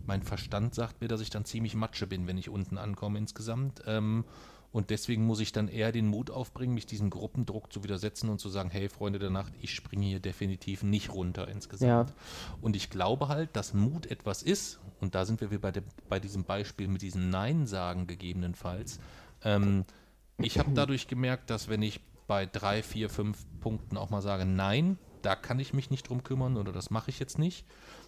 mein 0.07 0.23
Verstand 0.23 0.75
sagt 0.75 1.01
mir, 1.01 1.07
dass 1.07 1.21
ich 1.21 1.31
dann 1.31 1.45
ziemlich 1.45 1.77
Matsche 1.77 2.09
bin, 2.09 2.27
wenn 2.27 2.37
ich 2.37 2.49
unten 2.49 2.79
ankomme 2.79 3.19
insgesamt. 3.19 3.83
Ähm, 3.87 4.25
und 4.73 4.91
deswegen 4.91 5.25
muss 5.25 5.41
ich 5.41 5.53
dann 5.53 5.69
eher 5.69 5.93
den 5.93 6.09
Mut 6.09 6.31
aufbringen, 6.31 6.75
mich 6.75 6.85
diesem 6.85 7.11
Gruppendruck 7.11 7.73
zu 7.73 7.85
widersetzen 7.85 8.29
und 8.29 8.41
zu 8.41 8.49
sagen, 8.49 8.71
hey 8.71 8.89
Freunde 8.89 9.19
der 9.19 9.31
Nacht, 9.31 9.53
ich 9.61 9.73
springe 9.75 10.05
hier 10.05 10.21
definitiv 10.21 10.83
nicht 10.83 11.12
runter 11.12 11.49
insgesamt. 11.49 12.11
Ja. 12.11 12.17
Und 12.61 12.77
ich 12.77 12.91
glaube 12.91 13.29
halt, 13.29 13.55
dass 13.55 13.73
Mut 13.73 14.07
etwas 14.07 14.43
ist, 14.43 14.81
und 15.01 15.15
da 15.15 15.25
sind 15.25 15.41
wir 15.41 15.51
wieder 15.51 15.71
bei, 15.71 15.83
bei 16.09 16.21
diesem 16.21 16.45
Beispiel 16.45 16.89
mit 16.89 17.03
diesem 17.03 17.31
Nein-Sagen 17.31 18.07
gegebenenfalls, 18.07 18.99
ähm, 19.45 19.85
ich 20.38 20.59
habe 20.59 20.72
dadurch 20.72 21.09
gemerkt, 21.09 21.51
dass 21.51 21.68
wenn 21.68 21.83
ich 21.83 22.01
bei 22.27 22.46
drei, 22.46 22.83
vier, 22.83 23.09
fünf 23.09 23.46
Punkten 23.61 23.96
auch 23.96 24.11
mal 24.11 24.22
sage, 24.22 24.44
nein, 24.44 24.99
da 25.22 25.35
kann 25.35 25.59
ich 25.59 25.72
mich 25.72 25.90
nicht 25.90 26.09
drum 26.09 26.22
kümmern 26.22 26.57
oder 26.57 26.72
das 26.72 26.90
mache 26.90 27.11
ich 27.11 27.18
jetzt 27.18 27.38
nicht, 27.38 27.66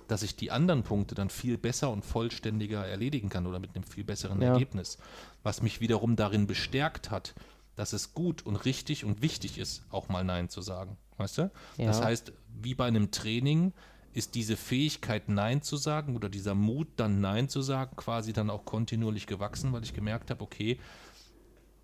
dass 0.09 0.23
ich 0.23 0.37
die 0.37 0.51
anderen 0.51 0.83
Punkte 0.83 1.15
dann 1.15 1.31
viel 1.31 1.59
besser 1.59 1.91
und 1.91 2.05
vollständiger 2.05 2.87
erledigen 2.87 3.29
kann 3.29 3.47
oder 3.47 3.59
mit 3.59 3.75
einem 3.75 3.85
viel 3.85 4.05
besseren 4.05 4.41
ja. 4.41 4.53
Ergebnis. 4.53 4.99
Was 5.43 5.63
mich 5.63 5.81
wiederum 5.81 6.17
darin 6.17 6.47
bestärkt 6.47 7.11
hat, 7.11 7.35
dass 7.77 7.93
es 7.93 8.15
gut 8.15 8.45
und 8.45 8.57
richtig 8.57 9.05
und 9.05 9.23
wichtig 9.23 9.59
ist, 9.59 9.85
auch 9.91 10.09
mal 10.09 10.25
Nein 10.25 10.49
zu 10.49 10.63
sagen. 10.63 10.97
Weißt 11.17 11.39
du? 11.39 11.51
Ja. 11.77 11.87
Das 11.87 12.03
heißt, 12.03 12.33
wie 12.61 12.75
bei 12.75 12.87
einem 12.87 13.11
Training 13.11 13.73
ist 14.15 14.35
diese 14.35 14.57
Fähigkeit, 14.57 15.29
Nein 15.29 15.63
zu 15.63 15.77
sagen 15.77 16.17
oder 16.17 16.29
dieser 16.29 16.55
Mut, 16.55 16.89
dann 16.97 17.21
Nein 17.21 17.49
zu 17.49 17.63
sagen, 17.63 17.95
quasi 17.97 18.33
dann 18.33 18.51
auch 18.51 18.65
kontinuierlich 18.65 19.27
gewachsen, 19.27 19.73
weil 19.73 19.85
ich 19.85 19.95
gemerkt 19.95 20.31
habe, 20.31 20.43
okay, 20.43 20.79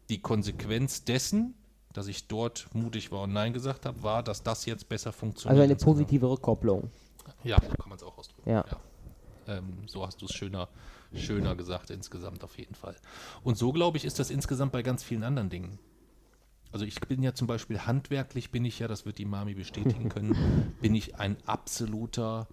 die 0.09 0.21
Konsequenz 0.21 1.05
dessen, 1.05 1.55
dass 1.93 2.09
ich 2.09 2.27
dort 2.27 2.67
mutig 2.75 3.13
war 3.13 3.23
und 3.23 3.33
Nein 3.33 3.53
gesagt 3.53 3.87
habe, 3.87 4.03
war, 4.03 4.23
dass 4.23 4.43
das 4.43 4.67
jetzt 4.67 4.89
besser 4.89 5.13
funktioniert. 5.13 5.61
Also 5.61 5.63
eine 5.63 5.77
positive 5.77 6.29
Rückkopplung. 6.29 6.91
Ja, 7.45 7.57
so 7.61 7.77
kann 7.77 7.89
man 7.89 7.97
es 7.97 8.03
auch 8.03 8.19
ausdrücken. 8.19 8.51
Ja. 8.51 8.65
ja. 8.69 9.57
Ähm, 9.57 9.79
so 9.87 10.07
hast 10.07 10.21
du 10.21 10.27
es 10.27 10.33
schöner, 10.33 10.69
schöner 11.15 11.55
gesagt 11.55 11.91
insgesamt 11.91 12.43
auf 12.45 12.59
jeden 12.59 12.75
Fall. 12.75 12.97
Und 13.43 13.57
so, 13.57 13.73
glaube 13.73 13.97
ich, 13.97 14.05
ist 14.05 14.19
das 14.19 14.31
insgesamt 14.31 14.73
bei 14.73 14.83
ganz 14.83 15.03
vielen 15.03 15.23
anderen 15.23 15.51
Dingen. 15.51 15.79
Also 16.73 16.85
ich 16.85 17.01
bin 17.01 17.23
ja 17.23 17.35
zum 17.35 17.47
Beispiel 17.47 17.81
handwerklich, 17.81 18.51
bin 18.51 18.65
ich 18.65 18.81
ja, 18.81 18.89
das 18.89 19.07
wird 19.07 19.19
die 19.19 19.25
Mami 19.25 19.55
bestätigen 19.55 20.09
können, 20.09 20.75
bin 20.81 20.95
ich 20.95 21.17
ein 21.17 21.37
absoluter 21.47 22.49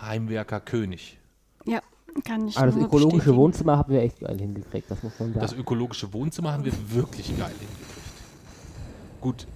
Heimwerker-König. 0.00 1.18
Ja. 1.64 1.80
Kann 2.24 2.48
ich 2.48 2.56
Aber 2.56 2.66
das 2.66 2.76
ökologische 2.76 3.16
bestätigen. 3.16 3.36
Wohnzimmer 3.36 3.78
haben 3.78 3.92
wir 3.92 4.02
echt 4.02 4.20
geil 4.20 4.38
hingekriegt, 4.38 4.90
das 4.90 5.02
muss 5.02 5.18
man 5.18 5.30
sagen. 5.30 5.40
Das 5.40 5.52
ökologische 5.52 6.12
Wohnzimmer 6.12 6.52
haben 6.52 6.64
wir 6.64 6.72
wirklich 6.90 7.28
geil 7.38 7.52
hingekriegt. 7.58 8.02
Gut, 9.20 9.46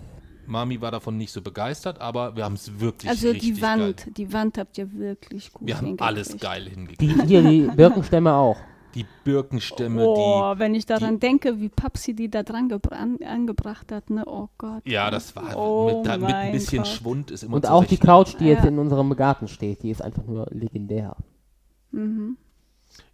Mami 0.47 0.81
war 0.81 0.91
davon 0.91 1.17
nicht 1.17 1.33
so 1.33 1.43
begeistert, 1.43 2.01
aber 2.01 2.37
wir 2.37 2.45
haben 2.45 2.55
es 2.55 2.81
wirklich 2.81 3.11
Also 3.11 3.33
die 3.33 3.61
Wand, 3.61 4.05
geil. 4.05 4.13
die 4.17 4.33
Wand 4.33 4.59
habt 4.59 4.79
ihr 4.79 4.93
wirklich 4.93 5.53
gut 5.53 5.67
Wir 5.67 5.77
haben 5.77 5.97
alles 6.01 6.39
geil 6.39 6.69
hingekriegt. 6.69 7.01
Die, 7.03 7.27
hier, 7.27 7.43
die 7.43 7.63
Birkenstämme 7.77 8.35
auch. 8.35 8.57
Die 8.95 9.05
Birkenstämme, 9.25 10.07
oh, 10.07 10.55
die, 10.55 10.59
wenn 10.59 10.75
ich 10.75 10.87
daran 10.87 11.15
die, 11.15 11.21
denke, 11.21 11.61
wie 11.61 11.69
Papsi 11.69 12.15
die 12.15 12.31
da 12.31 12.43
dran 12.43 12.73
an, 12.91 13.19
angebracht 13.23 13.93
hat, 13.93 14.09
ne? 14.09 14.25
Oh 14.27 14.49
Gott. 14.57 14.83
Ja, 14.87 15.11
das 15.11 15.37
war 15.37 15.55
oh 15.55 15.99
mit, 15.99 16.07
da, 16.07 16.17
mit 16.17 16.35
ein 16.35 16.53
bisschen 16.53 16.79
Gott. 16.79 16.89
Schwund 16.89 17.31
ist 17.31 17.43
immer 17.43 17.57
Und 17.57 17.69
auch 17.69 17.85
die 17.85 17.99
Couch, 17.99 18.37
die 18.41 18.47
ja. 18.47 18.55
jetzt 18.55 18.65
in 18.65 18.79
unserem 18.79 19.15
Garten 19.15 19.49
steht, 19.49 19.83
die 19.83 19.91
ist 19.91 20.01
einfach 20.01 20.25
nur 20.25 20.47
legendär. 20.51 21.15
Mhm. 21.91 22.39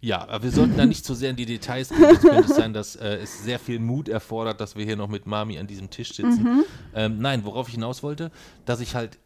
Ja, 0.01 0.27
aber 0.27 0.43
wir 0.43 0.51
sollten 0.51 0.75
da 0.75 0.85
nicht 0.85 1.05
zu 1.05 1.13
so 1.13 1.19
sehr 1.19 1.29
in 1.29 1.35
die 1.35 1.45
Details 1.45 1.89
gehen. 1.89 2.03
Es 2.03 2.21
könnte 2.21 2.53
sein, 2.53 2.73
dass 2.73 2.95
äh, 2.95 3.17
es 3.17 3.43
sehr 3.43 3.59
viel 3.59 3.79
Mut 3.79 4.09
erfordert, 4.09 4.59
dass 4.59 4.75
wir 4.75 4.85
hier 4.85 4.97
noch 4.97 5.07
mit 5.07 5.25
Mami 5.25 5.57
an 5.57 5.67
diesem 5.67 5.89
Tisch 5.89 6.13
sitzen. 6.13 6.43
Mhm. 6.43 6.65
Ähm, 6.93 7.19
nein, 7.19 7.45
worauf 7.45 7.67
ich 7.67 7.75
hinaus 7.75 8.03
wollte, 8.03 8.31
dass 8.65 8.79
ich 8.79 8.95
halt 8.95 9.17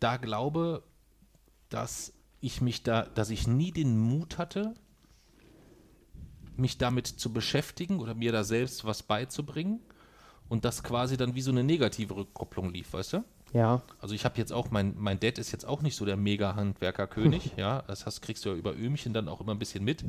da 0.00 0.16
glaube, 0.18 0.82
dass 1.70 2.12
ich 2.40 2.60
mich 2.60 2.82
da, 2.82 3.02
dass 3.02 3.30
ich 3.30 3.46
nie 3.46 3.72
den 3.72 3.98
Mut 3.98 4.36
hatte, 4.36 4.74
mich 6.56 6.78
damit 6.78 7.06
zu 7.06 7.32
beschäftigen 7.32 8.00
oder 8.00 8.14
mir 8.14 8.32
da 8.32 8.44
selbst 8.44 8.84
was 8.84 9.02
beizubringen 9.02 9.80
und 10.48 10.64
das 10.64 10.82
quasi 10.82 11.16
dann 11.16 11.34
wie 11.34 11.40
so 11.40 11.50
eine 11.50 11.64
negative 11.64 12.14
Rückkopplung 12.16 12.72
lief, 12.72 12.92
weißt 12.92 13.14
du? 13.14 13.24
Ja. 13.54 13.82
Also 14.00 14.14
ich 14.14 14.24
habe 14.24 14.36
jetzt 14.36 14.52
auch, 14.52 14.70
mein, 14.70 14.94
mein 14.98 15.20
Dad 15.20 15.38
ist 15.38 15.52
jetzt 15.52 15.64
auch 15.64 15.80
nicht 15.80 15.96
so 15.96 16.04
der 16.04 16.16
Mega-Handwerker-König, 16.16 17.52
ja. 17.56 17.82
Das 17.86 18.04
hast, 18.04 18.20
kriegst 18.20 18.44
du 18.44 18.50
ja 18.50 18.56
über 18.56 18.74
Öhmchen 18.74 19.14
dann 19.14 19.28
auch 19.28 19.40
immer 19.40 19.52
ein 19.52 19.58
bisschen 19.58 19.84
mit. 19.84 20.04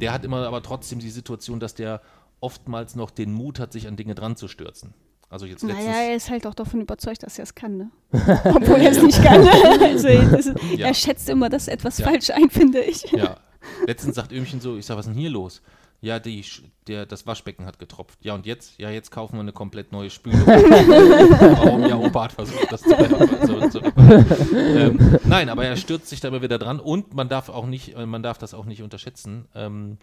Der 0.00 0.12
hat 0.12 0.24
immer 0.24 0.46
aber 0.46 0.62
trotzdem 0.62 1.00
die 1.00 1.10
Situation, 1.10 1.60
dass 1.60 1.74
der 1.74 2.00
oftmals 2.40 2.94
noch 2.94 3.10
den 3.10 3.32
Mut 3.32 3.58
hat, 3.58 3.72
sich 3.72 3.88
an 3.88 3.96
Dinge 3.96 4.14
dran 4.14 4.36
zu 4.36 4.48
stürzen. 4.48 4.94
Also 5.30 5.46
jetzt 5.46 5.62
letztens 5.62 5.86
naja, 5.86 6.02
er 6.02 6.14
ist 6.14 6.30
halt 6.30 6.46
auch 6.46 6.54
davon 6.54 6.80
überzeugt, 6.80 7.24
dass 7.24 7.38
er 7.38 7.42
es 7.42 7.56
kann, 7.56 7.76
ne? 7.76 7.90
Obwohl 8.12 8.76
er 8.76 8.92
es 8.92 9.02
nicht 9.02 9.20
kann. 9.20 9.46
also 9.80 10.06
ist, 10.06 10.54
ja. 10.76 10.86
Er 10.86 10.94
schätzt 10.94 11.28
immer 11.28 11.48
das 11.48 11.66
etwas 11.66 11.98
ja. 11.98 12.06
falsch 12.06 12.30
ein, 12.30 12.50
finde 12.50 12.80
ich. 12.80 13.02
Ja. 13.10 13.38
Letztens 13.86 14.14
sagt 14.14 14.30
Öhmchen 14.30 14.60
so, 14.60 14.76
ich 14.76 14.86
sage, 14.86 14.98
was 14.98 15.06
ist 15.06 15.12
denn 15.12 15.20
hier 15.20 15.30
los? 15.30 15.60
Ja, 16.04 16.18
die, 16.18 16.44
der, 16.86 17.06
das 17.06 17.26
Waschbecken 17.26 17.64
hat 17.64 17.78
getropft. 17.78 18.22
Ja, 18.22 18.34
und 18.34 18.44
jetzt? 18.44 18.78
Ja, 18.78 18.90
jetzt 18.90 19.10
kaufen 19.10 19.36
wir 19.36 19.40
eine 19.40 19.52
komplett 19.52 19.90
neue 19.90 20.10
Spülung. 20.10 20.38
Warum? 20.46 21.86
Ja, 21.86 21.96
Opa 21.96 22.24
hat 22.24 22.32
versucht, 22.32 22.70
das 22.70 22.82
zu, 22.82 23.70
zu, 23.70 23.70
zu 23.70 24.54
ähm, 24.54 25.18
Nein, 25.24 25.48
aber 25.48 25.64
er 25.64 25.78
stürzt 25.78 26.08
sich 26.08 26.20
da 26.20 26.28
immer 26.28 26.42
wieder 26.42 26.58
dran 26.58 26.78
und 26.78 27.14
man 27.14 27.30
darf 27.30 27.48
auch 27.48 27.64
nicht, 27.64 27.96
äh, 27.96 28.04
man 28.04 28.22
darf 28.22 28.36
das 28.36 28.52
auch 28.52 28.66
nicht 28.66 28.82
unterschätzen. 28.82 29.48
Ähm, 29.54 29.96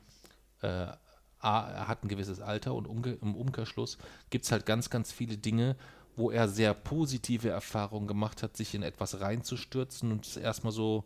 äh, 0.64 0.88
A, 1.38 1.70
er 1.70 1.88
hat 1.88 2.04
ein 2.04 2.08
gewisses 2.08 2.42
Alter 2.42 2.74
und 2.74 2.88
umge 2.88 3.20
im 3.22 3.36
Umkehrschluss 3.36 4.00
gibt 4.32 4.46
es 4.46 4.52
halt 4.52 4.66
ganz, 4.66 4.90
ganz 4.90 5.12
viele 5.12 5.38
Dinge, 5.38 5.76
wo 6.16 6.32
er 6.32 6.48
sehr 6.48 6.74
positive 6.74 7.50
Erfahrungen 7.50 8.08
gemacht 8.08 8.42
hat, 8.42 8.58
sich 8.58 8.74
in 8.74 8.82
etwas 8.82 9.22
reinzustürzen 9.22 10.12
und 10.12 10.26
es 10.26 10.36
erstmal 10.36 10.74
so, 10.74 11.04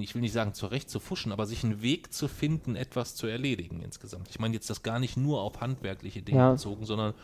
ich 0.00 0.14
will 0.14 0.22
nicht 0.22 0.32
sagen 0.32 0.54
zurecht 0.54 0.88
zu 0.90 1.00
fuschen, 1.00 1.32
aber 1.32 1.46
sich 1.46 1.64
einen 1.64 1.82
Weg 1.82 2.12
zu 2.12 2.28
finden, 2.28 2.76
etwas 2.76 3.14
zu 3.14 3.26
erledigen 3.26 3.80
insgesamt. 3.82 4.28
Ich 4.30 4.38
meine 4.38 4.54
jetzt 4.54 4.70
das 4.70 4.82
gar 4.82 4.98
nicht 4.98 5.16
nur 5.16 5.40
auf 5.40 5.60
handwerkliche 5.60 6.22
Dinge 6.22 6.38
Ja. 6.38 6.52
bezogen, 6.52 6.84
sondern 6.86 7.14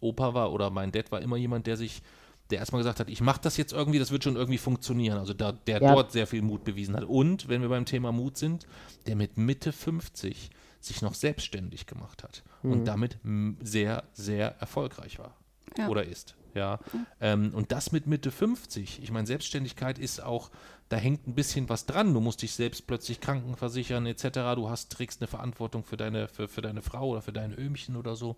Opa 0.00 0.34
war 0.34 0.52
oder 0.52 0.70
mein 0.70 0.92
Dad 0.92 1.10
war 1.12 1.20
immer 1.20 1.36
jemand, 1.36 1.66
der 1.66 1.76
sich, 1.76 2.02
der 2.50 2.58
erstmal 2.58 2.80
gesagt 2.80 3.00
hat, 3.00 3.08
ich 3.10 3.20
mache 3.20 3.40
das 3.42 3.56
jetzt 3.56 3.72
irgendwie, 3.72 3.98
das 3.98 4.10
wird 4.10 4.24
schon 4.24 4.36
irgendwie 4.36 4.58
funktionieren. 4.58 5.18
Also 5.18 5.34
da, 5.34 5.52
der 5.52 5.82
Ja. 5.82 5.94
dort 5.94 6.12
sehr 6.12 6.26
viel 6.26 6.42
Mut 6.42 6.64
bewiesen 6.64 6.96
hat. 6.96 7.04
Und, 7.04 7.48
wenn 7.48 7.60
wir 7.62 7.68
beim 7.68 7.84
Thema 7.84 8.10
Mut 8.12 8.36
sind, 8.36 8.66
der 9.06 9.16
mit 9.16 9.36
Mitte 9.36 9.72
50 9.72 10.50
sich 10.80 11.02
noch 11.02 11.14
selbstständig 11.14 11.86
gemacht 11.86 12.22
hat 12.22 12.42
und 12.62 12.84
damit 12.86 13.18
m, 13.24 13.56
sehr, 13.62 14.04
sehr 14.12 14.56
erfolgreich 14.60 15.18
war 15.18 15.34
Ja. 15.76 15.88
oder 15.88 16.04
ist. 16.04 16.36
Ja. 16.54 16.78
Ähm, 17.20 17.50
und 17.52 17.70
das 17.72 17.92
mit 17.92 18.06
Mitte 18.06 18.30
50. 18.30 19.00
Ich 19.02 19.10
meine, 19.12 19.26
Selbstständigkeit 19.26 19.98
ist 19.98 20.22
auch, 20.22 20.50
da 20.88 20.96
hängt 20.96 21.26
ein 21.26 21.34
bisschen 21.34 21.68
was 21.68 21.84
dran. 21.84 22.14
Du 22.14 22.20
musst 22.20 22.40
dich 22.40 22.52
selbst 22.52 22.86
plötzlich 22.86 23.20
krankenversichern 23.20 24.06
etc. 24.06 24.54
Du 24.56 24.70
hast, 24.70 24.90
trägst 24.90 25.20
eine 25.20 25.28
Verantwortung 25.28 25.84
für 25.84 25.96
deine, 25.96 26.28
für, 26.28 26.48
für 26.48 26.62
deine 26.62 26.80
Frau 26.80 27.10
oder 27.10 27.22
für 27.22 27.32
dein 27.32 27.52
Öhmchen 27.52 27.96
oder 27.96 28.16
so. 28.16 28.36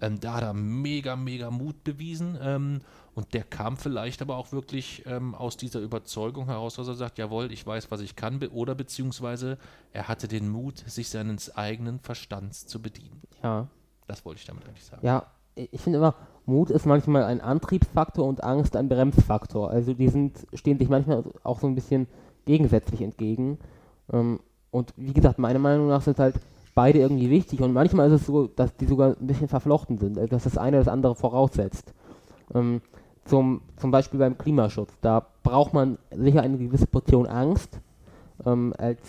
Ähm, 0.00 0.18
da 0.18 0.34
hat 0.34 0.42
er 0.42 0.54
mega, 0.54 1.16
mega 1.16 1.50
Mut 1.50 1.84
bewiesen. 1.84 2.38
Ähm, 2.40 2.80
und 3.14 3.34
der 3.34 3.44
kam 3.44 3.76
vielleicht 3.76 4.22
aber 4.22 4.36
auch 4.36 4.52
wirklich 4.52 5.04
ähm, 5.06 5.34
aus 5.34 5.56
dieser 5.58 5.80
Überzeugung 5.80 6.46
heraus, 6.46 6.76
dass 6.76 6.88
er 6.88 6.94
sagt, 6.94 7.18
jawohl, 7.18 7.52
ich 7.52 7.66
weiß, 7.66 7.90
was 7.90 8.00
ich 8.00 8.16
kann. 8.16 8.38
Be 8.38 8.50
oder 8.50 8.74
beziehungsweise 8.74 9.58
er 9.92 10.08
hatte 10.08 10.26
den 10.26 10.48
Mut, 10.48 10.78
sich 10.86 11.10
seines 11.10 11.54
eigenen 11.54 12.00
Verstands 12.00 12.66
zu 12.66 12.80
bedienen. 12.80 13.20
Ja. 13.42 13.68
Das 14.06 14.24
wollte 14.24 14.40
ich 14.40 14.46
damit 14.46 14.66
eigentlich 14.66 14.84
sagen. 14.84 15.04
Ja, 15.04 15.26
ich 15.54 15.80
finde 15.80 15.98
immer, 15.98 16.14
Mut 16.50 16.70
ist 16.70 16.84
manchmal 16.84 17.24
ein 17.24 17.40
Antriebsfaktor 17.40 18.26
und 18.26 18.44
Angst 18.44 18.76
ein 18.76 18.88
Bremsfaktor. 18.88 19.70
Also 19.70 19.94
die 19.94 20.08
sind, 20.08 20.46
stehen 20.52 20.78
sich 20.78 20.88
manchmal 20.88 21.24
auch 21.42 21.60
so 21.60 21.66
ein 21.66 21.74
bisschen 21.74 22.06
gegensätzlich 22.44 23.00
entgegen. 23.00 23.58
Ähm, 24.12 24.40
und 24.70 24.92
wie 24.96 25.12
gesagt, 25.12 25.38
meiner 25.38 25.58
Meinung 25.58 25.88
nach 25.88 26.02
sind 26.02 26.18
halt 26.18 26.34
beide 26.74 26.98
irgendwie 26.98 27.30
wichtig 27.30 27.60
und 27.60 27.72
manchmal 27.72 28.08
ist 28.08 28.20
es 28.20 28.26
so, 28.26 28.46
dass 28.46 28.76
die 28.76 28.86
sogar 28.86 29.16
ein 29.20 29.26
bisschen 29.26 29.48
verflochten 29.48 29.98
sind, 29.98 30.18
also 30.18 30.28
dass 30.28 30.44
das 30.44 30.58
eine 30.58 30.78
das 30.78 30.88
andere 30.88 31.14
voraussetzt. 31.14 31.92
Ähm, 32.54 32.80
zum, 33.24 33.62
zum 33.76 33.90
Beispiel 33.90 34.18
beim 34.18 34.38
Klimaschutz, 34.38 34.92
da 35.00 35.26
braucht 35.42 35.74
man 35.74 35.98
sicher 36.10 36.42
eine 36.42 36.58
gewisse 36.58 36.86
Portion 36.86 37.26
Angst, 37.26 37.80
ähm, 38.46 38.72
als 38.78 39.00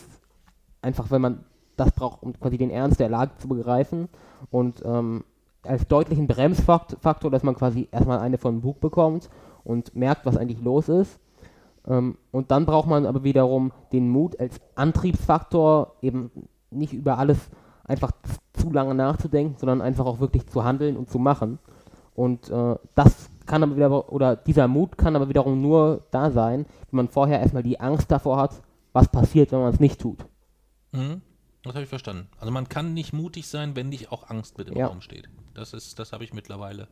einfach, 0.81 1.11
wenn 1.11 1.21
man 1.21 1.43
das 1.77 1.91
braucht, 1.91 2.23
um 2.23 2.37
quasi 2.39 2.57
den 2.57 2.69
Ernst 2.69 2.99
der 2.99 3.09
Lage 3.09 3.31
zu 3.37 3.47
begreifen 3.47 4.09
und 4.49 4.83
ähm, 4.85 5.23
als 5.63 5.87
deutlichen 5.87 6.27
Bremsfaktor, 6.27 7.29
dass 7.31 7.43
man 7.43 7.55
quasi 7.55 7.87
erstmal 7.91 8.19
eine 8.19 8.37
von 8.37 8.61
Bug 8.61 8.79
bekommt 8.79 9.29
und 9.63 9.95
merkt, 9.95 10.25
was 10.25 10.37
eigentlich 10.37 10.61
los 10.61 10.89
ist. 10.89 11.19
Ähm, 11.87 12.17
und 12.31 12.51
dann 12.51 12.65
braucht 12.65 12.87
man 12.87 13.05
aber 13.05 13.23
wiederum 13.23 13.71
den 13.91 14.09
Mut 14.09 14.39
als 14.39 14.59
Antriebsfaktor, 14.75 15.95
eben 16.01 16.31
nicht 16.69 16.93
über 16.93 17.17
alles 17.17 17.49
einfach 17.83 18.11
zu 18.53 18.71
lange 18.71 18.95
nachzudenken, 18.95 19.57
sondern 19.57 19.81
einfach 19.81 20.05
auch 20.05 20.19
wirklich 20.19 20.47
zu 20.47 20.63
handeln 20.63 20.97
und 20.97 21.09
zu 21.09 21.19
machen. 21.19 21.59
Und 22.13 22.49
äh, 22.49 22.75
das 22.95 23.29
kann 23.45 23.63
aber 23.63 23.75
wieder, 23.75 24.11
oder 24.11 24.35
dieser 24.35 24.67
Mut 24.67 24.97
kann 24.97 25.15
aber 25.15 25.29
wiederum 25.29 25.61
nur 25.61 26.05
da 26.11 26.31
sein, 26.31 26.65
wenn 26.89 26.97
man 26.97 27.07
vorher 27.07 27.39
erstmal 27.39 27.63
die 27.63 27.79
Angst 27.79 28.11
davor 28.11 28.37
hat, 28.37 28.61
was 28.93 29.07
passiert, 29.07 29.51
wenn 29.51 29.59
man 29.59 29.73
es 29.73 29.79
nicht 29.79 29.99
tut. 29.99 30.25
Mhm. 30.91 31.21
Das 31.63 31.73
habe 31.73 31.83
ich 31.83 31.89
verstanden. 31.89 32.27
Also 32.39 32.51
man 32.51 32.69
kann 32.69 32.93
nicht 32.93 33.13
mutig 33.13 33.47
sein, 33.47 33.75
wenn 33.75 33.89
nicht 33.89 34.11
auch 34.11 34.29
Angst 34.29 34.57
mit 34.57 34.69
im 34.69 34.77
Ja. 34.77 34.87
Raum 34.87 35.01
steht. 35.01 35.29
Das 35.53 35.73
ist, 35.73 35.99
das 35.99 36.13
habe 36.13 36.23
ich 36.23 36.33
mittlerweile 36.33 36.87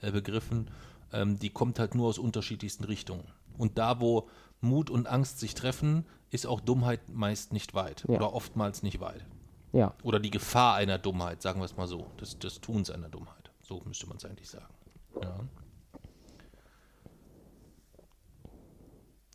äh, 0.00 0.10
begriffen. 0.10 0.70
Ähm, 1.12 1.38
die 1.38 1.50
kommt 1.50 1.78
halt 1.78 1.94
nur 1.94 2.08
aus 2.08 2.18
unterschiedlichsten 2.18 2.84
Richtungen. 2.84 3.24
Und 3.58 3.78
da, 3.78 4.00
wo 4.00 4.28
Mut 4.60 4.90
und 4.90 5.06
Angst 5.06 5.40
sich 5.40 5.54
treffen, 5.54 6.04
ist 6.30 6.46
auch 6.46 6.60
Dummheit 6.60 7.08
meist 7.08 7.52
nicht 7.52 7.74
weit 7.74 8.04
Ja. 8.08 8.16
oder 8.16 8.32
oftmals 8.32 8.82
nicht 8.82 9.00
weit. 9.00 9.24
Ja, 9.72 9.94
Oder 10.02 10.18
die 10.18 10.30
Gefahr 10.30 10.74
einer 10.74 10.98
Dummheit, 10.98 11.42
sagen 11.42 11.60
wir 11.60 11.64
es 11.64 11.76
mal 11.76 11.86
so, 11.86 12.10
des, 12.20 12.36
des 12.40 12.60
Tuns 12.60 12.90
einer 12.90 13.08
Dummheit. 13.08 13.52
So 13.62 13.80
müsste 13.84 14.08
man 14.08 14.16
es 14.16 14.24
eigentlich 14.24 14.48
sagen. 14.50 14.74
Ja. 15.22 15.38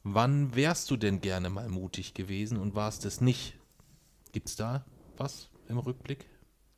Wann 0.03 0.53
wärst 0.55 0.91
du 0.91 0.97
denn 0.97 1.21
gerne 1.21 1.49
mal 1.49 1.69
mutig 1.69 2.13
gewesen 2.13 2.59
und 2.59 2.75
warst 2.75 3.05
es 3.05 3.21
nicht? 3.21 3.55
Gibt 4.33 4.49
es 4.49 4.55
da 4.55 4.83
was 5.17 5.49
im 5.69 5.77
Rückblick, 5.77 6.27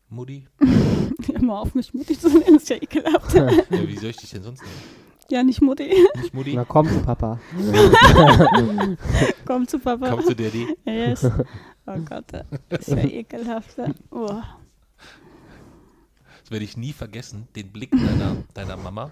Mutti? 0.10 0.48
Immer 1.34 1.60
auf 1.60 1.76
mich 1.76 1.94
mutig 1.94 2.20
zu 2.20 2.30
nennen, 2.30 2.56
ist 2.58 2.70
ja 2.70 2.78
ekelhaft. 2.78 3.34
ja, 3.36 3.50
wie 3.70 3.98
soll 3.98 4.10
ich 4.12 4.18
dich 4.18 4.32
denn 4.32 4.44
sonst 4.44 4.62
nennen? 4.62 4.74
ja, 5.30 5.44
nicht 5.44 5.62
Mutti. 5.62 5.90
Nicht 6.22 6.34
Mutti? 6.34 6.54
na 6.56 6.64
komm 6.64 6.88
zu 6.88 7.00
Papa. 7.02 7.40
Komm 9.46 9.68
zu 9.68 9.80
Papa. 9.80 10.10
Kommst 10.12 10.30
du 10.30 10.36
Daddy? 10.36 10.76
Yes. 10.86 11.26
Oh 11.86 11.98
Gott, 12.06 12.26
das 12.70 12.88
ist 12.88 12.90
ja 12.90 13.04
ekelhaft. 13.04 13.76
Oh. 14.12 14.42
Das 16.42 16.52
werde 16.52 16.64
ich 16.64 16.78
nie 16.78 16.94
vergessen, 16.94 17.48
den 17.58 17.74
Blick 17.74 17.92
deiner, 17.92 18.38
deiner 18.54 18.78
Mama, 18.78 19.10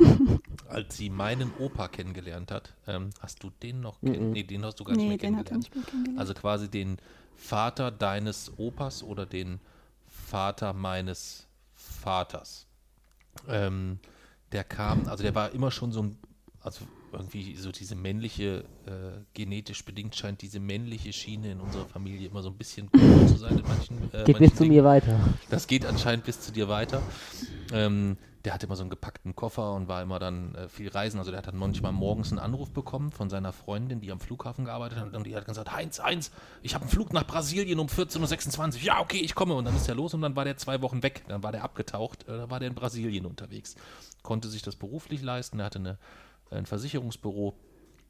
als 0.70 0.96
sie 0.96 1.10
meinen 1.10 1.52
Opa 1.60 1.90
kennengelernt 1.90 2.50
hat. 2.52 2.74
Ähm, 2.88 3.10
hast 3.20 3.44
du 3.44 3.50
den 3.62 3.82
noch 3.82 4.00
kennengelernt? 4.00 4.34
Nee, 4.34 4.44
den 4.44 4.64
hast 4.64 4.80
du 4.80 4.86
gar 4.86 4.94
nicht 4.94 5.02
Nee, 5.04 5.10
mehr 5.10 5.18
den 5.18 5.36
hat 5.38 5.48
er 5.48 5.50
kennengelernt. 5.52 5.64
nicht 5.64 5.76
mehr 5.76 5.84
kennengelernt. 5.84 6.20
Also 6.20 6.34
quasi 6.34 6.70
den 6.70 6.96
Vater 7.36 7.92
deines 7.92 8.54
Opas 8.58 9.04
oder 9.04 9.26
den 9.26 9.60
Vater 10.26 10.74
meines 10.74 11.48
Vaters. 11.74 12.66
Ähm, 13.48 14.00
der 14.52 14.64
kam, 14.64 15.08
also 15.08 15.24
der 15.24 15.36
war 15.36 15.52
immer 15.52 15.72
schon 15.72 15.92
so 15.92 16.04
ein, 16.04 16.18
also 16.62 16.86
irgendwie 17.12 17.56
so 17.56 17.72
diese 17.72 17.96
männliche, 17.96 18.66
äh, 18.86 19.22
genetisch 19.34 19.86
bedingt 19.86 20.16
scheint 20.16 20.42
diese 20.42 20.60
männliche 20.60 21.14
Schiene 21.14 21.52
in 21.52 21.60
unserer 21.62 21.86
Familie 21.86 22.28
immer 22.28 22.42
so 22.42 22.50
ein 22.50 22.58
bisschen 22.58 22.90
cool 22.94 23.28
zu 23.28 23.38
sein 23.38 23.58
in 23.58 23.68
manchen, 23.68 23.98
äh, 24.14 24.24
Geht 24.24 24.28
manchen 24.28 24.40
bis 24.40 24.56
zu 24.56 24.64
Dingen. 24.64 24.76
mir 24.76 24.84
weiter. 24.84 25.20
Das 25.50 25.68
geht 25.68 25.86
anscheinend 25.86 26.26
bis 26.26 26.42
zu 26.42 26.52
dir 26.52 26.68
weiter. 26.68 27.02
Ähm, 27.72 28.18
der 28.46 28.54
hatte 28.54 28.68
immer 28.68 28.76
so 28.76 28.84
einen 28.84 28.92
gepackten 28.92 29.36
Koffer 29.36 29.74
und 29.74 29.88
war 29.88 30.02
immer 30.04 30.20
dann 30.20 30.54
äh, 30.54 30.70
viel 30.70 30.90
reisen. 30.90 31.18
Also 31.18 31.32
der 31.32 31.40
hat 31.40 31.48
dann 31.48 31.58
manchmal 31.58 31.92
morgens 31.92 32.32
einen 32.32 32.40
Anruf 32.40 32.72
bekommen 32.72 33.12
von 33.12 33.30
seiner 33.30 33.52
Freundin, 33.52 34.02
die 34.02 34.12
am 34.12 34.20
Flughafen 34.20 34.66
gearbeitet 34.66 35.00
hat. 35.00 35.14
Und 35.16 35.26
die 35.26 35.36
hat 35.36 35.46
gesagt, 35.46 35.72
Heinz, 35.72 36.02
Heinz, 36.02 36.32
ich 36.62 36.76
habe 36.76 36.84
einen 36.84 36.92
Flug 36.92 37.12
nach 37.12 37.26
Brasilien 37.26 37.80
um 37.80 37.88
14.26 37.88 38.76
Uhr. 38.76 38.82
Ja, 38.84 39.00
okay, 39.00 39.18
ich 39.18 39.34
komme. 39.34 39.56
Und 39.56 39.66
dann 39.66 39.76
ist 39.76 39.90
er 39.90 39.96
los 39.96 40.14
und 40.14 40.22
dann 40.22 40.36
war 40.36 40.46
der 40.46 40.58
zwei 40.58 40.82
Wochen 40.82 41.02
weg. 41.02 41.24
Dann 41.28 41.42
war 41.42 41.52
der 41.52 41.64
abgetaucht. 41.64 42.28
Äh, 42.28 42.38
da 42.38 42.50
war 42.50 42.60
der 42.60 42.70
in 42.70 42.76
Brasilien 42.76 43.26
unterwegs. 43.26 43.76
Konnte 44.22 44.48
sich 44.48 44.62
das 44.62 44.76
beruflich 44.76 45.24
leisten. 45.24 45.60
Er 45.60 45.66
hatte 45.66 45.80
eine, 45.80 45.98
ein 46.52 46.68
Versicherungsbüro 46.68 47.56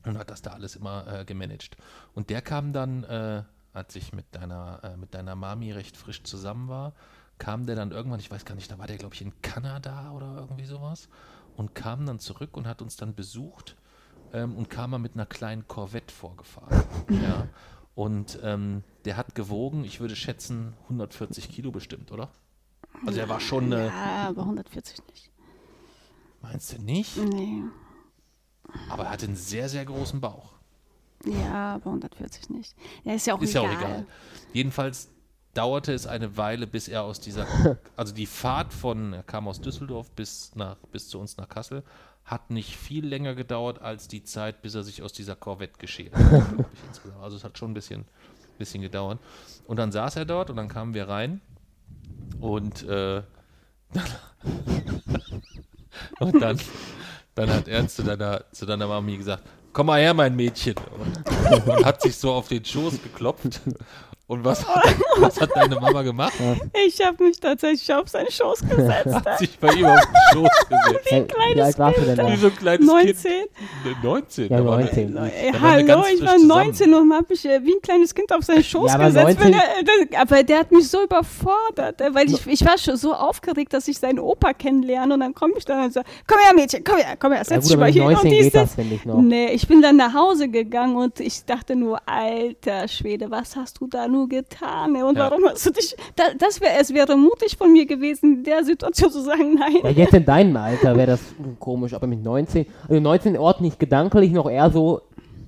und 0.05 0.17
hat 0.17 0.29
das 0.29 0.41
da 0.41 0.51
alles 0.51 0.75
immer 0.75 1.07
äh, 1.07 1.25
gemanagt. 1.25 1.77
Und 2.13 2.29
der 2.29 2.41
kam 2.41 2.73
dann, 2.73 3.05
äh, 3.05 3.43
als 3.71 3.95
ich 3.95 4.11
mit 4.11 4.25
deiner, 4.31 4.81
äh, 4.83 4.97
mit 4.97 5.13
deiner 5.13 5.35
Mami 5.35 5.71
recht 5.71 5.95
frisch 5.95 6.23
zusammen 6.23 6.67
war, 6.67 6.93
kam 7.37 7.65
der 7.65 7.75
dann 7.75 7.91
irgendwann, 7.91 8.19
ich 8.19 8.31
weiß 8.31 8.45
gar 8.45 8.55
nicht, 8.55 8.71
da 8.71 8.77
war 8.77 8.87
der, 8.87 8.97
glaube 8.97 9.15
ich, 9.15 9.21
in 9.21 9.33
Kanada 9.41 10.11
oder 10.11 10.35
irgendwie 10.37 10.65
sowas 10.65 11.09
und 11.57 11.75
kam 11.75 12.05
dann 12.05 12.19
zurück 12.19 12.55
und 12.57 12.67
hat 12.67 12.81
uns 12.81 12.95
dann 12.95 13.15
besucht 13.15 13.75
ähm, 14.33 14.55
und 14.55 14.69
kam 14.69 14.91
mal 14.91 14.97
mit 14.97 15.13
einer 15.15 15.25
kleinen 15.25 15.67
Corvette 15.67 16.13
vorgefahren. 16.13 16.83
ja. 17.09 17.47
Und 17.93 18.39
ähm, 18.43 18.83
der 19.05 19.15
hat 19.17 19.35
gewogen, 19.35 19.83
ich 19.85 19.99
würde 19.99 20.15
schätzen, 20.15 20.73
140 20.83 21.49
Kilo 21.49 21.71
bestimmt, 21.71 22.11
oder? 22.11 22.29
Also 23.05 23.19
er 23.19 23.29
war 23.29 23.39
schon, 23.39 23.71
äh, 23.71 23.87
ja, 23.87 24.27
aber 24.29 24.41
140 24.41 24.99
nicht. 25.09 25.31
meinst 26.41 26.73
du 26.73 26.81
nicht? 26.81 27.17
Nee. 27.17 27.63
Aber 28.89 29.03
er 29.05 29.11
hatte 29.11 29.27
einen 29.27 29.35
sehr, 29.35 29.69
sehr 29.69 29.85
großen 29.85 30.19
Bauch. 30.19 30.53
Ja, 31.25 31.75
aber 31.75 31.87
140 31.87 32.49
nicht. 32.49 32.75
Ja, 33.03 33.13
ist 33.13 33.25
ja 33.27 33.33
auch 33.35 33.41
Ist 33.41 33.51
egal. 33.51 33.63
ja 33.63 33.69
auch 33.69 33.77
egal. 33.79 34.07
Jedenfalls 34.53 35.09
dauerte 35.55 35.93
es 35.93 36.05
eine 36.05 36.37
Weile, 36.37 36.67
bis 36.67 36.87
er 36.87 37.03
aus 37.03 37.19
dieser, 37.19 37.47
also 37.95 38.13
die 38.13 38.27
Fahrt 38.27 38.73
von, 38.73 39.13
er 39.13 39.23
kam 39.23 39.47
aus 39.47 39.59
Düsseldorf 39.61 40.11
bis, 40.11 40.51
nach, 40.55 40.75
bis 40.91 41.07
zu 41.09 41.19
uns 41.19 41.37
nach 41.37 41.49
Kassel, 41.49 41.81
hat 42.25 42.51
nicht 42.51 42.75
viel 42.75 43.05
länger 43.05 43.33
gedauert 43.35 43.81
als 43.81 44.07
die 44.07 44.23
Zeit, 44.23 44.61
bis 44.61 44.75
er 44.75 44.83
sich 44.83 45.01
aus 45.01 45.13
dieser 45.13 45.35
Corvette 45.35 45.77
geschält 45.79 46.13
hat. 46.15 46.43
also 47.21 47.37
es 47.37 47.43
hat 47.43 47.57
schon 47.57 47.71
ein 47.71 47.75
bisschen, 47.75 48.05
bisschen 48.57 48.81
gedauert. 48.81 49.19
Und 49.67 49.77
dann 49.77 49.91
saß 49.91 50.17
er 50.17 50.25
dort 50.25 50.49
und 50.49 50.57
dann 50.57 50.67
kamen 50.67 50.93
wir 50.93 51.07
rein 51.07 51.41
und, 52.39 52.83
äh, 52.83 53.21
und 56.19 56.41
dann, 56.41 56.59
dann 57.35 57.49
hat 57.49 57.67
er 57.67 57.87
zu 57.87 58.03
deiner, 58.03 58.43
zu 58.51 58.65
deiner 58.65 58.87
Mami 58.87 59.17
gesagt, 59.17 59.43
komm 59.71 59.85
mal 59.87 60.01
her, 60.01 60.13
mein 60.13 60.35
Mädchen. 60.35 60.75
Und, 60.97 61.67
und 61.67 61.85
hat 61.85 62.01
sich 62.01 62.17
so 62.17 62.33
auf 62.33 62.47
den 62.47 62.65
Schoß 62.65 63.03
geklopft 63.03 63.61
Und 64.27 64.43
was 64.43 64.67
hat, 64.67 64.83
was 65.17 65.39
hat 65.39 65.55
deine 65.55 65.75
Mama 65.79 66.01
gemacht? 66.01 66.33
Ich 66.87 66.99
habe 67.05 67.25
mich 67.25 67.39
tatsächlich 67.39 67.93
auf 67.93 68.09
seinen 68.09 68.31
Schoß 68.31 68.61
gesetzt. 68.69 69.13
Hat 69.13 69.37
sich 69.37 69.59
bei 69.59 69.71
ihm 69.73 69.85
auf 69.85 69.99
den 70.01 70.15
Schoß 70.41 70.49
gesetzt. 70.69 71.35
Hey, 71.37 71.55
wie 71.55 71.61
alt 71.61 71.77
warst 71.77 71.97
du 71.99 72.01
denn 72.01 72.17
Wie 72.27 72.31
da? 72.31 72.37
so 72.37 72.47
ein 72.47 72.55
kleines 72.55 72.87
19. 72.87 73.13
Kind. 73.13 73.23
Ne, 73.85 73.95
19. 74.01 74.49
Ja, 74.49 74.57
da 74.57 74.65
war 74.65 74.79
19. 74.79 75.17
Ey, 75.17 75.51
Da 75.51 75.61
hallo, 75.61 75.83
ich 76.11 76.21
war 76.21 76.33
zusammen. 76.37 76.47
19 76.47 76.93
und 76.95 77.13
habe 77.13 77.25
mich 77.29 77.45
äh, 77.45 77.63
wie 77.63 77.73
ein 77.75 77.81
kleines 77.83 78.15
Kind 78.15 78.33
auf 78.33 78.43
seinen 78.43 78.63
Schoß 78.63 78.89
Ja, 78.89 78.95
aber 78.95 79.05
gesetzt. 79.05 79.39
19 79.39 79.43
Wenn 79.45 79.53
er, 79.53 79.61
äh, 79.61 80.17
aber 80.17 80.41
der 80.43 80.59
hat 80.59 80.71
mich 80.71 80.89
so 80.89 81.03
überfordert, 81.03 82.01
äh, 82.01 82.13
weil 82.15 82.27
ich, 82.31 82.47
ich 82.47 82.65
war 82.65 82.79
schon 82.79 82.97
so 82.97 83.13
aufgeregt, 83.13 83.73
dass 83.73 83.87
ich 83.87 83.99
seinen 83.99 84.17
Opa 84.17 84.53
kennenlerne 84.53 85.13
und 85.13 85.19
dann 85.19 85.35
komme 85.35 85.53
ich 85.57 85.65
da 85.65 85.83
und 85.83 85.93
sage, 85.93 86.07
komm 86.25 86.39
her 86.39 86.53
Mädchen, 86.55 86.83
komm 86.83 86.97
her, 86.97 87.15
komm 87.19 87.31
her, 87.31 87.45
setz 87.45 87.67
dich 87.67 87.77
mal 87.77 87.91
hier. 87.91 88.03
19 88.05 88.31
Und 88.31 88.37
geht 88.39 88.55
das, 88.55 88.75
ich 88.77 89.05
noch. 89.05 89.21
Nee, 89.21 89.51
ich 89.51 89.67
bin 89.67 89.83
dann 89.83 89.97
nach 89.97 90.15
Hause 90.15 90.49
gegangen 90.49 90.95
und 90.95 91.19
ich 91.19 91.45
dachte 91.45 91.75
nur, 91.75 91.99
alter 92.07 92.87
Schwede, 92.87 93.29
was 93.29 93.55
hast 93.55 93.79
du 93.79 93.85
da 93.87 94.07
nur 94.15 94.27
getan? 94.29 94.95
Und 94.95 95.17
Ja. 95.17 95.29
warum 95.29 95.45
hast 95.45 95.65
du 95.65 95.71
dich, 95.71 95.95
da, 96.15 96.23
das 96.37 96.61
wär, 96.61 96.79
es 96.79 96.93
wäre 96.93 97.15
mutig 97.15 97.57
von 97.57 97.71
mir 97.71 97.85
gewesen, 97.85 98.37
in 98.37 98.43
der 98.43 98.63
Situation 98.63 99.11
zu 99.11 99.21
sagen, 99.21 99.53
nein. 99.55 99.77
Ja, 99.83 99.89
jetzt 99.89 100.13
in 100.13 100.25
deinem 100.25 100.57
Alter 100.57 100.95
wäre 100.95 101.11
das 101.11 101.21
komisch, 101.59 101.93
aber 101.93 102.07
mit 102.07 102.23
19, 102.23 102.65
also 102.87 102.99
19 102.99 103.37
ordne 103.37 103.67
ich 103.67 103.77
gedanklich 103.77 104.31
noch 104.31 104.49
eher 104.49 104.69
so 104.71 105.01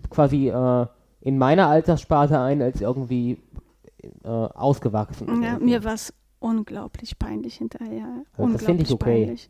quasi 0.09 0.49
äh, 0.49 0.85
in 1.21 1.37
meiner 1.37 1.67
Alterssparte 1.67 2.39
ein, 2.39 2.61
als 2.61 2.81
irgendwie 2.81 3.37
äh, 4.23 4.27
ausgewachsen. 4.27 5.43
Ja, 5.43 5.57
mir 5.59 5.83
war 5.83 5.95
es 5.95 6.13
unglaublich 6.39 7.17
peinlich 7.17 7.55
hinterher. 7.55 8.07
das 8.31 8.39
unglaublich 8.39 8.65
finde 8.65 8.83
ich 8.83 8.91
okay. 8.91 9.25
peinlich. 9.25 9.49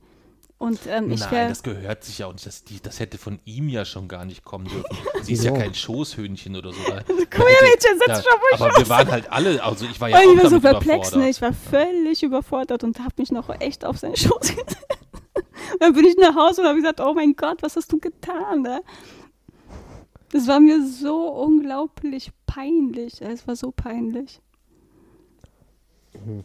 Und 0.59 0.79
ähm, 0.87 1.11
ich 1.11 1.19
Nein, 1.19 1.49
das 1.49 1.61
gehört 1.61 2.03
sich 2.03 2.17
ja 2.17 2.25
auch 2.25 2.33
nicht. 2.33 2.47
Das, 2.47 2.63
die, 2.63 2.81
das 2.81 2.99
hätte 2.99 3.19
von 3.19 3.39
ihm 3.45 3.69
ja 3.69 3.85
schon 3.85 4.07
gar 4.07 4.25
nicht 4.25 4.43
kommen 4.43 4.65
dürfen. 4.65 4.85
Sie 5.21 5.33
ist 5.33 5.43
ja 5.43 5.51
kein 5.51 5.75
Schoßhöhnchen 5.75 6.55
oder 6.55 6.73
so. 6.73 6.79
Da, 6.87 7.03
Komm 7.07 7.45
her, 7.45 7.55
Mädchen, 7.61 7.99
setz 7.99 8.23
dich 8.23 8.27
auf 8.27 8.39
meinen 8.51 8.61
Aber 8.61 8.77
wir 8.79 8.89
waren 8.89 9.11
halt 9.11 9.31
alle, 9.31 9.63
also 9.63 9.85
ich 9.85 10.01
war 10.01 10.09
ja 10.09 10.17
Weil 10.17 10.27
auch 10.27 10.33
ich 10.33 10.43
war 10.43 10.49
so 10.49 10.59
perplex, 10.59 11.11
ne? 11.11 11.29
überfordert. 11.29 11.29
Ich 11.29 11.41
war 11.41 11.53
völlig 11.53 12.23
überfordert 12.23 12.83
und 12.83 12.99
habe 12.99 13.13
mich 13.17 13.31
noch 13.31 13.49
echt 13.59 13.85
auf 13.85 13.99
seinen 13.99 14.15
Schoß 14.15 14.39
gesetzt. 14.41 14.77
Dann 15.79 15.93
bin 15.93 16.05
ich 16.05 16.17
nach 16.17 16.35
Hause 16.35 16.61
und 16.61 16.67
habe 16.67 16.77
gesagt, 16.77 17.01
oh 17.01 17.13
mein 17.13 17.35
Gott, 17.35 17.61
was 17.61 17.75
hast 17.75 17.91
du 17.91 17.99
getan? 17.99 18.63
Ne? 18.63 18.81
Das 20.31 20.47
war 20.47 20.59
mir 20.59 20.83
so 20.87 21.27
unglaublich 21.27 22.31
peinlich. 22.47 23.21
Es 23.21 23.47
war 23.47 23.55
so 23.55 23.71
peinlich. 23.71 24.41
Mhm. 26.25 26.43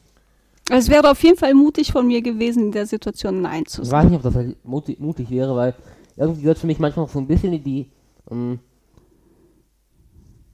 Es 0.70 0.88
wäre 0.88 1.10
auf 1.10 1.22
jeden 1.22 1.36
Fall 1.36 1.54
mutig 1.54 1.92
von 1.92 2.06
mir 2.06 2.22
gewesen, 2.22 2.64
in 2.66 2.72
der 2.72 2.86
Situation 2.86 3.42
Nein 3.42 3.66
zu 3.66 3.82
Ich 3.82 3.88
sagen. 3.88 4.04
weiß 4.04 4.10
nicht, 4.10 4.16
ob 4.18 4.22
das 4.22 4.34
halt 4.36 4.64
mutig, 4.64 5.00
mutig 5.00 5.30
wäre, 5.30 5.54
weil 5.56 5.74
irgendwie 6.16 6.42
gehört 6.42 6.58
für 6.58 6.66
mich 6.66 6.78
manchmal 6.78 7.06
noch 7.06 7.12
so 7.12 7.18
ein 7.18 7.26
bisschen 7.26 7.62
die, 7.62 7.90
ähm, 8.30 8.60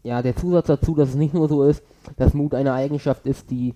ja, 0.03 0.23
der 0.23 0.35
Zusatz 0.37 0.67
dazu, 0.67 0.95
dass 0.95 1.11
es 1.11 1.15
nicht 1.15 1.35
nur 1.35 1.49
so 1.49 1.65
ist, 1.65 1.83
dass 2.17 2.33
Mut 2.35 2.55
eine 2.55 2.73
Eigenschaft 2.73 3.27
ist, 3.27 3.51
die 3.51 3.75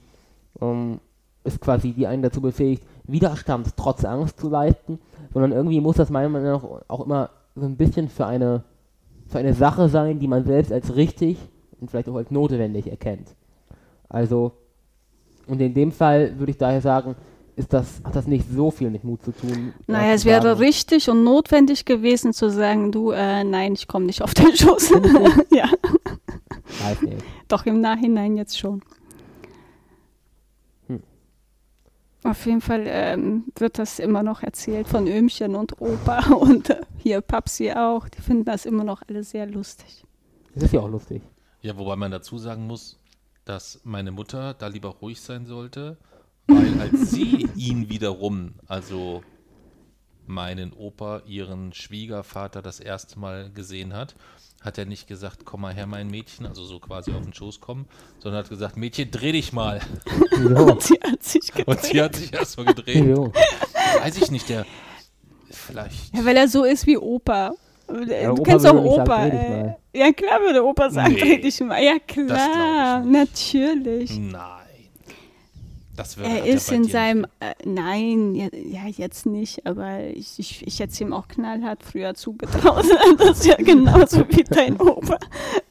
ähm, 0.61 1.01
ist 1.45 1.61
quasi, 1.61 1.93
die 1.93 2.07
einen 2.07 2.23
dazu 2.23 2.41
befähigt, 2.41 2.85
Widerstand 3.05 3.77
trotz 3.77 4.05
Angst 4.05 4.39
zu 4.39 4.49
leisten, 4.49 4.99
sondern 5.35 5.53
irgendwie 5.53 5.81
muss 5.81 5.97
das 5.97 6.09
meiner 6.11 6.29
Meinung 6.29 6.49
nach 6.49 6.65
auch 6.89 7.05
immer 7.05 7.31
so 7.57 7.67
ein 7.67 7.77
bisschen 7.77 8.09
für 8.09 8.27
eine, 8.27 8.65
für 9.27 9.39
eine 9.39 9.55
Sache 9.55 9.89
sein, 9.89 10.19
die 10.19 10.29
man 10.29 10.45
selbst 10.45 10.73
als 10.73 10.95
richtig 10.97 11.37
und 11.81 11.91
vielleicht 11.91 12.09
auch 12.09 12.15
als 12.17 12.31
notwendig 12.31 12.87
erkennt. 12.87 13.35
Also, 14.09 14.53
und 15.47 15.61
in 15.61 15.75
dem 15.75 15.93
Fall 15.93 16.39
würde 16.39 16.53
ich 16.53 16.59
daher 16.59 16.81
sagen, 16.81 17.17
ist 17.57 17.73
das, 17.73 18.01
hat 18.05 18.17
das 18.17 18.27
nicht 18.27 18.47
so 18.51 18.71
viel 18.71 18.91
mit 18.91 19.05
Mut 19.05 19.23
zu 19.23 19.33
tun. 19.33 19.75
Naja, 19.87 20.15
es 20.15 20.25
wäre 20.25 20.59
richtig 20.59 21.11
und 21.11 21.23
notwendig 21.23 21.85
gewesen 21.85 22.33
zu 22.33 22.51
sagen, 22.51 22.93
du, 22.93 23.11
äh, 23.11 23.45
nein, 23.45 23.75
ich 23.75 23.89
komme 23.89 24.07
nicht 24.07 24.23
auf 24.23 24.35
den 24.35 24.57
Schoß. 24.57 24.91
ja, 25.51 25.69
Weiß 26.83 27.03
nicht. 27.03 27.23
doch 27.49 27.67
im 27.67 27.81
Nachhinein 27.81 28.37
jetzt 28.37 28.59
schon. 28.59 28.83
Hm. 30.87 31.03
Auf 32.25 32.47
jeden 32.47 32.63
Fall 32.63 32.85
ähm, 32.87 33.45
wird 33.57 33.79
das 33.79 33.99
immer 33.99 34.23
noch 34.23 34.43
erzählt 34.43 34.89
von 34.89 35.07
Ömchen 35.07 35.55
und 35.55 35.81
Opa 35.81 36.33
und 36.35 36.71
äh, 36.71 36.81
hier 36.97 37.21
Papsi 37.21 37.73
auch. 37.73 38.09
Die 38.09 38.23
finden 38.23 38.47
das 38.47 38.65
immer 38.65 38.85
noch 38.85 39.03
alle 39.09 39.25
sehr 39.25 39.47
lustig. 39.47 40.05
Das 40.55 40.65
ist 40.65 40.73
ja 40.73 40.81
auch 40.81 40.91
lustig. 40.91 41.23
Ja, 41.61 41.77
wobei 41.77 41.97
man 41.97 42.11
dazu 42.11 42.39
sagen 42.39 42.67
muss, 42.67 42.99
dass 43.45 43.81
meine 43.85 44.13
Mutter 44.13 44.55
da 44.55 44.69
lieber 44.69 44.91
ruhig 44.91 45.21
sein 45.21 45.47
sollte, 45.47 45.97
weil 46.47 46.81
als 46.81 47.11
sie 47.11 47.49
ihn 47.57 47.89
wiederum, 47.89 48.55
also 48.67 49.23
meinen 50.27 50.73
Opa, 50.73 51.23
ihren 51.27 51.73
Schwiegervater 51.73 52.63
das 52.63 52.79
erste 52.81 53.19
Mal 53.19 53.51
gesehen 53.51 53.93
hat, 53.93 54.15
hat 54.61 54.79
er 54.79 54.85
nicht 54.87 55.09
gesagt, 55.09 55.45
komm 55.45 55.63
mal 55.63 55.75
her, 55.75 55.87
mein 55.89 56.09
Mädchen, 56.09 56.47
also 56.47 56.65
so 56.65 56.79
quasi 56.79 57.11
auf 57.13 57.23
den 57.23 57.35
Schoß 57.35 57.61
kommen, 57.61 57.87
sondern 58.21 58.45
hat 58.45 58.49
gesagt, 58.49 58.77
Mädchen, 58.77 59.11
dreh 59.11 59.33
dich 59.33 59.53
mal. 59.53 59.81
Wieso? 60.37 60.55
Und 60.73 60.83
sie 60.83 61.01
hat 61.03 61.23
sich 61.25 61.53
Und 61.67 61.67
gedreht. 61.67 61.85
sie 61.85 62.03
hat 62.03 62.15
sich 62.17 62.33
erstmal 62.33 62.67
gedreht. 62.67 63.05
Wieso? 63.05 63.33
Weiß 64.01 64.17
ich 64.19 64.31
nicht, 64.31 64.49
der 64.49 64.65
vielleicht. 65.51 66.15
Ja, 66.15 66.25
weil 66.25 66.37
er 66.37 66.47
so 66.49 66.63
ist 66.65 66.87
wie 66.87 66.97
Opa. 66.97 67.55
Äh, 67.93 68.25
du 68.27 68.33
Opa 68.33 68.43
kennst 68.43 68.67
auch 68.67 68.75
sagen, 68.75 68.87
Opa. 68.87 69.05
mal. 69.05 69.77
ja, 69.95 70.13
klar 70.13 70.41
würde 70.41 70.65
Opa 70.65 70.91
sagen, 70.91 71.15
Nee, 71.15 71.21
dreh 71.21 71.39
dich 71.39 71.61
mal. 71.61 71.83
Ja, 71.83 71.99
klar, 71.99 73.05
natürlich. 73.05 74.19
Nein. 74.19 74.63
Das 75.95 76.17
würde 76.17 76.31
Er 76.31 76.41
hat 76.41 76.47
ist 76.47 76.73
in 76.73 76.85
seinem, 76.85 77.27
äh, 77.41 77.53
nein, 77.67 78.35
ja, 78.35 78.49
ja, 78.53 78.87
jetzt 78.87 79.27
nicht, 79.27 79.67
aber 79.67 80.01
ich, 80.01 80.39
ich, 80.39 80.67
ich 80.67 80.81
hätte 80.81 80.93
es 80.93 81.01
ihm 81.01 81.13
auch 81.13 81.29
knallhart 81.29 81.83
früher 81.83 82.15
zugetraut. 82.15 82.85
das 83.19 83.41
ist 83.41 83.47
ja 83.47 83.57
genauso 83.57 84.27
wie 84.31 84.43
dein 84.43 84.81
Opa 84.81 85.19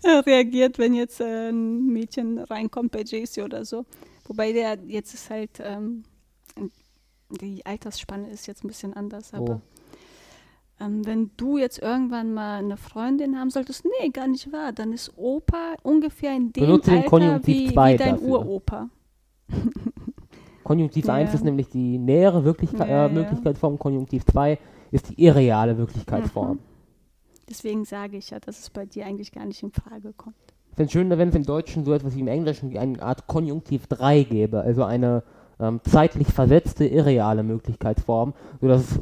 äh, 0.04 0.10
reagiert, 0.10 0.78
wenn 0.78 0.94
jetzt 0.94 1.22
äh, 1.22 1.50
ein 1.50 1.88
Mädchen 1.88 2.38
reinkommt 2.38 2.92
bei 2.92 3.02
JC 3.02 3.40
oder 3.44 3.66
so. 3.66 3.86
Wobei 4.26 4.52
der 4.52 4.78
jetzt 4.88 5.16
ist 5.16 5.32
halt, 5.32 5.60
ähm, 5.60 6.04
die 7.30 7.66
Altersspanne 7.66 8.30
ist 8.30 8.46
jetzt 8.46 8.64
ein 8.64 8.68
bisschen 8.68 8.94
anders, 8.94 9.34
aber 9.34 9.56
Oh. 9.56 9.62
Ähm, 10.82 11.06
wenn 11.06 11.32
du 11.38 11.58
jetzt 11.58 11.80
irgendwann 11.80 12.34
mal 12.34 12.60
eine 12.60 12.78
Freundin 12.78 13.38
haben 13.38 13.50
solltest, 13.50 13.86
nee, 13.86 14.10
gar 14.10 14.28
nicht 14.28 14.52
wahr, 14.52 14.72
dann 14.72 14.92
ist 14.94 15.14
Opa 15.18 15.76
ungefähr 15.84 16.36
in 16.36 16.52
dem 16.52 16.66
Benutze 16.66 16.92
Alter 16.92 17.10
Konjunktiv 17.10 17.72
wie, 17.72 17.76
wie 17.76 17.98
dein. 17.98 18.20
Uropa. 18.20 18.90
Konjunktiv 20.64 21.06
Ja. 21.06 21.16
1 21.16 21.34
ist 21.34 21.44
nämlich 21.44 21.70
die 21.70 21.98
nähere 21.98 22.44
Wirklichkeit, 22.46 22.88
Ja, 22.88 23.06
ja. 23.06 23.06
äh, 23.08 23.14
Möglichkeitsform, 23.14 23.78
Konjunktiv 23.80 24.26
2 24.26 24.58
ist 24.92 25.10
die 25.10 25.24
irreale 25.24 25.78
Wirklichkeitsform. 25.78 26.54
Mhm. 26.58 26.60
Deswegen 27.50 27.84
sage 27.86 28.18
ich 28.18 28.30
ja, 28.30 28.40
dass 28.40 28.60
es 28.60 28.70
bei 28.70 28.86
dir 28.86 29.06
eigentlich 29.06 29.32
gar 29.32 29.46
nicht 29.46 29.62
in 29.64 29.72
Frage 29.72 30.14
kommt. 30.14 30.36
Ich 30.70 30.76
finde 30.76 30.86
es 30.86 30.92
schön, 30.94 31.10
wenn 31.10 31.30
es 31.30 31.36
im 31.36 31.44
Deutschen 31.44 31.84
so 31.84 31.94
etwas 31.94 32.16
wie 32.16 32.22
im 32.22 32.28
Englischen 32.30 32.70
wie 32.72 32.80
eine 32.80 33.02
Art 33.02 33.28
Konjunktiv 33.28 33.88
3 33.88 34.24
gäbe, 34.24 34.62
also 34.62 34.84
eine 34.84 35.24
ähm, 35.60 35.82
zeitlich 35.84 36.28
versetzte 36.30 36.86
irreale 36.86 37.44
Möglichkeitsform, 37.44 38.34
sodass 38.62 38.82
es 38.92 39.00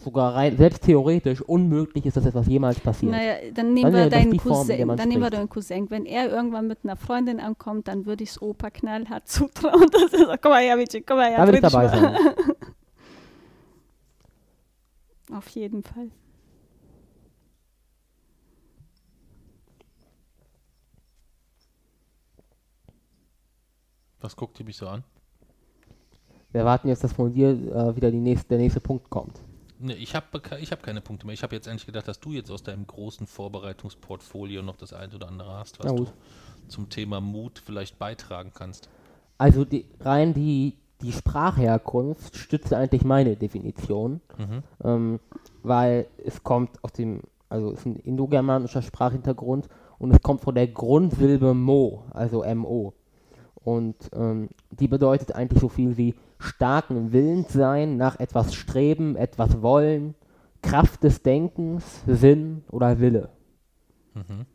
sogar 0.00 0.34
rein, 0.34 0.56
selbst 0.56 0.82
theoretisch 0.84 1.40
unmöglich 1.42 2.06
ist, 2.06 2.16
dass 2.16 2.24
etwas 2.26 2.46
jemals 2.46 2.80
passiert. 2.80 3.12
Naja, 3.12 3.34
dann 3.52 3.74
nehmen 3.74 3.92
Dann 3.92 4.04
wir 4.04 4.10
deinen 4.10 4.38
Form, 4.38 4.66
Cousin. 4.66 4.88
Dann 4.96 5.08
nehmen 5.08 5.22
wir 5.22 5.30
deinen 5.30 5.48
Cousin. 5.48 5.90
Wenn 5.90 6.06
er 6.06 6.30
irgendwann 6.30 6.66
mit 6.66 6.78
einer 6.84 6.96
Freundin 6.96 7.40
ankommt, 7.40 7.88
dann 7.88 8.06
würde 8.06 8.24
ich 8.24 8.30
es 8.30 8.42
Opa 8.42 8.70
knallhart 8.70 9.28
zutrauen. 9.30 9.86
Dass 9.90 10.12
er 10.12 10.26
sagt, 10.26 10.42
komm 10.42 10.52
mal 10.52 10.62
her, 10.62 10.76
Mädchen, 10.76 11.04
komm 11.06 11.18
mal 11.18 11.30
her. 11.30 11.38
da 11.38 11.46
will 11.46 11.54
ich 11.54 11.60
dabei 11.60 11.88
sein. 11.88 12.16
Auf 15.36 15.48
jeden 15.50 15.82
Fall. 15.82 16.10
Was 24.20 24.34
guckt 24.34 24.58
ihr 24.58 24.66
mich 24.66 24.76
so 24.76 24.88
an? 24.88 25.04
Wir 26.50 26.64
warten 26.64 26.88
jetzt, 26.88 27.04
dass 27.04 27.12
von 27.12 27.32
dir 27.32 27.50
äh, 27.50 27.94
wieder 27.94 28.10
die 28.10 28.20
nächste, 28.20 28.48
der 28.48 28.58
nächste 28.58 28.80
Punkt 28.80 29.08
kommt. 29.10 29.38
Ne, 29.80 29.94
ich 29.94 30.14
habe 30.14 30.26
ich 30.60 30.72
hab 30.72 30.82
keine 30.82 31.00
Punkte 31.00 31.26
mehr. 31.26 31.34
Ich 31.34 31.42
habe 31.42 31.54
jetzt 31.54 31.68
eigentlich 31.68 31.86
gedacht, 31.86 32.08
dass 32.08 32.18
du 32.20 32.32
jetzt 32.32 32.50
aus 32.50 32.62
deinem 32.62 32.86
großen 32.86 33.26
Vorbereitungsportfolio 33.26 34.62
noch 34.62 34.76
das 34.76 34.92
ein 34.92 35.12
oder 35.14 35.28
andere 35.28 35.52
hast, 35.52 35.78
was 35.78 35.94
du 35.94 36.06
zum 36.68 36.88
Thema 36.88 37.20
Mut 37.20 37.58
vielleicht 37.64 37.98
beitragen 37.98 38.52
kannst. 38.54 38.88
Also 39.38 39.64
die, 39.64 39.86
rein 40.00 40.34
die, 40.34 40.74
die 41.00 41.12
Sprachherkunft 41.12 42.36
stützt 42.36 42.72
eigentlich 42.74 43.04
meine 43.04 43.36
Definition, 43.36 44.20
Mhm. 44.36 44.62
ähm, 44.84 45.20
weil 45.62 46.06
es 46.24 46.42
kommt 46.42 46.82
aus 46.82 46.92
dem, 46.92 47.22
also 47.48 47.70
es 47.72 47.80
ist 47.80 47.86
ein 47.86 47.96
indogermanischer 47.96 48.82
Sprachhintergrund 48.82 49.68
und 49.98 50.10
es 50.10 50.20
kommt 50.22 50.40
von 50.40 50.54
der 50.56 50.66
Grundsilbe 50.66 51.54
Mo, 51.54 52.04
also 52.10 52.44
MO. 52.54 52.94
Und 53.62 53.96
ähm, 54.14 54.50
die 54.70 54.88
bedeutet 54.88 55.34
eigentlich 55.34 55.60
so 55.60 55.68
viel 55.68 55.96
wie 55.96 56.14
starken 56.38 57.12
Willens 57.12 57.52
sein, 57.52 57.96
nach 57.96 58.18
etwas 58.20 58.54
streben, 58.54 59.16
etwas 59.16 59.62
wollen, 59.62 60.14
Kraft 60.62 61.02
des 61.04 61.22
Denkens, 61.22 62.02
Sinn 62.06 62.62
oder 62.70 63.00
Wille. 63.00 63.30
Mhm. 64.14 64.46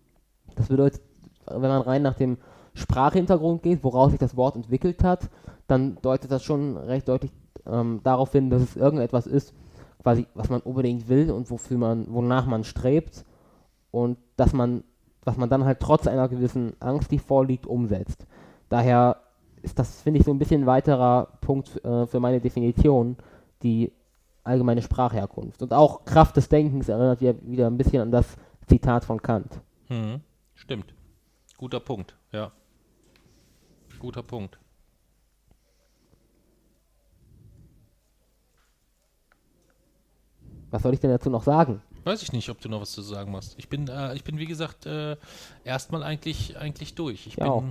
Das 0.55 0.67
bedeutet, 0.67 1.01
wenn 1.47 1.61
man 1.61 1.81
rein 1.81 2.01
nach 2.01 2.15
dem 2.15 2.37
Sprachhintergrund 2.73 3.63
geht, 3.63 3.83
woraus 3.83 4.11
sich 4.11 4.19
das 4.19 4.35
Wort 4.35 4.55
entwickelt 4.55 5.03
hat, 5.03 5.29
dann 5.67 5.97
deutet 6.01 6.31
das 6.31 6.43
schon 6.43 6.77
recht 6.77 7.07
deutlich 7.07 7.31
ähm, 7.65 8.01
darauf 8.03 8.31
hin, 8.31 8.49
dass 8.49 8.61
es 8.61 8.75
irgendetwas 8.75 9.27
ist, 9.27 9.53
quasi, 10.01 10.27
was 10.33 10.49
man 10.49 10.61
unbedingt 10.61 11.07
will 11.07 11.31
und 11.31 11.49
wofür 11.49 11.77
man, 11.77 12.13
wonach 12.13 12.45
man 12.45 12.63
strebt 12.63 13.23
und 13.91 14.17
dass 14.35 14.53
man, 14.53 14.83
was 15.23 15.37
man 15.37 15.49
dann 15.49 15.65
halt 15.65 15.79
trotz 15.79 16.07
einer 16.07 16.27
gewissen 16.27 16.73
Angst, 16.79 17.11
die 17.11 17.19
vorliegt, 17.19 17.65
umsetzt. 17.65 18.25
Daher 18.69 19.17
ist 19.61 19.79
das, 19.79 20.01
finde 20.01 20.19
ich, 20.19 20.25
so 20.25 20.31
ein 20.31 20.39
bisschen 20.39 20.63
ein 20.63 20.67
weiterer 20.67 21.27
Punkt 21.41 21.83
äh, 21.85 22.05
für 22.05 22.19
meine 22.19 22.41
Definition, 22.41 23.17
die 23.61 23.91
allgemeine 24.43 24.81
Sprachherkunft. 24.81 25.61
Und 25.61 25.73
auch 25.73 26.03
Kraft 26.05 26.35
des 26.35 26.49
Denkens 26.49 26.89
erinnert 26.89 27.21
ja 27.21 27.33
wieder 27.43 27.67
ein 27.67 27.77
bisschen 27.77 28.01
an 28.01 28.11
das 28.11 28.35
Zitat 28.67 29.05
von 29.05 29.21
Kant. 29.21 29.61
Mhm. 29.89 30.21
Stimmt. 30.55 30.93
Guter 31.57 31.79
Punkt, 31.79 32.15
ja. 32.31 32.51
Guter 33.99 34.23
Punkt. 34.23 34.59
Was 40.71 40.81
soll 40.81 40.93
ich 40.93 40.99
denn 40.99 41.11
dazu 41.11 41.29
noch 41.29 41.43
sagen? 41.43 41.81
Weiß 42.03 42.21
ich 42.23 42.33
nicht, 42.33 42.49
ob 42.49 42.59
du 42.59 42.67
noch 42.67 42.81
was 42.81 42.91
zu 42.91 43.01
sagen 43.01 43.33
hast. 43.35 43.57
Ich 43.57 43.69
bin, 43.69 43.87
äh, 43.87 44.15
ich 44.15 44.23
bin 44.23 44.37
wie 44.37 44.45
gesagt, 44.45 44.85
äh, 44.85 45.15
erstmal 45.63 46.03
eigentlich, 46.03 46.57
eigentlich 46.57 46.95
durch. 46.95 47.27
Ich 47.27 47.35
Ja, 47.35 47.43
bin, 47.43 47.53
auch. 47.53 47.63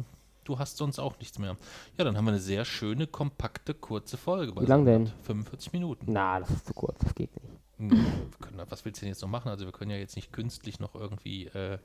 Du 0.45 0.59
hast 0.59 0.76
sonst 0.76 0.99
auch 0.99 1.18
nichts 1.18 1.38
mehr. 1.38 1.57
Ja, 1.99 2.05
dann 2.05 2.16
haben 2.16 2.24
wir 2.24 2.32
eine 2.32 2.40
sehr 2.40 2.64
schöne, 2.64 3.07
kompakte, 3.07 3.74
kurze 3.74 4.16
Folge. 4.16 4.55
Wie 4.61 4.66
lang 4.66 4.84
denn? 4.84 5.07
45 5.24 5.72
Minuten. 5.72 6.12
Na, 6.12 6.40
das 6.40 6.51
ist 6.51 6.66
zu 6.66 6.74
kurz, 6.74 6.99
das 7.01 7.14
geht 7.14 7.30
nicht. 7.34 7.53
Hm, 7.78 8.30
können, 8.40 8.62
was 8.68 8.84
willst 8.84 9.01
du 9.01 9.05
denn 9.05 9.09
jetzt 9.12 9.22
noch 9.22 9.28
machen? 9.28 9.49
Also 9.49 9.64
wir 9.64 9.72
können 9.72 9.90
ja 9.90 9.97
jetzt 9.97 10.16
nicht 10.16 10.32
künstlich 10.32 10.78
noch 10.80 10.95
irgendwie, 10.95 11.47
äh, 11.47 11.78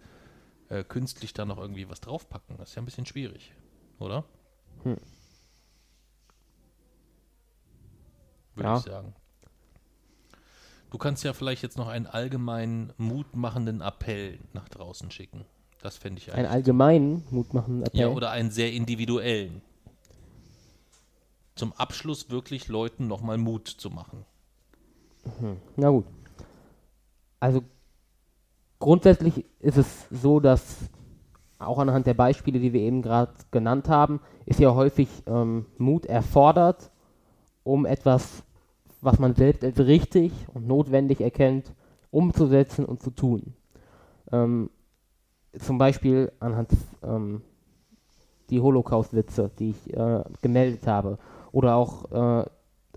äh, 0.69 0.83
künstlich 0.83 1.33
da 1.33 1.45
noch 1.45 1.57
irgendwie 1.57 1.89
was 1.89 2.01
draufpacken. 2.01 2.57
Das 2.57 2.69
ist 2.69 2.75
ja 2.75 2.81
ein 2.81 2.85
bisschen 2.85 3.05
schwierig, 3.05 3.53
oder? 3.99 4.23
Hm. 4.83 4.97
Würde 8.55 8.69
Ja. 8.69 8.77
ich 8.77 8.83
sagen. 8.83 9.15
Du 10.89 10.97
kannst 10.97 11.23
ja 11.23 11.33
vielleicht 11.33 11.63
jetzt 11.63 11.77
noch 11.77 11.87
einen 11.89 12.07
allgemeinen, 12.07 12.93
mutmachenden 12.97 13.81
Appell 13.81 14.39
nach 14.53 14.69
draußen 14.69 15.11
schicken. 15.11 15.45
Das 15.81 15.97
fände 15.97 16.19
ich 16.19 16.29
Einen 16.29 16.39
eigentlich. 16.39 16.51
allgemeinen 16.51 17.23
mutmachenden 17.29 17.83
Appell. 17.83 18.01
Ja, 18.01 18.07
oder 18.09 18.31
einen 18.31 18.51
sehr 18.51 18.73
individuellen. 18.73 19.61
Zum 21.55 21.73
Abschluss 21.73 22.29
wirklich 22.29 22.67
Leuten 22.67 23.07
nochmal 23.07 23.37
Mut 23.37 23.67
zu 23.67 23.89
machen. 23.89 24.25
Na 25.75 25.89
gut. 25.89 26.05
Also 27.39 27.61
grundsätzlich 28.79 29.45
ist 29.59 29.77
es 29.77 30.07
so, 30.09 30.39
dass 30.39 30.77
auch 31.59 31.79
anhand 31.79 32.05
der 32.05 32.13
Beispiele, 32.13 32.59
die 32.59 32.73
wir 32.73 32.81
eben 32.81 33.01
gerade 33.01 33.33
genannt 33.51 33.89
haben, 33.89 34.19
ist 34.45 34.59
ja 34.59 34.73
häufig 34.73 35.07
ähm, 35.25 35.65
Mut 35.77 36.05
erfordert, 36.05 36.91
um 37.63 37.85
etwas, 37.85 38.43
was 39.01 39.19
man 39.19 39.35
selbst 39.35 39.63
als 39.63 39.79
richtig 39.79 40.31
und 40.53 40.67
notwendig 40.67 41.21
erkennt, 41.21 41.73
umzusetzen 42.11 42.85
und 42.85 43.01
zu 43.01 43.11
tun. 43.11 43.53
Ähm, 44.31 44.69
zum 45.59 45.77
Beispiel 45.77 46.31
anhand 46.39 46.71
ähm, 47.03 47.41
die 48.49 48.61
Holocaust-Witze, 48.61 49.51
die 49.59 49.71
ich 49.71 49.93
äh, 49.93 50.23
gemeldet 50.41 50.87
habe, 50.87 51.17
oder 51.51 51.75
auch 51.75 52.11
äh, 52.11 52.45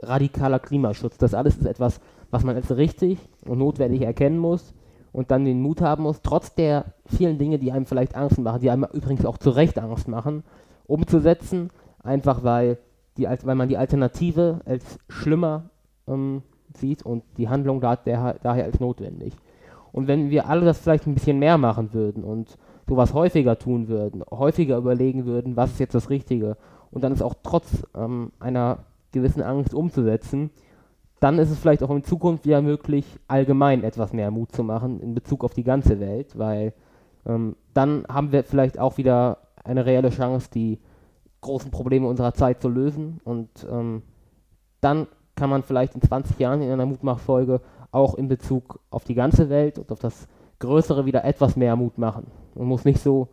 radikaler 0.03 0.59
Klimaschutz. 0.59 1.19
Das 1.19 1.35
alles 1.35 1.57
ist 1.57 1.67
etwas, 1.67 2.01
was 2.31 2.45
man 2.45 2.57
als 2.57 2.77
richtig 2.77 3.19
und 3.47 3.59
notwendig 3.59 4.03
erkennen 4.03 4.39
muss 4.39 4.75
und 5.13 5.31
dann 5.31 5.45
den 5.45 5.61
Mut 5.61 5.81
haben 5.81 6.05
muss, 6.05 6.23
trotz 6.23 6.55
der 6.55 6.85
vielen 7.07 7.39
Dinge, 7.39 7.59
die 7.59 7.73
einem 7.73 7.87
vielleicht 7.87 8.15
Angst 8.15 8.39
machen, 8.39 8.61
die 8.61 8.71
einem 8.71 8.87
übrigens 8.93 9.27
auch 9.27 9.39
zu 9.39 9.51
Recht 9.51 9.79
Angst 9.79 10.09
machen, 10.09 10.45
umzusetzen, 10.87 11.71
einfach 12.03 12.45
weil, 12.45 12.79
die, 13.17 13.25
weil 13.25 13.55
man 13.55 13.69
die 13.69 13.77
Alternative 13.77 14.61
als 14.65 14.99
schlimmer 15.09 15.71
ähm, 16.07 16.43
sieht 16.77 17.05
und 17.05 17.25
die 17.37 17.49
Handlung 17.49 17.81
da, 17.81 17.97
der, 17.97 18.37
daher 18.43 18.65
als 18.65 18.81
notwendig. 18.81 19.35
Und 19.93 20.07
wenn 20.09 20.31
wir 20.31 20.49
alle 20.49 20.65
das 20.65 20.79
vielleicht 20.79 21.07
ein 21.07 21.15
bisschen 21.15 21.39
mehr 21.39 21.59
machen 21.59 21.93
würden 21.93 22.25
und 22.25 22.57
sowas 22.89 23.15
häufiger 23.15 23.59
tun 23.59 23.89
würden, 23.89 24.23
häufiger 24.31 24.77
überlegen 24.77 25.25
würden, 25.25 25.57
was 25.57 25.73
ist 25.73 25.81
jetzt 25.81 25.95
das 25.95 26.11
Richtige 26.11 26.57
und 26.91 27.05
dann 27.05 27.13
es 27.13 27.23
auch 27.23 27.35
trotz 27.43 27.85
ähm, 27.95 28.33
einer 28.41 28.79
gewissen 29.13 29.43
Angst 29.43 29.75
umzusetzen, 29.75 30.51
dann 31.21 31.39
ist 31.39 31.51
es 31.51 31.59
vielleicht 31.59 31.83
auch 31.83 31.91
in 31.91 32.03
Zukunft 32.03 32.47
wieder 32.47 32.63
möglich, 32.63 33.05
allgemein 33.29 33.85
etwas 33.85 34.13
mehr 34.13 34.31
Mut 34.31 34.53
zu 34.53 34.65
machen 34.65 35.01
in 35.01 35.15
Bezug 35.15 35.45
auf 35.45 35.55
die 35.55 35.65
ganze 35.65 36.01
Welt, 36.01 36.39
weil 36.39 36.73
ähm, 37.27 37.57
dann 37.75 38.05
haben 38.09 38.33
wir 38.33 38.43
vielleicht 38.43 38.79
auch 38.79 38.97
wieder 38.97 39.39
eine 39.63 39.85
reelle 39.85 40.11
Chance, 40.11 40.49
die 40.53 40.79
großen 41.43 41.71
Probleme 41.71 42.09
unserer 42.09 42.35
Zeit 42.35 42.61
zu 42.61 42.69
lösen 42.69 43.21
und 43.25 43.49
ähm, 43.71 44.03
dann 44.81 45.07
kann 45.37 45.51
man 45.51 45.63
vielleicht 45.63 45.95
in 45.95 46.03
20 46.03 46.39
Jahren 46.39 46.63
in 46.63 46.71
einer 46.71 46.87
Mutmachfolge 46.87 47.61
auch 47.93 48.15
in 48.15 48.29
Bezug 48.29 48.81
auf 48.91 49.05
die 49.05 49.15
ganze 49.15 49.49
Welt 49.49 49.79
und 49.79 49.91
auf 49.93 49.99
das 49.99 50.29
Größere 50.59 51.07
wieder 51.07 51.25
etwas 51.25 51.57
mehr 51.57 51.77
Mut 51.77 51.99
machen. 51.99 52.27
Man 52.55 52.67
muss 52.67 52.85
nicht 52.85 53.01
so 53.01 53.29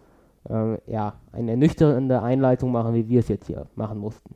ähm, 0.50 0.80
ja, 0.88 1.20
eine 1.32 1.52
ernüchternde 1.52 2.22
Einleitung 2.22 2.72
machen, 2.72 2.94
wie 2.94 3.08
wir 3.10 3.20
es 3.20 3.28
jetzt 3.28 3.48
hier 3.48 3.68
machen 3.76 3.98
mussten. 3.98 4.34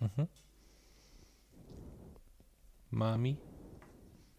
Mhm. 0.00 0.28
Mami? 2.90 3.36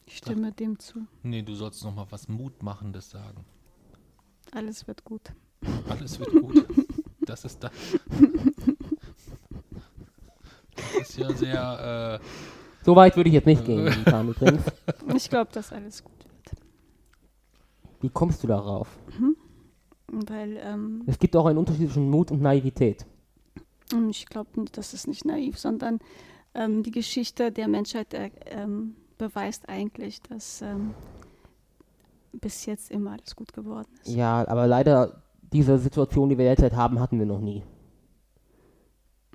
Ich 0.06 0.18
stimme 0.18 0.54
dem 0.54 0.80
zu. 0.80 1.06
Nee, 1.22 1.42
du 1.42 1.54
sollst 1.54 1.84
noch 1.84 1.94
mal 1.94 2.08
was 2.10 2.30
Mutmachendes 2.30 3.10
sagen. 3.10 3.46
Alles 4.52 4.88
wird 4.88 5.04
gut. 5.04 5.34
Alles 5.90 6.20
wird 6.20 6.32
gut. 6.32 6.66
Das 7.28 7.44
ist 7.44 7.62
da. 7.62 7.70
Das 10.78 11.10
ist 11.10 11.18
ja 11.18 11.34
sehr. 11.34 12.22
Äh, 12.22 12.57
So 12.88 12.96
weit 12.96 13.18
würde 13.18 13.28
ich 13.28 13.34
jetzt 13.34 13.46
nicht 13.46 13.66
gehen, 13.66 13.84
momentan 13.84 14.30
übrigens. 14.30 14.64
Ich 15.14 15.30
glaube, 15.30 15.52
dass 15.52 15.74
alles 15.74 16.02
gut 16.02 16.24
wird. 16.24 16.62
Wie 18.00 18.08
kommst 18.08 18.42
du 18.42 18.48
darauf? 18.48 18.88
Weil 20.08 20.58
ähm, 20.64 21.04
Es 21.06 21.20
gibt 21.20 21.36
auch 21.36 21.48
einen 21.48 21.58
Unterschied 21.58 21.88
zwischen 21.88 22.10
Mut 22.10 22.32
und 22.32 22.42
Naivität. 22.42 23.06
Ich 24.10 24.26
glaube, 24.28 24.52
das 24.72 24.94
ist 24.94 25.06
nicht 25.06 25.26
naiv, 25.26 25.60
sondern 25.60 26.00
ähm, 26.54 26.82
die 26.82 26.92
Geschichte 26.92 27.52
der 27.52 27.68
Menschheit 27.68 28.14
äh, 28.14 28.32
ähm, 28.46 28.96
beweist 29.18 29.68
eigentlich, 29.68 30.22
dass 30.22 30.62
ähm, 30.62 30.94
bis 32.32 32.66
jetzt 32.68 32.90
immer 32.90 33.12
alles 33.12 33.36
gut 33.36 33.52
geworden 33.52 33.90
ist. 34.02 34.16
Ja, 34.16 34.48
aber 34.48 34.66
leider 34.66 35.24
diese 35.42 35.78
Situation, 35.78 36.30
die 36.30 36.38
wir 36.38 36.46
derzeit 36.46 36.74
haben, 36.74 37.02
hatten 37.02 37.20
wir 37.20 37.26
noch 37.26 37.42
nie. 37.42 37.64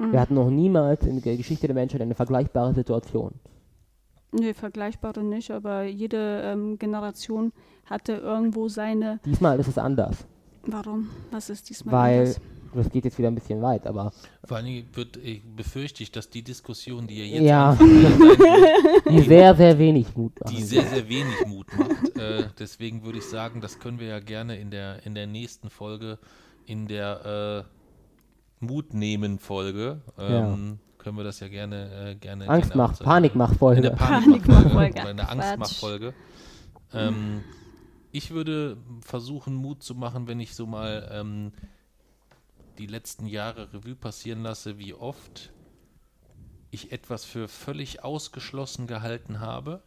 Mhm. 0.03 0.13
Wir 0.13 0.21
hatten 0.21 0.35
noch 0.35 0.51
niemals 0.51 1.05
in 1.07 1.21
der 1.23 1.37
Geschichte 1.37 1.67
der 1.67 1.75
Menschheit 1.75 2.01
eine 2.01 2.15
vergleichbare 2.15 2.75
Situation. 2.75 3.33
Nee, 4.33 4.55
vergleichbare 4.55 5.23
nicht, 5.23 5.51
aber 5.51 5.83
jede 5.85 6.41
ähm, 6.45 6.79
Generation 6.79 7.53
hatte 7.85 8.13
irgendwo 8.15 8.69
seine. 8.69 9.21
Diesmal 9.27 9.59
ist 9.61 9.69
es 9.69 9.79
anders, 9.79 10.27
Warum? 10.65 11.11
Was 11.31 11.51
ist 11.51 11.69
diesmal 11.69 11.93
weil, 11.95 12.19
anders? 12.21 12.41
das 12.75 12.91
geht 12.91 13.05
jetzt 13.05 13.19
wieder 13.19 13.29
ein 13.29 13.35
bisschen 13.35 13.61
weit, 13.61 13.87
aber 13.87 14.13
vor 14.45 14.57
allen 14.57 14.65
Dingen 14.67 14.87
wird, 14.95 15.19
ich 15.19 15.43
befürchte 15.45 16.03
ich, 16.03 16.11
dass 16.13 16.31
die 16.31 16.43
Diskussion, 16.43 17.07
die 17.07 17.17
ihr 17.17 17.27
jetzt 17.27 17.43
Ja. 17.43 17.79
wird, 17.79 19.11
die 19.11 19.21
sehr, 19.21 19.55
sehr 19.55 19.79
wenig 19.79 20.17
Mut 20.17 20.33
machen. 20.41 20.57
die 20.57 20.63
sehr, 20.63 20.85
sehr 20.85 21.07
wenig 21.09 21.47
Mut 21.47 21.67
macht. 21.77 22.17
Äh, 22.17 22.45
deswegen 22.59 23.05
würde 23.05 23.19
ich 23.19 23.25
sagen, 23.25 23.61
das 23.61 23.79
können 23.81 23.99
wir 23.99 24.07
ja 24.07 24.21
gerne 24.21 24.57
in 24.57 24.71
der, 24.71 25.05
in 25.05 25.15
der 25.15 25.27
nächsten 25.27 25.69
Folge, 25.69 26.19
in 26.65 26.87
der 26.87 27.67
äh, 27.67 27.82
Mut 28.63 28.95
nehmen 28.95 29.39
Folge, 29.39 30.01
ähm, 30.19 30.79
können 31.03 31.17
wir 31.17 31.25
das 31.25 31.41
ja 31.41 31.49
gerne, 31.49 32.11
äh, 32.11 32.15
gerne 32.15 32.49
Angst 32.49 32.75
macht. 32.77 33.03
Panik 33.03 33.35
macht 33.35 33.57
Folge. 33.57 33.79
In 33.79 33.83
der 33.83 33.91
Panikmachfolge 33.91 34.71
Panikmachfolge. 34.71 35.01
oder 35.01 35.11
in 35.11 35.17
der 35.17 35.27
Quatsch. 35.27 35.37
Angstmachfolge. 35.37 36.15
Ähm, 36.95 37.45
ich 38.13 38.31
würde 38.31 38.77
versuchen, 39.01 39.55
Mut 39.55 39.83
zu 39.83 39.95
machen, 39.95 40.29
wenn 40.29 40.39
ich 40.39 40.55
so 40.55 40.67
mal 40.67 41.09
ähm, 41.13 41.53
die 42.79 42.87
letzten 42.87 43.27
Jahre 43.27 43.73
Revue 43.73 43.97
passieren 43.97 44.43
lasse, 44.43 44.79
wie 44.79 44.95
oft 44.95 45.53
ich 46.71 46.93
etwas 46.93 47.25
für 47.25 47.49
völlig 47.49 48.05
ausgeschlossen 48.05 48.87
gehalten 48.87 49.41
habe 49.41 49.83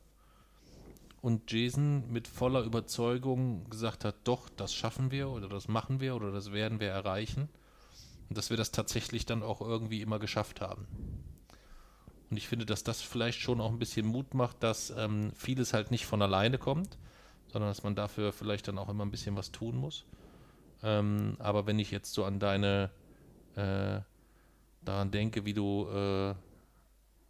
und 1.22 1.52
Jason 1.52 2.12
mit 2.12 2.28
voller 2.28 2.64
Überzeugung 2.64 3.70
gesagt 3.70 4.06
hat, 4.06 4.16
doch, 4.26 4.50
das 4.50 4.74
schaffen 4.74 5.12
wir 5.12 5.30
oder 5.30 5.48
das 5.48 5.68
machen 5.68 6.00
wir 6.00 6.16
oder 6.16 6.32
das 6.32 6.52
werden 6.52 6.80
wir 6.80 6.90
erreichen 6.90 7.50
und 8.30 8.38
dass 8.38 8.50
wir 8.50 8.58
das 8.58 8.72
tatsächlich 8.72 9.26
dann 9.26 9.44
auch 9.44 9.62
irgendwie 9.62 10.02
immer 10.02 10.20
geschafft 10.20 10.62
haben. 10.62 10.88
Und 12.30 12.38
ich 12.38 12.48
finde, 12.48 12.66
dass 12.66 12.84
das 12.84 13.02
vielleicht 13.02 13.40
schon 13.40 13.62
auch 13.62 13.72
ein 13.72 13.80
bisschen 13.80 14.08
Mut 14.08 14.34
macht, 14.34 14.64
dass 14.64 14.90
ähm, 14.90 15.32
vieles 15.36 15.74
halt 15.74 15.92
nicht 15.92 16.06
von 16.06 16.22
alleine 16.22 16.58
kommt, 16.58 16.98
sondern 17.52 17.70
dass 17.70 17.84
man 17.84 17.96
dafür 17.96 18.34
vielleicht 18.34 18.68
dann 18.68 18.78
auch 18.78 18.90
immer 18.90 19.06
ein 19.06 19.12
bisschen 19.12 19.36
was 19.36 19.52
tun 19.52 19.76
muss. 19.76 20.06
Ähm, 20.84 21.36
aber 21.40 21.68
wenn 21.68 21.80
ich 21.80 21.92
jetzt 21.92 22.14
so 22.14 22.26
an 22.26 22.40
deine, 22.40 22.90
äh, 23.56 24.00
daran 24.84 25.12
denke, 25.12 25.46
wie 25.46 25.54
du 25.54 25.88
äh, 25.88 26.36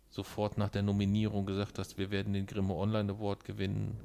sofort 0.09 0.57
nach 0.57 0.69
der 0.69 0.81
Nominierung 0.81 1.45
gesagt 1.45 1.77
hast, 1.77 1.97
wir 1.97 2.09
werden 2.09 2.33
den 2.33 2.45
Grimme 2.45 2.73
Online 2.73 3.11
Award 3.11 3.43
gewinnen, 3.43 3.97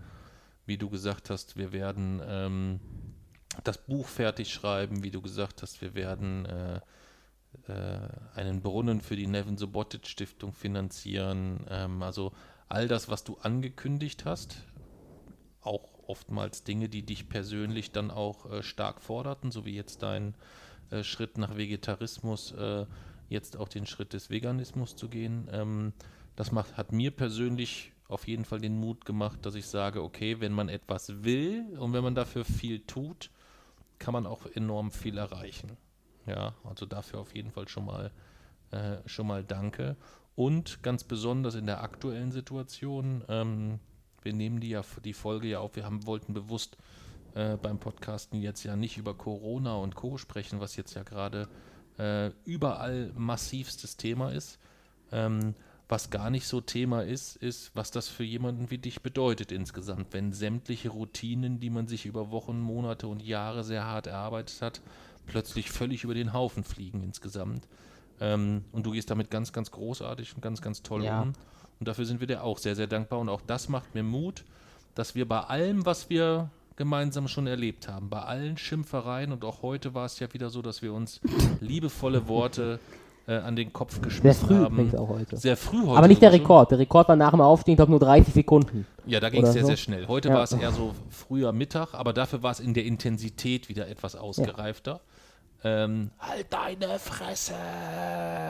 wie 0.67 0.77
du 0.77 0.91
gesagt 0.91 1.31
hast, 1.31 1.57
wir 1.57 1.73
werden 1.73 2.21
ähm, 2.27 2.81
das 3.65 3.79
Buch 3.79 4.07
fertig 4.07 4.53
schreiben, 4.53 5.03
wie 5.03 5.11
du 5.11 5.21
gesagt 5.21 5.63
hast, 5.63 5.81
wir 5.81 5.95
werden 5.95 6.47
äh, 6.47 6.81
äh, 7.69 7.99
einen 8.35 8.63
Brunnen 8.63 9.01
für 9.01 9.17
die 9.17 9.27
Nevin 9.27 9.59
Subotic 9.59 10.07
Stiftung 10.07 10.53
finanzieren. 10.53 11.67
Ähm, 11.69 12.03
also 12.03 12.33
all 12.69 12.89
das, 12.89 13.09
was 13.09 13.25
du 13.25 13.37
angekündigt 13.39 14.25
hast, 14.25 14.59
auch 15.63 15.89
oftmals 16.07 16.65
Dinge, 16.65 16.89
die 16.89 17.03
dich 17.03 17.29
persönlich 17.29 17.93
dann 17.93 18.11
auch 18.11 18.51
äh, 18.51 18.63
stark 18.63 19.01
forderten, 19.01 19.51
so 19.51 19.65
wie 19.65 19.75
jetzt 19.75 20.03
dein 20.03 20.35
äh, 20.91 21.03
Schritt 21.03 21.39
nach 21.39 21.57
Vegetarismus 21.57 22.53
äh, 22.53 22.87
jetzt 23.29 23.57
auch 23.57 23.69
den 23.69 23.87
Schritt 23.87 24.13
des 24.13 24.31
Veganismus 24.31 24.97
zu 24.97 25.09
gehen. 25.09 25.49
Ähm, 25.53 25.93
das 26.37 26.53
macht, 26.53 26.77
hat 26.77 26.93
mir 26.93 27.11
persönlich 27.11 27.93
auf 28.09 28.27
jeden 28.27 28.45
Fall 28.45 28.61
den 28.61 28.79
Mut 28.79 29.05
gemacht, 29.05 29.47
dass 29.47 29.55
ich 29.55 29.67
sage, 29.67 30.03
okay, 30.03 30.41
wenn 30.41 30.53
man 30.53 30.69
etwas 30.69 31.23
will 31.23 31.65
und 31.79 31.93
wenn 31.93 32.03
man 32.03 32.15
dafür 32.15 32.45
viel 32.45 32.81
tut, 32.81 33.31
kann 34.01 34.13
man 34.13 34.27
auch 34.27 34.47
enorm 34.47 34.91
viel 34.91 35.17
erreichen. 35.17 35.77
Ja, 36.27 36.55
also 36.65 36.87
dafür 36.87 37.21
auf 37.21 37.35
jeden 37.35 37.53
Fall 37.53 37.69
schon 37.69 37.85
mal, 37.85 38.11
äh, 38.73 38.97
schon 39.07 39.29
mal 39.29 39.45
danke. 39.45 39.97
Und 40.35 40.83
ganz 40.83 41.05
besonders 41.05 41.55
in 41.55 41.67
der 41.67 41.83
aktuellen 41.83 42.33
Situation, 42.33 43.23
ähm, 43.29 43.79
wir 44.23 44.33
nehmen 44.33 44.59
die 44.59 44.71
ja 44.71 44.83
die 45.05 45.13
Folge 45.13 45.49
ja 45.49 45.61
auf, 45.61 45.77
wir 45.77 45.85
haben, 45.85 46.07
wollten 46.07 46.35
bewusst 46.35 46.77
äh, 47.35 47.57
beim 47.57 47.79
Podcasten 47.79 48.41
jetzt 48.41 48.65
ja 48.65 48.75
nicht 48.75 48.97
über 48.99 49.15
Corona 49.15 49.77
und 49.77 49.95
Co. 49.95 50.19
sprechen, 50.19 50.61
was 50.61 50.77
jetzt 50.77 50.95
ja 50.95 51.03
gerade 51.03 51.49
äh, 51.99 52.31
überall 52.45 53.13
massivstes 53.15 53.97
Thema 53.97 54.33
ist. 54.33 54.59
Ähm, 55.13 55.55
was 55.91 56.11
gar 56.11 56.31
nicht 56.31 56.47
so 56.47 56.61
Thema 56.61 57.03
ist, 57.03 57.37
ist, 57.37 57.73
was 57.75 57.91
das 57.91 58.09
für 58.09 58.25
jemanden 58.25 58.71
wie 58.71 58.79
dich 58.79 59.03
bedeutet 59.03 59.51
insgesamt, 59.53 60.13
wenn 60.13 60.33
sämtliche 60.33 60.91
Routinen, 60.91 61.59
die 61.61 61.71
man 61.71 61.89
sich 61.89 62.07
über 62.07 62.31
Wochen, 62.31 62.61
Monate 62.61 63.09
und 63.09 63.23
Jahre 63.23 63.65
sehr 63.65 63.85
hart 63.85 64.07
erarbeitet 64.07 64.63
hat, 64.63 64.81
plötzlich 65.27 65.71
völlig 65.71 66.05
über 66.05 66.15
den 66.15 66.33
Haufen 66.33 66.65
fliegen 66.65 67.03
insgesamt. 67.03 67.67
Ähm, 68.21 68.65
und 68.73 68.87
du 68.87 68.93
gehst 68.93 69.11
damit 69.11 69.31
ganz, 69.31 69.53
ganz 69.53 69.71
großartig 69.71 70.35
und 70.35 70.43
ganz, 70.43 70.63
ganz 70.63 70.83
toll 70.83 71.05
Ja. 71.05 71.23
um. 71.23 71.33
Und 71.81 71.89
dafür 71.89 72.05
sind 72.05 72.21
wir 72.21 72.27
dir 72.27 72.45
auch 72.45 72.59
sehr, 72.59 72.77
sehr 72.77 72.87
dankbar. 72.87 73.19
Und 73.19 73.29
auch 73.29 73.41
das 73.41 73.69
macht 73.69 73.95
mir 73.95 74.03
Mut, 74.03 74.45
dass 74.95 75.15
wir 75.15 75.27
bei 75.27 75.41
allem, 75.41 75.87
was 75.87 76.11
wir 76.11 76.51
gemeinsam 76.77 77.29
schon 77.29 77.47
erlebt 77.47 77.89
haben, 77.89 78.09
bei 78.09 78.23
allen 78.23 78.57
Schimpfereien 78.57 79.33
und 79.33 79.45
auch 79.45 79.61
heute 79.61 79.93
war 79.93 80.07
es 80.07 80.19
ja 80.19 80.33
wieder 80.33 80.49
so, 80.49 80.63
dass 80.63 80.81
wir 80.81 80.95
uns 80.95 81.21
liebevolle 81.61 82.27
Worte 82.27 82.81
äh, 83.31 83.39
an 83.39 83.55
den 83.57 83.73
Kopf 83.73 83.95
Sehr 83.95 84.03
geschmissen 84.03 84.49
früh 84.49 84.57
haben. 84.57 84.95
auch 84.99 85.09
heute. 85.09 85.37
Sehr 85.37 85.57
früh 85.57 85.81
heute. 85.87 85.99
Aber 85.99 86.09
nicht 86.09 86.21
der 86.21 86.31
schon. 86.31 86.41
Rekord. 86.41 86.71
Der 86.73 86.79
Rekord 86.79 87.09
war 87.09 87.17
nach 87.17 87.31
dem 87.31 87.41
Aufstehen, 87.41 87.73
ich 87.75 87.77
glaube, 87.79 87.93
nur 87.93 88.01
30 88.01 88.35
Sekunden. 88.35 88.87
Ja, 89.07 89.21
da 89.21 89.31
ging 89.31 89.45
es 89.45 89.53
sehr, 89.53 89.63
so. 89.63 89.69
sehr 89.69 89.77
schnell. 89.77 90.09
Heute 90.09 90.29
Ja. 90.29 90.35
war 90.35 90.43
es 90.43 90.53
eher 90.53 90.73
so 90.73 90.95
früher 91.11 91.53
Mittag, 91.53 91.95
aber 91.95 92.13
dafür 92.13 92.43
war 92.43 92.51
es 92.51 92.61
in 92.61 92.75
der 92.75 92.85
Intensität 92.85 93.69
wieder 93.69 93.89
etwas 93.89 94.17
ausgereifter. 94.17 95.01
Ähm, 95.63 96.11
halt 96.19 96.47
deine 96.51 96.99
Fresse! 96.99 97.55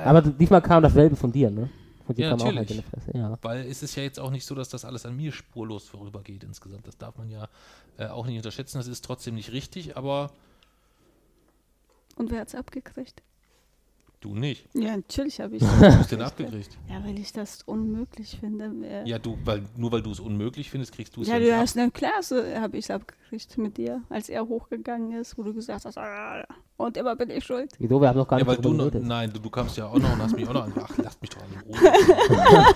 Aber 0.04 0.22
diesmal 0.22 0.62
kam 0.62 0.82
dasselbe 0.82 1.16
von 1.16 1.32
dir, 1.32 1.50
ne? 1.50 1.68
Von 2.06 2.14
dir 2.14 2.24
Ja, 2.26 2.30
kam 2.30 2.40
auch 2.40 2.44
halt 2.46 2.54
natürlich. 2.54 2.84
Fresse. 2.86 3.16
Ja. 3.18 3.38
Weil 3.42 3.66
es 3.66 3.82
ist 3.82 3.96
ja 3.96 4.02
jetzt 4.04 4.18
auch 4.20 4.30
nicht 4.30 4.46
so, 4.46 4.54
dass 4.54 4.68
das 4.68 4.84
alles 4.84 5.04
an 5.04 5.16
mir 5.16 5.32
spurlos 5.32 5.88
vorübergeht 5.88 6.44
insgesamt. 6.44 6.86
Das 6.86 6.96
darf 6.96 7.18
man 7.18 7.28
ja 7.28 7.48
äh, 7.98 8.06
auch 8.06 8.26
nicht 8.26 8.36
unterschätzen. 8.36 8.78
Das 8.78 8.86
ist 8.86 9.04
trotzdem 9.04 9.34
nicht 9.34 9.50
richtig, 9.52 9.96
aber 9.96 10.30
Und 12.16 12.30
wer 12.30 12.40
hat's 12.40 12.54
abgekriegt? 12.54 13.22
Du 14.20 14.34
nicht. 14.34 14.68
Ja, 14.74 14.96
natürlich 14.96 15.40
habe 15.40 15.56
ich. 15.56 15.62
Du 15.80 15.80
hast 15.98 16.12
den 16.12 16.20
abgekriegt. 16.22 16.76
ja, 16.88 17.02
weil 17.04 17.18
ich 17.18 17.32
das 17.32 17.62
unmöglich 17.62 18.36
finde. 18.38 18.70
Äh, 18.86 19.08
Ja, 19.08 19.18
du, 19.18 19.38
weil, 19.44 19.62
nur 19.76 19.90
weil 19.92 20.02
du 20.02 20.10
es 20.10 20.20
unmöglich 20.20 20.70
findest, 20.70 20.92
kriegst 20.92 21.16
du 21.16 21.22
es 21.22 21.28
Ja, 21.28 21.38
nicht 21.38 21.48
du 21.48 21.54
ab. 21.54 21.60
hast 21.62 21.76
eine 21.78 21.90
Klasse, 21.90 22.60
habe 22.60 22.76
ich 22.78 22.84
es 22.84 22.90
abgekriegt 22.90 23.58
mit 23.58 23.76
dir, 23.76 24.02
als 24.08 24.28
er 24.28 24.46
hochgegangen 24.46 25.12
ist, 25.20 25.36
wo 25.38 25.42
du 25.42 25.54
gesagt 25.54 25.84
hast, 25.84 25.96
ah, 25.98 26.46
und 26.76 26.96
immer 26.96 27.16
bin 27.16 27.30
ich 27.30 27.44
schuld. 27.44 27.70
Wieso? 27.78 28.00
Wir 28.00 28.08
haben 28.08 28.18
noch 28.18 28.28
gar 28.28 28.38
Ja, 28.38 28.44
nicht 28.44 28.54
weil 28.56 28.62
du 28.62 28.72
noch, 28.72 28.92
nein, 28.92 29.32
du, 29.32 29.38
du 29.38 29.50
kamst 29.50 29.76
ja 29.76 29.86
auch 29.86 29.98
noch 29.98 30.12
und 30.12 30.22
hast 30.22 30.36
mich 30.36 30.48
auch 30.48 30.54
noch. 30.54 30.68
Ach, 30.76 30.96
lasst 30.98 31.20
mich 31.20 31.30
doch 31.30 31.40
Ruhe. 31.66 31.76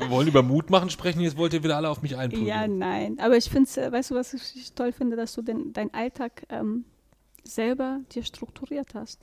Wir 0.00 0.10
wollen 0.10 0.28
über 0.28 0.42
Mut 0.42 0.70
machen 0.70 0.90
sprechen, 0.90 1.20
jetzt 1.20 1.36
wollt 1.36 1.52
ihr 1.54 1.62
wieder 1.64 1.76
alle 1.76 1.88
auf 1.90 2.02
mich 2.02 2.16
einprügeln. 2.16 2.46
Ja, 2.46 2.68
nein. 2.68 3.18
Aber 3.18 3.36
ich 3.36 3.50
finde 3.50 3.68
es, 3.68 3.76
weißt 3.76 4.10
du, 4.12 4.14
was 4.14 4.32
ich 4.32 4.72
toll 4.74 4.92
finde, 4.92 5.16
dass 5.16 5.32
du 5.34 5.42
den, 5.42 5.72
deinen 5.72 5.92
Alltag 5.92 6.44
ähm, 6.50 6.84
selber 7.42 8.00
dir 8.12 8.22
strukturiert 8.22 8.94
hast. 8.94 9.20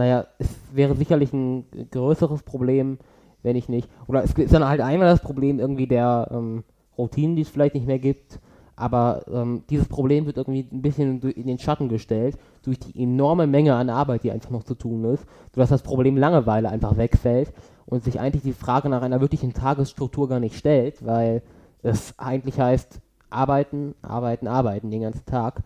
Naja, 0.00 0.28
es 0.38 0.48
wäre 0.72 0.94
sicherlich 0.94 1.30
ein 1.34 1.66
größeres 1.90 2.42
Problem, 2.42 2.96
wenn 3.42 3.54
ich 3.54 3.68
nicht. 3.68 3.86
Oder 4.06 4.24
es 4.24 4.32
ist 4.32 4.54
dann 4.54 4.66
halt 4.66 4.80
einmal 4.80 5.08
das 5.08 5.20
Problem 5.20 5.60
irgendwie 5.60 5.86
der 5.86 6.26
ähm, 6.30 6.64
Routinen, 6.96 7.36
die 7.36 7.42
es 7.42 7.50
vielleicht 7.50 7.74
nicht 7.74 7.86
mehr 7.86 7.98
gibt. 7.98 8.40
Aber 8.76 9.26
ähm, 9.30 9.62
dieses 9.68 9.88
Problem 9.88 10.24
wird 10.24 10.38
irgendwie 10.38 10.66
ein 10.72 10.80
bisschen 10.80 11.20
in 11.20 11.46
den 11.46 11.58
Schatten 11.58 11.90
gestellt 11.90 12.38
durch 12.62 12.78
die 12.78 13.02
enorme 13.02 13.46
Menge 13.46 13.74
an 13.74 13.90
Arbeit, 13.90 14.22
die 14.22 14.30
einfach 14.30 14.48
noch 14.48 14.64
zu 14.64 14.74
tun 14.74 15.04
ist, 15.04 15.26
sodass 15.54 15.68
das 15.68 15.82
Problem 15.82 16.16
Langeweile 16.16 16.70
einfach 16.70 16.96
wegfällt 16.96 17.52
und 17.84 18.02
sich 18.02 18.18
eigentlich 18.18 18.42
die 18.42 18.54
Frage 18.54 18.88
nach 18.88 19.02
einer 19.02 19.20
wirklichen 19.20 19.52
Tagesstruktur 19.52 20.30
gar 20.30 20.40
nicht 20.40 20.56
stellt, 20.56 21.04
weil 21.04 21.42
es 21.82 22.18
eigentlich 22.18 22.58
heißt, 22.58 23.02
arbeiten, 23.28 23.94
arbeiten, 24.00 24.48
arbeiten 24.48 24.90
den 24.90 25.02
ganzen 25.02 25.26
Tag, 25.26 25.62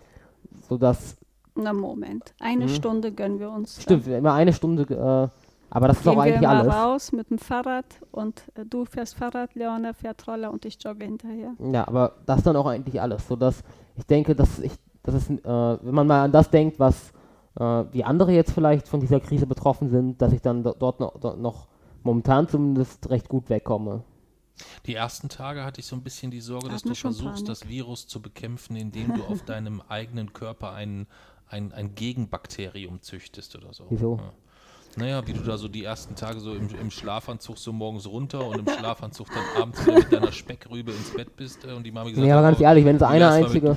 sodass 0.68 1.18
Na 1.56 1.72
Moment, 1.72 2.34
eine 2.40 2.64
Mhm. 2.64 2.68
Stunde 2.68 3.12
gönnen 3.12 3.38
wir 3.38 3.50
uns. 3.50 3.80
Stimmt, 3.82 4.06
immer 4.08 4.32
eine 4.34 4.52
Stunde, 4.52 4.82
äh, 4.82 5.28
aber 5.70 5.88
das 5.88 5.98
ist 5.98 6.02
Gehen 6.04 6.12
auch 6.12 6.16
wir 6.16 6.22
eigentlich 6.22 6.40
mal 6.42 6.60
alles. 6.60 6.74
raus 6.74 7.12
mit 7.12 7.30
dem 7.30 7.38
Fahrrad 7.38 7.86
und 8.10 8.42
äh, 8.56 8.64
du 8.66 8.84
fährst 8.84 9.14
Fahrrad, 9.16 9.54
Leona 9.54 9.92
fährt 9.92 10.26
Roller 10.26 10.50
und 10.52 10.64
ich 10.64 10.78
jogge 10.82 11.04
hinterher. 11.04 11.52
Ja, 11.72 11.86
aber 11.86 12.12
das 12.26 12.38
ist 12.38 12.46
dann 12.46 12.56
auch 12.56 12.66
eigentlich 12.66 13.00
alles, 13.00 13.26
sodass 13.28 13.62
ich 13.96 14.04
denke, 14.06 14.34
dass 14.34 14.58
ich, 14.58 14.72
dass 15.04 15.14
es, 15.14 15.30
äh, 15.30 15.38
wenn 15.44 15.94
man 15.94 16.06
mal 16.06 16.24
an 16.24 16.32
das 16.32 16.50
denkt, 16.50 16.78
was 16.80 17.12
äh, 17.58 17.84
wie 17.92 18.02
andere 18.02 18.32
jetzt 18.32 18.50
vielleicht 18.52 18.88
von 18.88 18.98
dieser 19.00 19.20
Krise 19.20 19.46
betroffen 19.46 19.88
sind, 19.90 20.20
dass 20.20 20.32
ich 20.32 20.42
dann 20.42 20.62
do 20.64 20.74
dort 20.76 20.98
noch, 20.98 21.18
dort 21.20 21.38
noch 21.38 21.68
momentan 22.02 22.48
zumindest 22.48 23.08
recht 23.10 23.28
gut 23.28 23.48
wegkomme. 23.48 24.02
Die 24.86 24.94
ersten 24.94 25.28
Tage 25.28 25.64
hatte 25.64 25.80
ich 25.80 25.86
so 25.86 25.96
ein 25.96 26.02
bisschen 26.02 26.30
die 26.30 26.40
Sorge, 26.40 26.66
Da 26.66 26.72
dass 26.74 26.82
du 26.82 26.94
schon 26.94 27.12
versuchst, 27.12 27.44
Panik. 27.44 27.46
das 27.46 27.68
Virus 27.68 28.06
zu 28.06 28.20
bekämpfen, 28.22 28.76
indem 28.76 29.14
du 29.14 29.22
auf 29.24 29.42
deinem 29.46 29.82
eigenen 29.88 30.32
Körper 30.32 30.72
ein, 30.72 31.06
ein, 31.48 31.72
ein 31.72 31.94
Gegenbakterium 31.94 33.00
züchtest 33.02 33.56
oder 33.56 33.72
so. 33.72 33.84
Wieso? 33.90 34.16
Ja. 34.16 34.32
Naja, 34.96 35.26
wie 35.26 35.32
du 35.32 35.40
da 35.40 35.58
so 35.58 35.66
die 35.66 35.82
ersten 35.84 36.14
Tage 36.14 36.38
so 36.38 36.52
im, 36.52 36.68
im 36.80 36.90
Schlafanzug 36.90 37.58
so 37.58 37.72
morgens 37.72 38.06
runter 38.06 38.46
und 38.46 38.60
im 38.60 38.68
Schlafanzug 38.68 39.26
dann 39.28 39.62
abends 39.62 39.84
wieder 39.84 39.98
mit 39.98 40.12
deiner 40.12 40.32
Speckrübe 40.32 40.92
ins 40.92 41.10
Bett 41.10 41.36
bist 41.36 41.64
äh, 41.64 41.72
und 41.72 41.84
die 41.84 41.90
Mama 41.90 42.10
gesagt 42.10 42.24
Nee, 42.24 42.30
aber 42.30 42.46
hat, 42.46 42.52
ganz 42.52 42.60
oh, 42.60 42.64
ehrlich, 42.64 42.84
wenn 42.84 42.96
es 42.96 43.02
eine 43.02 43.28
einzige, 43.28 43.76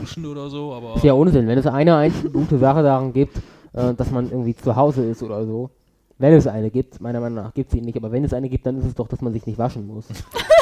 so, 0.49 0.73
aber 0.73 0.95
ist 0.95 1.03
ja 1.03 1.13
Unsinn, 1.13 1.47
wenn 1.47 1.57
es 1.57 1.65
eine 1.65 1.95
einzige 1.95 2.29
gute 2.29 2.59
Sache 2.59 2.83
daran 2.83 3.13
gibt, 3.13 3.37
äh, 3.73 3.95
dass 3.95 4.11
man 4.11 4.29
irgendwie 4.29 4.55
zu 4.55 4.75
Hause 4.75 5.05
ist 5.05 5.23
oder 5.23 5.43
so, 5.45 5.71
wenn 6.19 6.33
es 6.33 6.45
eine 6.45 6.69
gibt, 6.69 7.01
meiner 7.01 7.19
Meinung 7.19 7.43
nach 7.43 7.53
gibt 7.53 7.69
es 7.71 7.73
sie 7.73 7.81
nicht, 7.81 7.97
aber 7.97 8.11
wenn 8.11 8.23
es 8.23 8.33
eine 8.33 8.49
gibt, 8.49 8.65
dann 8.67 8.77
ist 8.77 8.85
es 8.85 8.93
doch, 8.93 9.07
dass 9.07 9.21
man 9.21 9.33
sich 9.33 9.45
nicht 9.45 9.57
waschen 9.57 9.87
muss. 9.87 10.05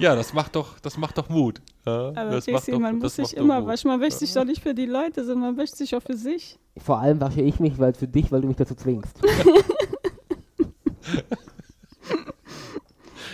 ja, 0.00 0.16
das 0.16 0.32
macht 0.32 0.56
doch, 0.56 0.78
das 0.80 0.96
macht 0.96 1.16
doch 1.18 1.28
Mut. 1.28 1.60
Ja, 1.86 2.08
Aber 2.08 2.30
das 2.32 2.46
Casey, 2.46 2.72
doch- 2.72 2.80
man 2.80 3.00
das 3.00 3.16
muss 3.18 3.28
sich 3.28 3.36
immer 3.38 3.64
waschen. 3.66 3.88
Man 3.90 4.00
wäscht 4.00 4.18
sich 4.18 4.32
doch 4.32 4.44
nicht 4.44 4.62
für 4.62 4.74
die 4.74 4.86
Leute, 4.86 5.24
sondern 5.24 5.50
man 5.54 5.56
wäscht 5.56 5.76
sich 5.76 5.94
auch 5.94 6.02
für 6.02 6.16
sich. 6.16 6.58
Vor 6.78 6.98
allem 6.98 7.20
wasche 7.20 7.40
ich 7.42 7.60
mich, 7.60 7.78
weil 7.78 7.94
für 7.94 8.08
dich, 8.08 8.30
weil 8.32 8.40
du 8.40 8.48
mich 8.48 8.56
dazu 8.56 8.74
zwingst. 8.74 9.20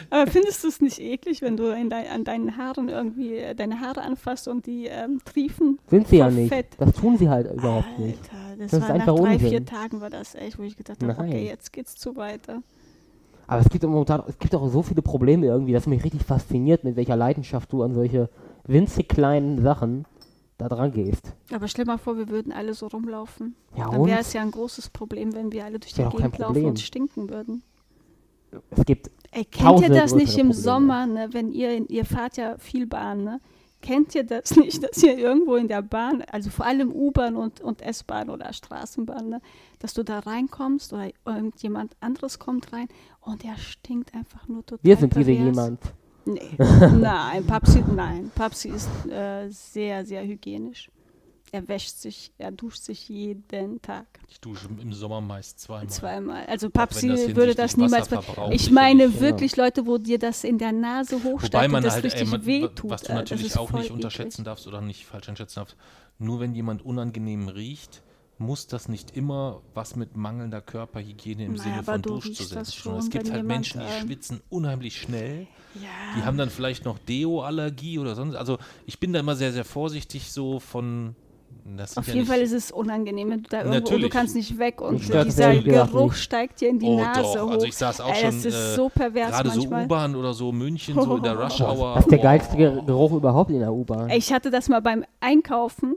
Aber 0.08 0.30
findest 0.30 0.62
du 0.62 0.68
es 0.68 0.80
nicht 0.80 1.00
eklig, 1.00 1.42
wenn 1.42 1.56
du 1.56 1.74
in 1.74 1.90
dein, 1.90 2.06
an 2.08 2.22
deinen 2.24 2.56
Haaren 2.56 2.88
irgendwie 2.88 3.34
äh, 3.38 3.54
deine 3.56 3.80
Haare 3.80 4.02
anfasst 4.02 4.46
und 4.46 4.66
die 4.66 4.86
ähm, 4.86 5.20
triefen? 5.24 5.80
Sind 5.90 6.06
sie 6.08 6.18
ja 6.18 6.30
nicht. 6.30 6.48
Fett. 6.48 6.68
Das 6.78 6.92
tun 6.92 7.18
sie 7.18 7.28
halt 7.28 7.52
überhaupt 7.52 7.98
nicht. 7.98 8.18
Alter, 8.32 8.56
das, 8.56 8.70
Das 8.70 8.72
ist 8.72 8.88
war 8.88 8.88
nach 8.88 8.94
einfach 9.08 9.16
drei, 9.16 9.32
Unsinn. 9.34 9.48
vier 9.50 9.64
Tagen 9.64 10.00
war 10.00 10.10
das 10.10 10.34
echt, 10.36 10.58
wo 10.58 10.62
ich 10.62 10.76
gedacht 10.76 11.02
habe, 11.02 11.12
okay, 11.18 11.46
jetzt 11.46 11.72
geht's 11.72 11.96
zu 11.96 12.14
weiter. 12.14 12.62
Aber 13.46 13.60
es 13.60 13.68
gibt 13.68 13.84
auch 13.84 13.88
momentan, 13.88 14.22
es 14.26 14.38
gibt 14.38 14.54
auch 14.54 14.68
so 14.68 14.82
viele 14.82 15.02
Probleme 15.02 15.46
irgendwie, 15.46 15.72
dass 15.72 15.86
mich 15.86 16.02
richtig 16.02 16.22
fasziniert, 16.22 16.84
mit 16.84 16.96
welcher 16.96 17.16
Leidenschaft 17.16 17.72
du 17.72 17.82
an 17.82 17.94
solche 17.94 18.28
winzig 18.64 19.08
kleinen 19.08 19.62
Sachen 19.62 20.04
da 20.58 20.68
dran 20.68 20.92
gehst. 20.92 21.32
Aber 21.52 21.68
stell 21.68 21.84
mal 21.84 21.98
vor, 21.98 22.16
wir 22.16 22.28
würden 22.28 22.52
alle 22.52 22.74
so 22.74 22.86
rumlaufen. 22.86 23.54
Ja 23.76 23.90
Dann 23.90 24.06
wäre 24.06 24.20
es 24.20 24.32
ja 24.32 24.42
ein 24.42 24.50
großes 24.50 24.90
Problem, 24.90 25.34
wenn 25.34 25.52
wir 25.52 25.64
alle 25.64 25.78
durch 25.78 25.92
die 25.92 26.02
Gegend 26.02 26.38
laufen 26.38 26.64
und 26.64 26.80
stinken 26.80 27.28
würden. 27.28 27.62
Es 28.70 28.84
gibt, 28.84 29.10
Ey, 29.32 29.44
kennt 29.44 29.82
ihr 29.82 29.90
das 29.90 30.14
nicht 30.14 30.38
im 30.38 30.48
Probleme. 30.48 30.54
Sommer, 30.54 31.06
ne, 31.06 31.28
wenn 31.32 31.52
ihr, 31.52 31.74
in, 31.74 31.86
ihr 31.88 32.04
fahrt 32.04 32.36
ja 32.36 32.56
viel 32.58 32.86
Bahn, 32.86 33.24
ne? 33.24 33.40
Kennt 33.82 34.14
ihr 34.14 34.24
das 34.24 34.56
nicht, 34.56 34.82
dass 34.82 35.02
ihr 35.02 35.18
irgendwo 35.18 35.56
in 35.56 35.68
der 35.68 35.82
Bahn, 35.82 36.22
also 36.32 36.48
vor 36.48 36.64
allem 36.64 36.90
U-Bahn 36.90 37.36
und, 37.36 37.60
und 37.60 37.82
S-Bahn 37.82 38.30
oder 38.30 38.52
Straßenbahn, 38.52 39.28
ne, 39.28 39.40
dass 39.78 39.92
du 39.92 40.02
da 40.02 40.20
reinkommst 40.20 40.92
oder 40.94 41.10
irgendjemand 41.26 41.94
anderes 42.00 42.38
kommt 42.38 42.72
rein 42.72 42.88
und 43.26 43.42
der 43.42 43.56
stinkt 43.56 44.14
einfach 44.14 44.46
nur 44.48 44.64
total 44.64 44.84
wir 44.84 44.96
sind 44.96 45.14
diese 45.14 45.32
pervers. 45.32 45.56
jemand. 45.56 45.80
Nee, 46.24 46.40
nein, 46.58 47.46
Papsi, 47.46 47.84
nein, 47.94 48.30
Papsi 48.34 48.68
ist 48.70 48.88
äh, 49.06 49.48
sehr, 49.48 50.04
sehr 50.04 50.24
hygienisch. 50.24 50.90
Er 51.52 51.68
wäscht 51.68 51.96
sich, 51.96 52.32
er 52.38 52.50
duscht 52.50 52.82
sich 52.82 53.08
jeden 53.08 53.80
Tag. 53.80 54.06
Ich 54.28 54.40
dusche 54.40 54.68
im 54.68 54.92
Sommer 54.92 55.20
meist 55.20 55.60
zweimal. 55.60 55.88
Zweimal. 55.88 56.46
Also 56.46 56.70
Papsi 56.70 57.06
das 57.06 57.36
würde 57.36 57.54
das 57.54 57.76
niemals. 57.76 58.08
Ich 58.50 58.72
meine 58.72 59.04
ja. 59.04 59.20
wirklich 59.20 59.56
Leute, 59.56 59.86
wo 59.86 59.98
dir 59.98 60.18
das 60.18 60.42
in 60.42 60.58
der 60.58 60.72
Nase 60.72 61.22
hochsteigt 61.22 61.54
Wobei 61.54 61.66
und 61.66 61.72
man 61.72 61.84
das 61.84 61.94
halt, 61.94 62.04
richtig 62.04 62.22
ey, 62.22 62.26
man, 62.26 62.44
wehtut. 62.44 62.90
was 62.90 63.02
du 63.02 63.06
äh, 63.06 63.14
das 63.14 63.16
natürlich 63.16 63.46
ist 63.46 63.58
auch 63.58 63.70
nicht 63.70 63.84
eklig. 63.84 63.92
unterschätzen 63.92 64.44
darfst 64.44 64.66
oder 64.66 64.80
nicht 64.80 65.06
falsch 65.06 65.28
einschätzen 65.28 65.60
darfst, 65.60 65.76
nur 66.18 66.40
wenn 66.40 66.54
jemand 66.54 66.84
unangenehm 66.84 67.48
riecht, 67.48 68.02
muss 68.38 68.66
das 68.66 68.88
nicht 68.88 69.16
immer 69.16 69.62
was 69.74 69.96
mit 69.96 70.16
mangelnder 70.16 70.60
Körperhygiene 70.60 71.44
im 71.46 71.52
Naja, 71.54 71.62
Sinne 71.62 71.82
von 71.82 72.02
du 72.02 72.14
Dusch 72.14 72.32
zu 72.34 72.44
setzen. 72.44 72.96
Es 72.96 73.08
gibt 73.10 73.24
halt 73.30 73.42
jemand, 73.42 73.48
Menschen, 73.48 73.80
die 73.80 73.86
ähm, 73.86 74.06
schwitzen 74.06 74.40
unheimlich 74.50 75.00
schnell. 75.00 75.46
Ja. 75.74 75.88
Die 76.16 76.22
haben 76.24 76.36
dann 76.36 76.50
vielleicht 76.50 76.84
noch 76.84 76.98
Deo-Allergie 76.98 77.98
oder 77.98 78.14
sonst. 78.14 78.34
Also 78.36 78.58
ich 78.84 79.00
bin 79.00 79.12
da 79.12 79.20
immer 79.20 79.36
sehr, 79.36 79.52
sehr 79.52 79.64
vorsichtig 79.64 80.30
so 80.32 80.60
von 80.60 81.14
Auf 81.96 82.08
ja 82.08 82.14
jeden 82.14 82.26
Fall 82.26 82.40
ist 82.40 82.52
es 82.52 82.70
unangenehm, 82.70 83.30
wenn 83.30 83.42
du 83.42 83.48
da 83.48 83.58
irgendwo, 83.58 83.76
und 83.78 83.84
du 83.86 83.90
Natürlich. 83.92 84.10
kannst 84.12 84.34
nicht 84.36 84.58
weg 84.58 84.80
und 84.82 85.00
stört 85.02 85.26
dieser 85.26 85.54
Geruch 85.56 86.12
nicht. 86.12 86.22
steigt 86.22 86.60
dir 86.60 86.68
in 86.68 86.78
die 86.78 86.86
oh 86.86 86.98
Nase 86.98 87.20
doch, 87.22 87.46
hoch. 87.46 87.50
also 87.52 87.66
ich 87.66 87.76
saß 87.76 88.00
auch 88.02 88.14
Ey, 88.14 88.20
schon 88.30 88.44
äh, 88.44 88.74
so 88.74 88.88
pervers 88.90 89.30
gerade 89.30 89.50
so. 89.50 89.62
U-Bahn 89.66 90.14
oder 90.14 90.34
so 90.34 90.52
München, 90.52 90.94
so 90.94 91.16
in 91.16 91.22
der 91.22 91.38
Rush 91.42 91.60
Hour. 91.60 91.94
Das 91.96 92.04
ist 92.04 92.10
der 92.10 92.18
oh. 92.18 92.22
geilste 92.22 92.56
Ger- 92.56 92.84
Geruch 92.84 93.12
überhaupt 93.12 93.50
in 93.50 93.60
der 93.60 93.72
U-Bahn. 93.72 94.10
Ich 94.10 94.32
hatte 94.32 94.50
das 94.50 94.68
mal 94.68 94.80
beim 94.80 95.04
Einkaufen, 95.20 95.96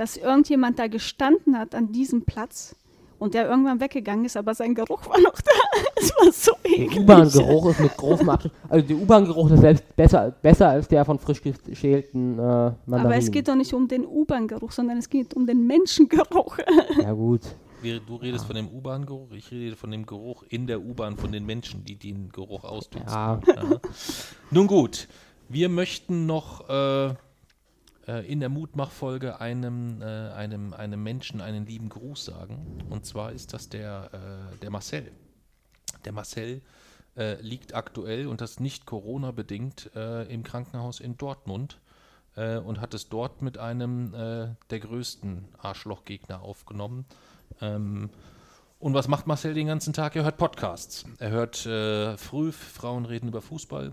dass 0.00 0.16
irgendjemand 0.16 0.78
da 0.78 0.86
gestanden 0.86 1.58
hat 1.58 1.74
an 1.74 1.92
diesem 1.92 2.24
Platz 2.24 2.74
und 3.18 3.34
der 3.34 3.46
irgendwann 3.50 3.80
weggegangen 3.80 4.24
ist, 4.24 4.34
aber 4.34 4.54
sein 4.54 4.74
Geruch 4.74 5.06
war 5.06 5.20
noch 5.20 5.38
da. 5.42 5.52
Es 6.00 6.10
war 6.16 6.32
so 6.32 6.52
Der 6.64 6.72
eklig. 6.72 7.00
U-Bahn-Geruch 7.00 7.68
ist 7.68 7.80
mit 7.80 7.94
großem 7.98 8.30
Abstand. 8.30 8.54
Also 8.70 8.86
der 8.88 8.96
U-Bahn-Geruch 8.96 9.50
ist 9.50 9.60
selbst 9.60 9.84
besser, 9.94 10.30
besser 10.40 10.70
als 10.70 10.88
der 10.88 11.04
von 11.04 11.18
frisch 11.18 11.42
geschälten 11.42 12.38
äh, 12.38 12.42
Mandarinen. 12.42 12.76
Aber 12.88 13.16
es 13.18 13.30
geht 13.30 13.46
doch 13.48 13.54
nicht 13.54 13.74
um 13.74 13.86
den 13.88 14.06
U-Bahn-Geruch, 14.06 14.72
sondern 14.72 14.96
es 14.96 15.10
geht 15.10 15.34
um 15.34 15.46
den 15.46 15.66
Menschengeruch. 15.66 16.56
Ja 17.02 17.12
gut. 17.12 17.42
Du 18.06 18.16
redest 18.16 18.46
von 18.46 18.56
dem 18.56 18.68
U-Bahn-Geruch, 18.68 19.32
ich 19.32 19.50
rede 19.50 19.76
von 19.76 19.90
dem 19.90 20.06
Geruch 20.06 20.44
in 20.48 20.66
der 20.66 20.80
U-Bahn 20.80 21.18
von 21.18 21.30
den 21.30 21.44
Menschen, 21.44 21.84
die 21.84 21.96
den 21.96 22.30
Geruch. 22.30 22.64
Ja, 23.06 23.38
Ja. 23.46 23.80
Nun 24.50 24.66
gut, 24.66 25.08
wir 25.50 25.68
möchten 25.68 26.24
noch 26.24 26.68
äh, 26.70 27.14
äh, 28.10 28.26
in 28.26 28.40
der 28.40 28.48
Mutmachfolge 28.48 29.40
einem, 29.40 30.02
äh, 30.02 30.04
einem, 30.04 30.74
einem 30.74 31.02
Menschen 31.02 31.40
einen 31.40 31.64
lieben 31.66 31.88
Gruß 31.88 32.24
sagen. 32.24 32.82
Und 32.90 33.06
zwar 33.06 33.32
ist 33.32 33.52
das 33.52 33.68
der, 33.68 34.10
äh, 34.12 34.56
der 34.58 34.70
Marcel. 34.70 35.12
Der 36.04 36.12
Marcel 36.12 36.60
äh, 37.16 37.40
liegt 37.40 37.74
aktuell, 37.74 38.26
und 38.26 38.40
das 38.40 38.58
nicht 38.58 38.84
Corona-bedingt, 38.86 39.90
äh, 39.94 40.24
im 40.32 40.42
Krankenhaus 40.42 41.00
in 41.00 41.16
Dortmund 41.16 41.80
und 42.36 42.80
hat 42.80 42.94
es 42.94 43.08
dort 43.08 43.42
mit 43.42 43.58
einem 43.58 44.12
der 44.12 44.80
größten 44.80 45.48
Arschlochgegner 45.58 46.40
aufgenommen. 46.40 47.04
Ähm, 47.60 48.08
und 48.78 48.94
was 48.94 49.08
macht 49.08 49.26
Marcel 49.26 49.52
den 49.52 49.66
ganzen 49.66 49.92
Tag? 49.92 50.14
Er 50.14 50.22
hört 50.22 50.38
Podcasts. 50.38 51.04
Er 51.18 51.30
hört 51.30 51.66
äh, 51.66 52.16
früh 52.16 52.52
Frauen 52.52 53.04
reden 53.04 53.26
über 53.26 53.42
Fußball. 53.42 53.92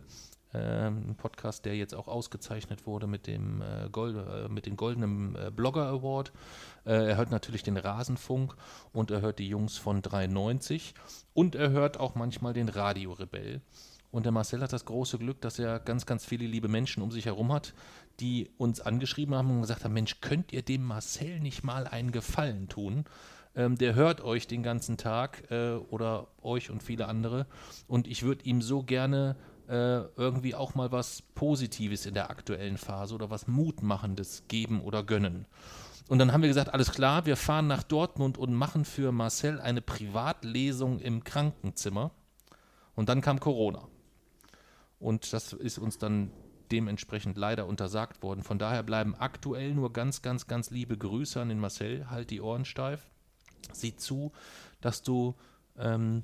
Ähm, 0.58 1.10
ein 1.10 1.16
Podcast, 1.16 1.66
der 1.66 1.76
jetzt 1.76 1.94
auch 1.94 2.08
ausgezeichnet 2.08 2.86
wurde 2.88 3.08
mit 3.08 3.28
dem, 3.28 3.62
äh, 3.62 3.90
Gold, 3.92 4.16
äh, 4.16 4.50
mit 4.50 4.66
dem 4.66 4.76
goldenen 4.76 5.36
äh, 5.36 5.52
Blogger 5.56 5.88
Award. 5.88 6.32
Äh, 6.86 7.10
er 7.10 7.18
hört 7.18 7.32
natürlich 7.32 7.64
den 7.64 7.78
Rasenfunk 7.78 8.56
und 8.94 9.12
er 9.12 9.22
hört 9.22 9.40
die 9.40 9.48
Jungs 9.48 9.78
von 9.78 10.02
93 10.02 10.94
und 11.34 11.56
er 11.56 11.70
hört 11.70 12.00
auch 12.00 12.16
manchmal 12.16 12.54
den 12.54 12.70
Radio 12.70 13.14
Rebell. 13.14 13.62
Und 14.12 14.26
der 14.26 14.32
Marcel 14.32 14.62
hat 14.62 14.74
das 14.74 14.86
große 14.86 15.18
Glück, 15.18 15.42
dass 15.42 15.60
er 15.60 15.80
ganz, 15.80 16.06
ganz 16.06 16.26
viele 16.26 16.48
liebe 16.48 16.68
Menschen 16.68 17.04
um 17.04 17.12
sich 17.12 17.26
herum 17.26 17.52
hat, 17.52 17.74
die 18.20 18.50
uns 18.58 18.82
angeschrieben 18.82 19.36
haben 19.36 19.52
und 19.52 19.62
gesagt 19.62 19.84
haben, 19.84 19.94
Mensch, 19.94 20.22
könnt 20.22 20.54
ihr 20.54 20.62
dem 20.62 20.84
Marcel 20.84 21.40
nicht 21.40 21.64
mal 21.64 21.86
einen 21.86 22.12
Gefallen 22.12 22.70
tun? 22.70 23.06
Ähm, 23.56 23.78
der 23.78 23.96
hört 23.96 24.22
euch 24.22 24.48
den 24.48 24.64
ganzen 24.64 24.98
Tag 24.98 25.52
äh, 25.52 25.74
oder 25.90 26.28
euch 26.42 26.70
und 26.70 26.84
viele 26.84 27.08
andere. 27.08 27.48
Und 27.88 28.08
ich 28.08 28.24
würde 28.24 28.46
ihm 28.46 28.62
so 28.62 28.84
gerne 28.84 29.36
äh, 29.68 30.02
irgendwie 30.16 30.56
auch 30.56 30.76
mal 30.76 30.92
was 30.92 31.22
Positives 31.22 32.06
in 32.06 32.14
der 32.14 32.30
aktuellen 32.30 32.78
Phase 32.78 33.16
oder 33.16 33.30
was 33.30 33.48
Mutmachendes 33.48 34.44
geben 34.48 34.82
oder 34.82 35.04
gönnen. 35.04 35.46
Und 36.08 36.20
dann 36.20 36.32
haben 36.32 36.42
wir 36.42 36.48
gesagt, 36.48 36.74
alles 36.74 36.92
klar, 36.92 37.26
wir 37.26 37.36
fahren 37.36 37.68
nach 37.68 37.84
Dortmund 37.84 38.38
und 38.38 38.54
machen 38.54 38.86
für 38.86 39.12
Marcel 39.12 39.60
eine 39.60 39.82
Privatlesung 39.82 41.00
im 41.00 41.24
Krankenzimmer. 41.24 42.12
Und 42.96 43.10
dann 43.10 43.22
kam 43.22 43.40
Corona. 43.40 43.88
Und 45.00 45.34
das 45.34 45.54
ist 45.54 45.78
uns 45.78 45.98
dann 45.98 46.32
dementsprechend 46.72 47.38
leider 47.38 47.68
untersagt 47.68 48.24
worden. 48.24 48.44
Von 48.44 48.60
daher 48.60 48.84
bleiben 48.84 49.16
aktuell 49.16 49.74
nur 49.74 49.94
ganz, 49.94 50.22
ganz, 50.22 50.48
ganz 50.48 50.70
liebe 50.70 50.98
Grüße 50.98 51.42
an 51.42 51.50
den 51.50 51.60
Marcel. 51.60 52.10
Halt 52.10 52.30
die 52.30 52.42
Ohren 52.42 52.66
steif. 52.66 53.08
Sieh 53.74 53.96
zu, 53.96 54.32
dass 54.82 55.04
du 55.04 55.36
ähm, 55.78 56.24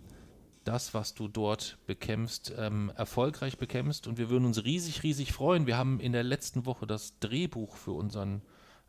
das, 0.64 0.94
was 0.94 1.14
du 1.14 1.28
dort 1.28 1.78
bekämpfst, 1.86 2.54
ähm, 2.58 2.92
erfolgreich 2.96 3.58
bekämpfst. 3.58 4.08
Und 4.08 4.18
wir 4.18 4.30
würden 4.30 4.46
uns 4.46 4.64
riesig, 4.64 5.04
riesig 5.04 5.34
freuen. 5.34 5.68
Wir 5.68 5.78
haben 5.78 6.00
in 6.00 6.14
der 6.14 6.24
letzten 6.24 6.66
Woche 6.66 6.88
das 6.88 7.20
Drehbuch 7.20 7.76
für 7.76 7.92
unseren, 7.92 8.42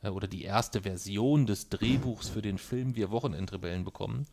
äh, 0.02 0.08
oder 0.08 0.28
die 0.28 0.44
erste 0.44 0.82
Version 0.82 1.46
des 1.46 1.68
Drehbuchs 1.68 2.28
für 2.28 2.42
den 2.42 2.58
Film 2.58 2.96
Wir 2.96 3.10
Wochenendrebellen 3.10 3.84
bekommen. 3.84 4.26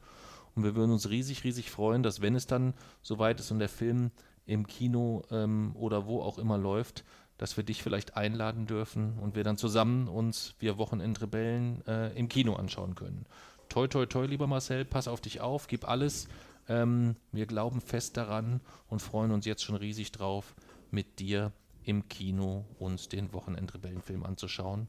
Und 0.55 0.63
wir 0.63 0.75
würden 0.75 0.91
uns 0.91 1.09
riesig, 1.09 1.43
riesig 1.43 1.71
freuen, 1.71 2.03
dass 2.03 2.21
wenn 2.21 2.35
es 2.35 2.45
dann 2.45 2.73
soweit 3.01 3.39
ist 3.39 3.51
und 3.51 3.59
der 3.59 3.69
Film 3.69 4.11
im 4.45 4.67
Kino 4.67 5.23
ähm, 5.31 5.71
oder 5.75 6.05
wo 6.07 6.21
auch 6.21 6.37
immer 6.37 6.57
läuft, 6.57 7.03
dass 7.37 7.57
wir 7.57 7.63
dich 7.63 7.81
vielleicht 7.81 8.17
einladen 8.17 8.67
dürfen 8.67 9.17
und 9.19 9.35
wir 9.35 9.43
dann 9.43 9.57
zusammen 9.57 10.07
uns 10.07 10.53
Wir 10.59 10.77
Wochenendrebellen 10.77 11.85
äh, 11.87 12.09
im 12.17 12.27
Kino 12.27 12.53
anschauen 12.55 12.95
können. 12.95 13.25
Toi, 13.69 13.87
toi, 13.87 14.05
toi, 14.05 14.25
lieber 14.25 14.47
Marcel, 14.47 14.85
pass 14.85 15.07
auf 15.07 15.21
dich 15.21 15.41
auf, 15.41 15.67
gib 15.67 15.87
alles. 15.87 16.27
Ähm, 16.71 17.17
wir 17.33 17.47
glauben 17.47 17.81
fest 17.81 18.15
daran 18.15 18.61
und 18.87 19.01
freuen 19.01 19.31
uns 19.31 19.45
jetzt 19.45 19.61
schon 19.63 19.75
riesig 19.75 20.13
drauf, 20.13 20.55
mit 20.89 21.19
dir 21.19 21.51
im 21.83 22.07
Kino 22.07 22.65
uns 22.79 23.09
den 23.09 23.33
Wochenendrebellenfilm 23.33 24.23
anzuschauen. 24.23 24.87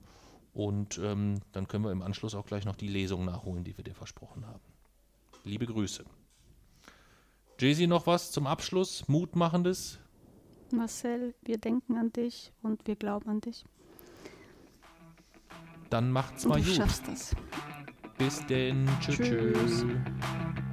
Und 0.54 0.98
ähm, 0.98 1.40
dann 1.50 1.66
können 1.66 1.84
wir 1.84 1.90
im 1.90 2.02
Anschluss 2.02 2.36
auch 2.36 2.46
gleich 2.46 2.66
noch 2.66 2.76
die 2.76 2.86
Lesung 2.86 3.24
nachholen, 3.24 3.64
die 3.64 3.76
wir 3.76 3.82
dir 3.82 3.96
versprochen 3.96 4.46
haben. 4.46 4.62
Liebe 5.42 5.66
Grüße. 5.66 6.04
Jay-Z, 7.58 7.88
noch 7.88 8.06
was 8.06 8.30
zum 8.30 8.46
Abschluss? 8.46 9.08
Mutmachendes? 9.08 9.98
Marcel, 10.70 11.34
wir 11.42 11.58
denken 11.58 11.96
an 11.96 12.12
dich 12.12 12.52
und 12.62 12.86
wir 12.86 12.94
glauben 12.94 13.28
an 13.28 13.40
dich. 13.40 13.64
Dann 15.90 16.12
macht's 16.12 16.44
mal 16.44 16.60
du 16.60 16.66
gut. 16.66 16.76
schaffst 16.76 17.08
das. 17.08 17.34
Bis 18.18 18.46
denn. 18.46 18.88
Tschüss. 19.00 19.16
Tschüss. 19.16 19.80
tschüss. 19.80 20.71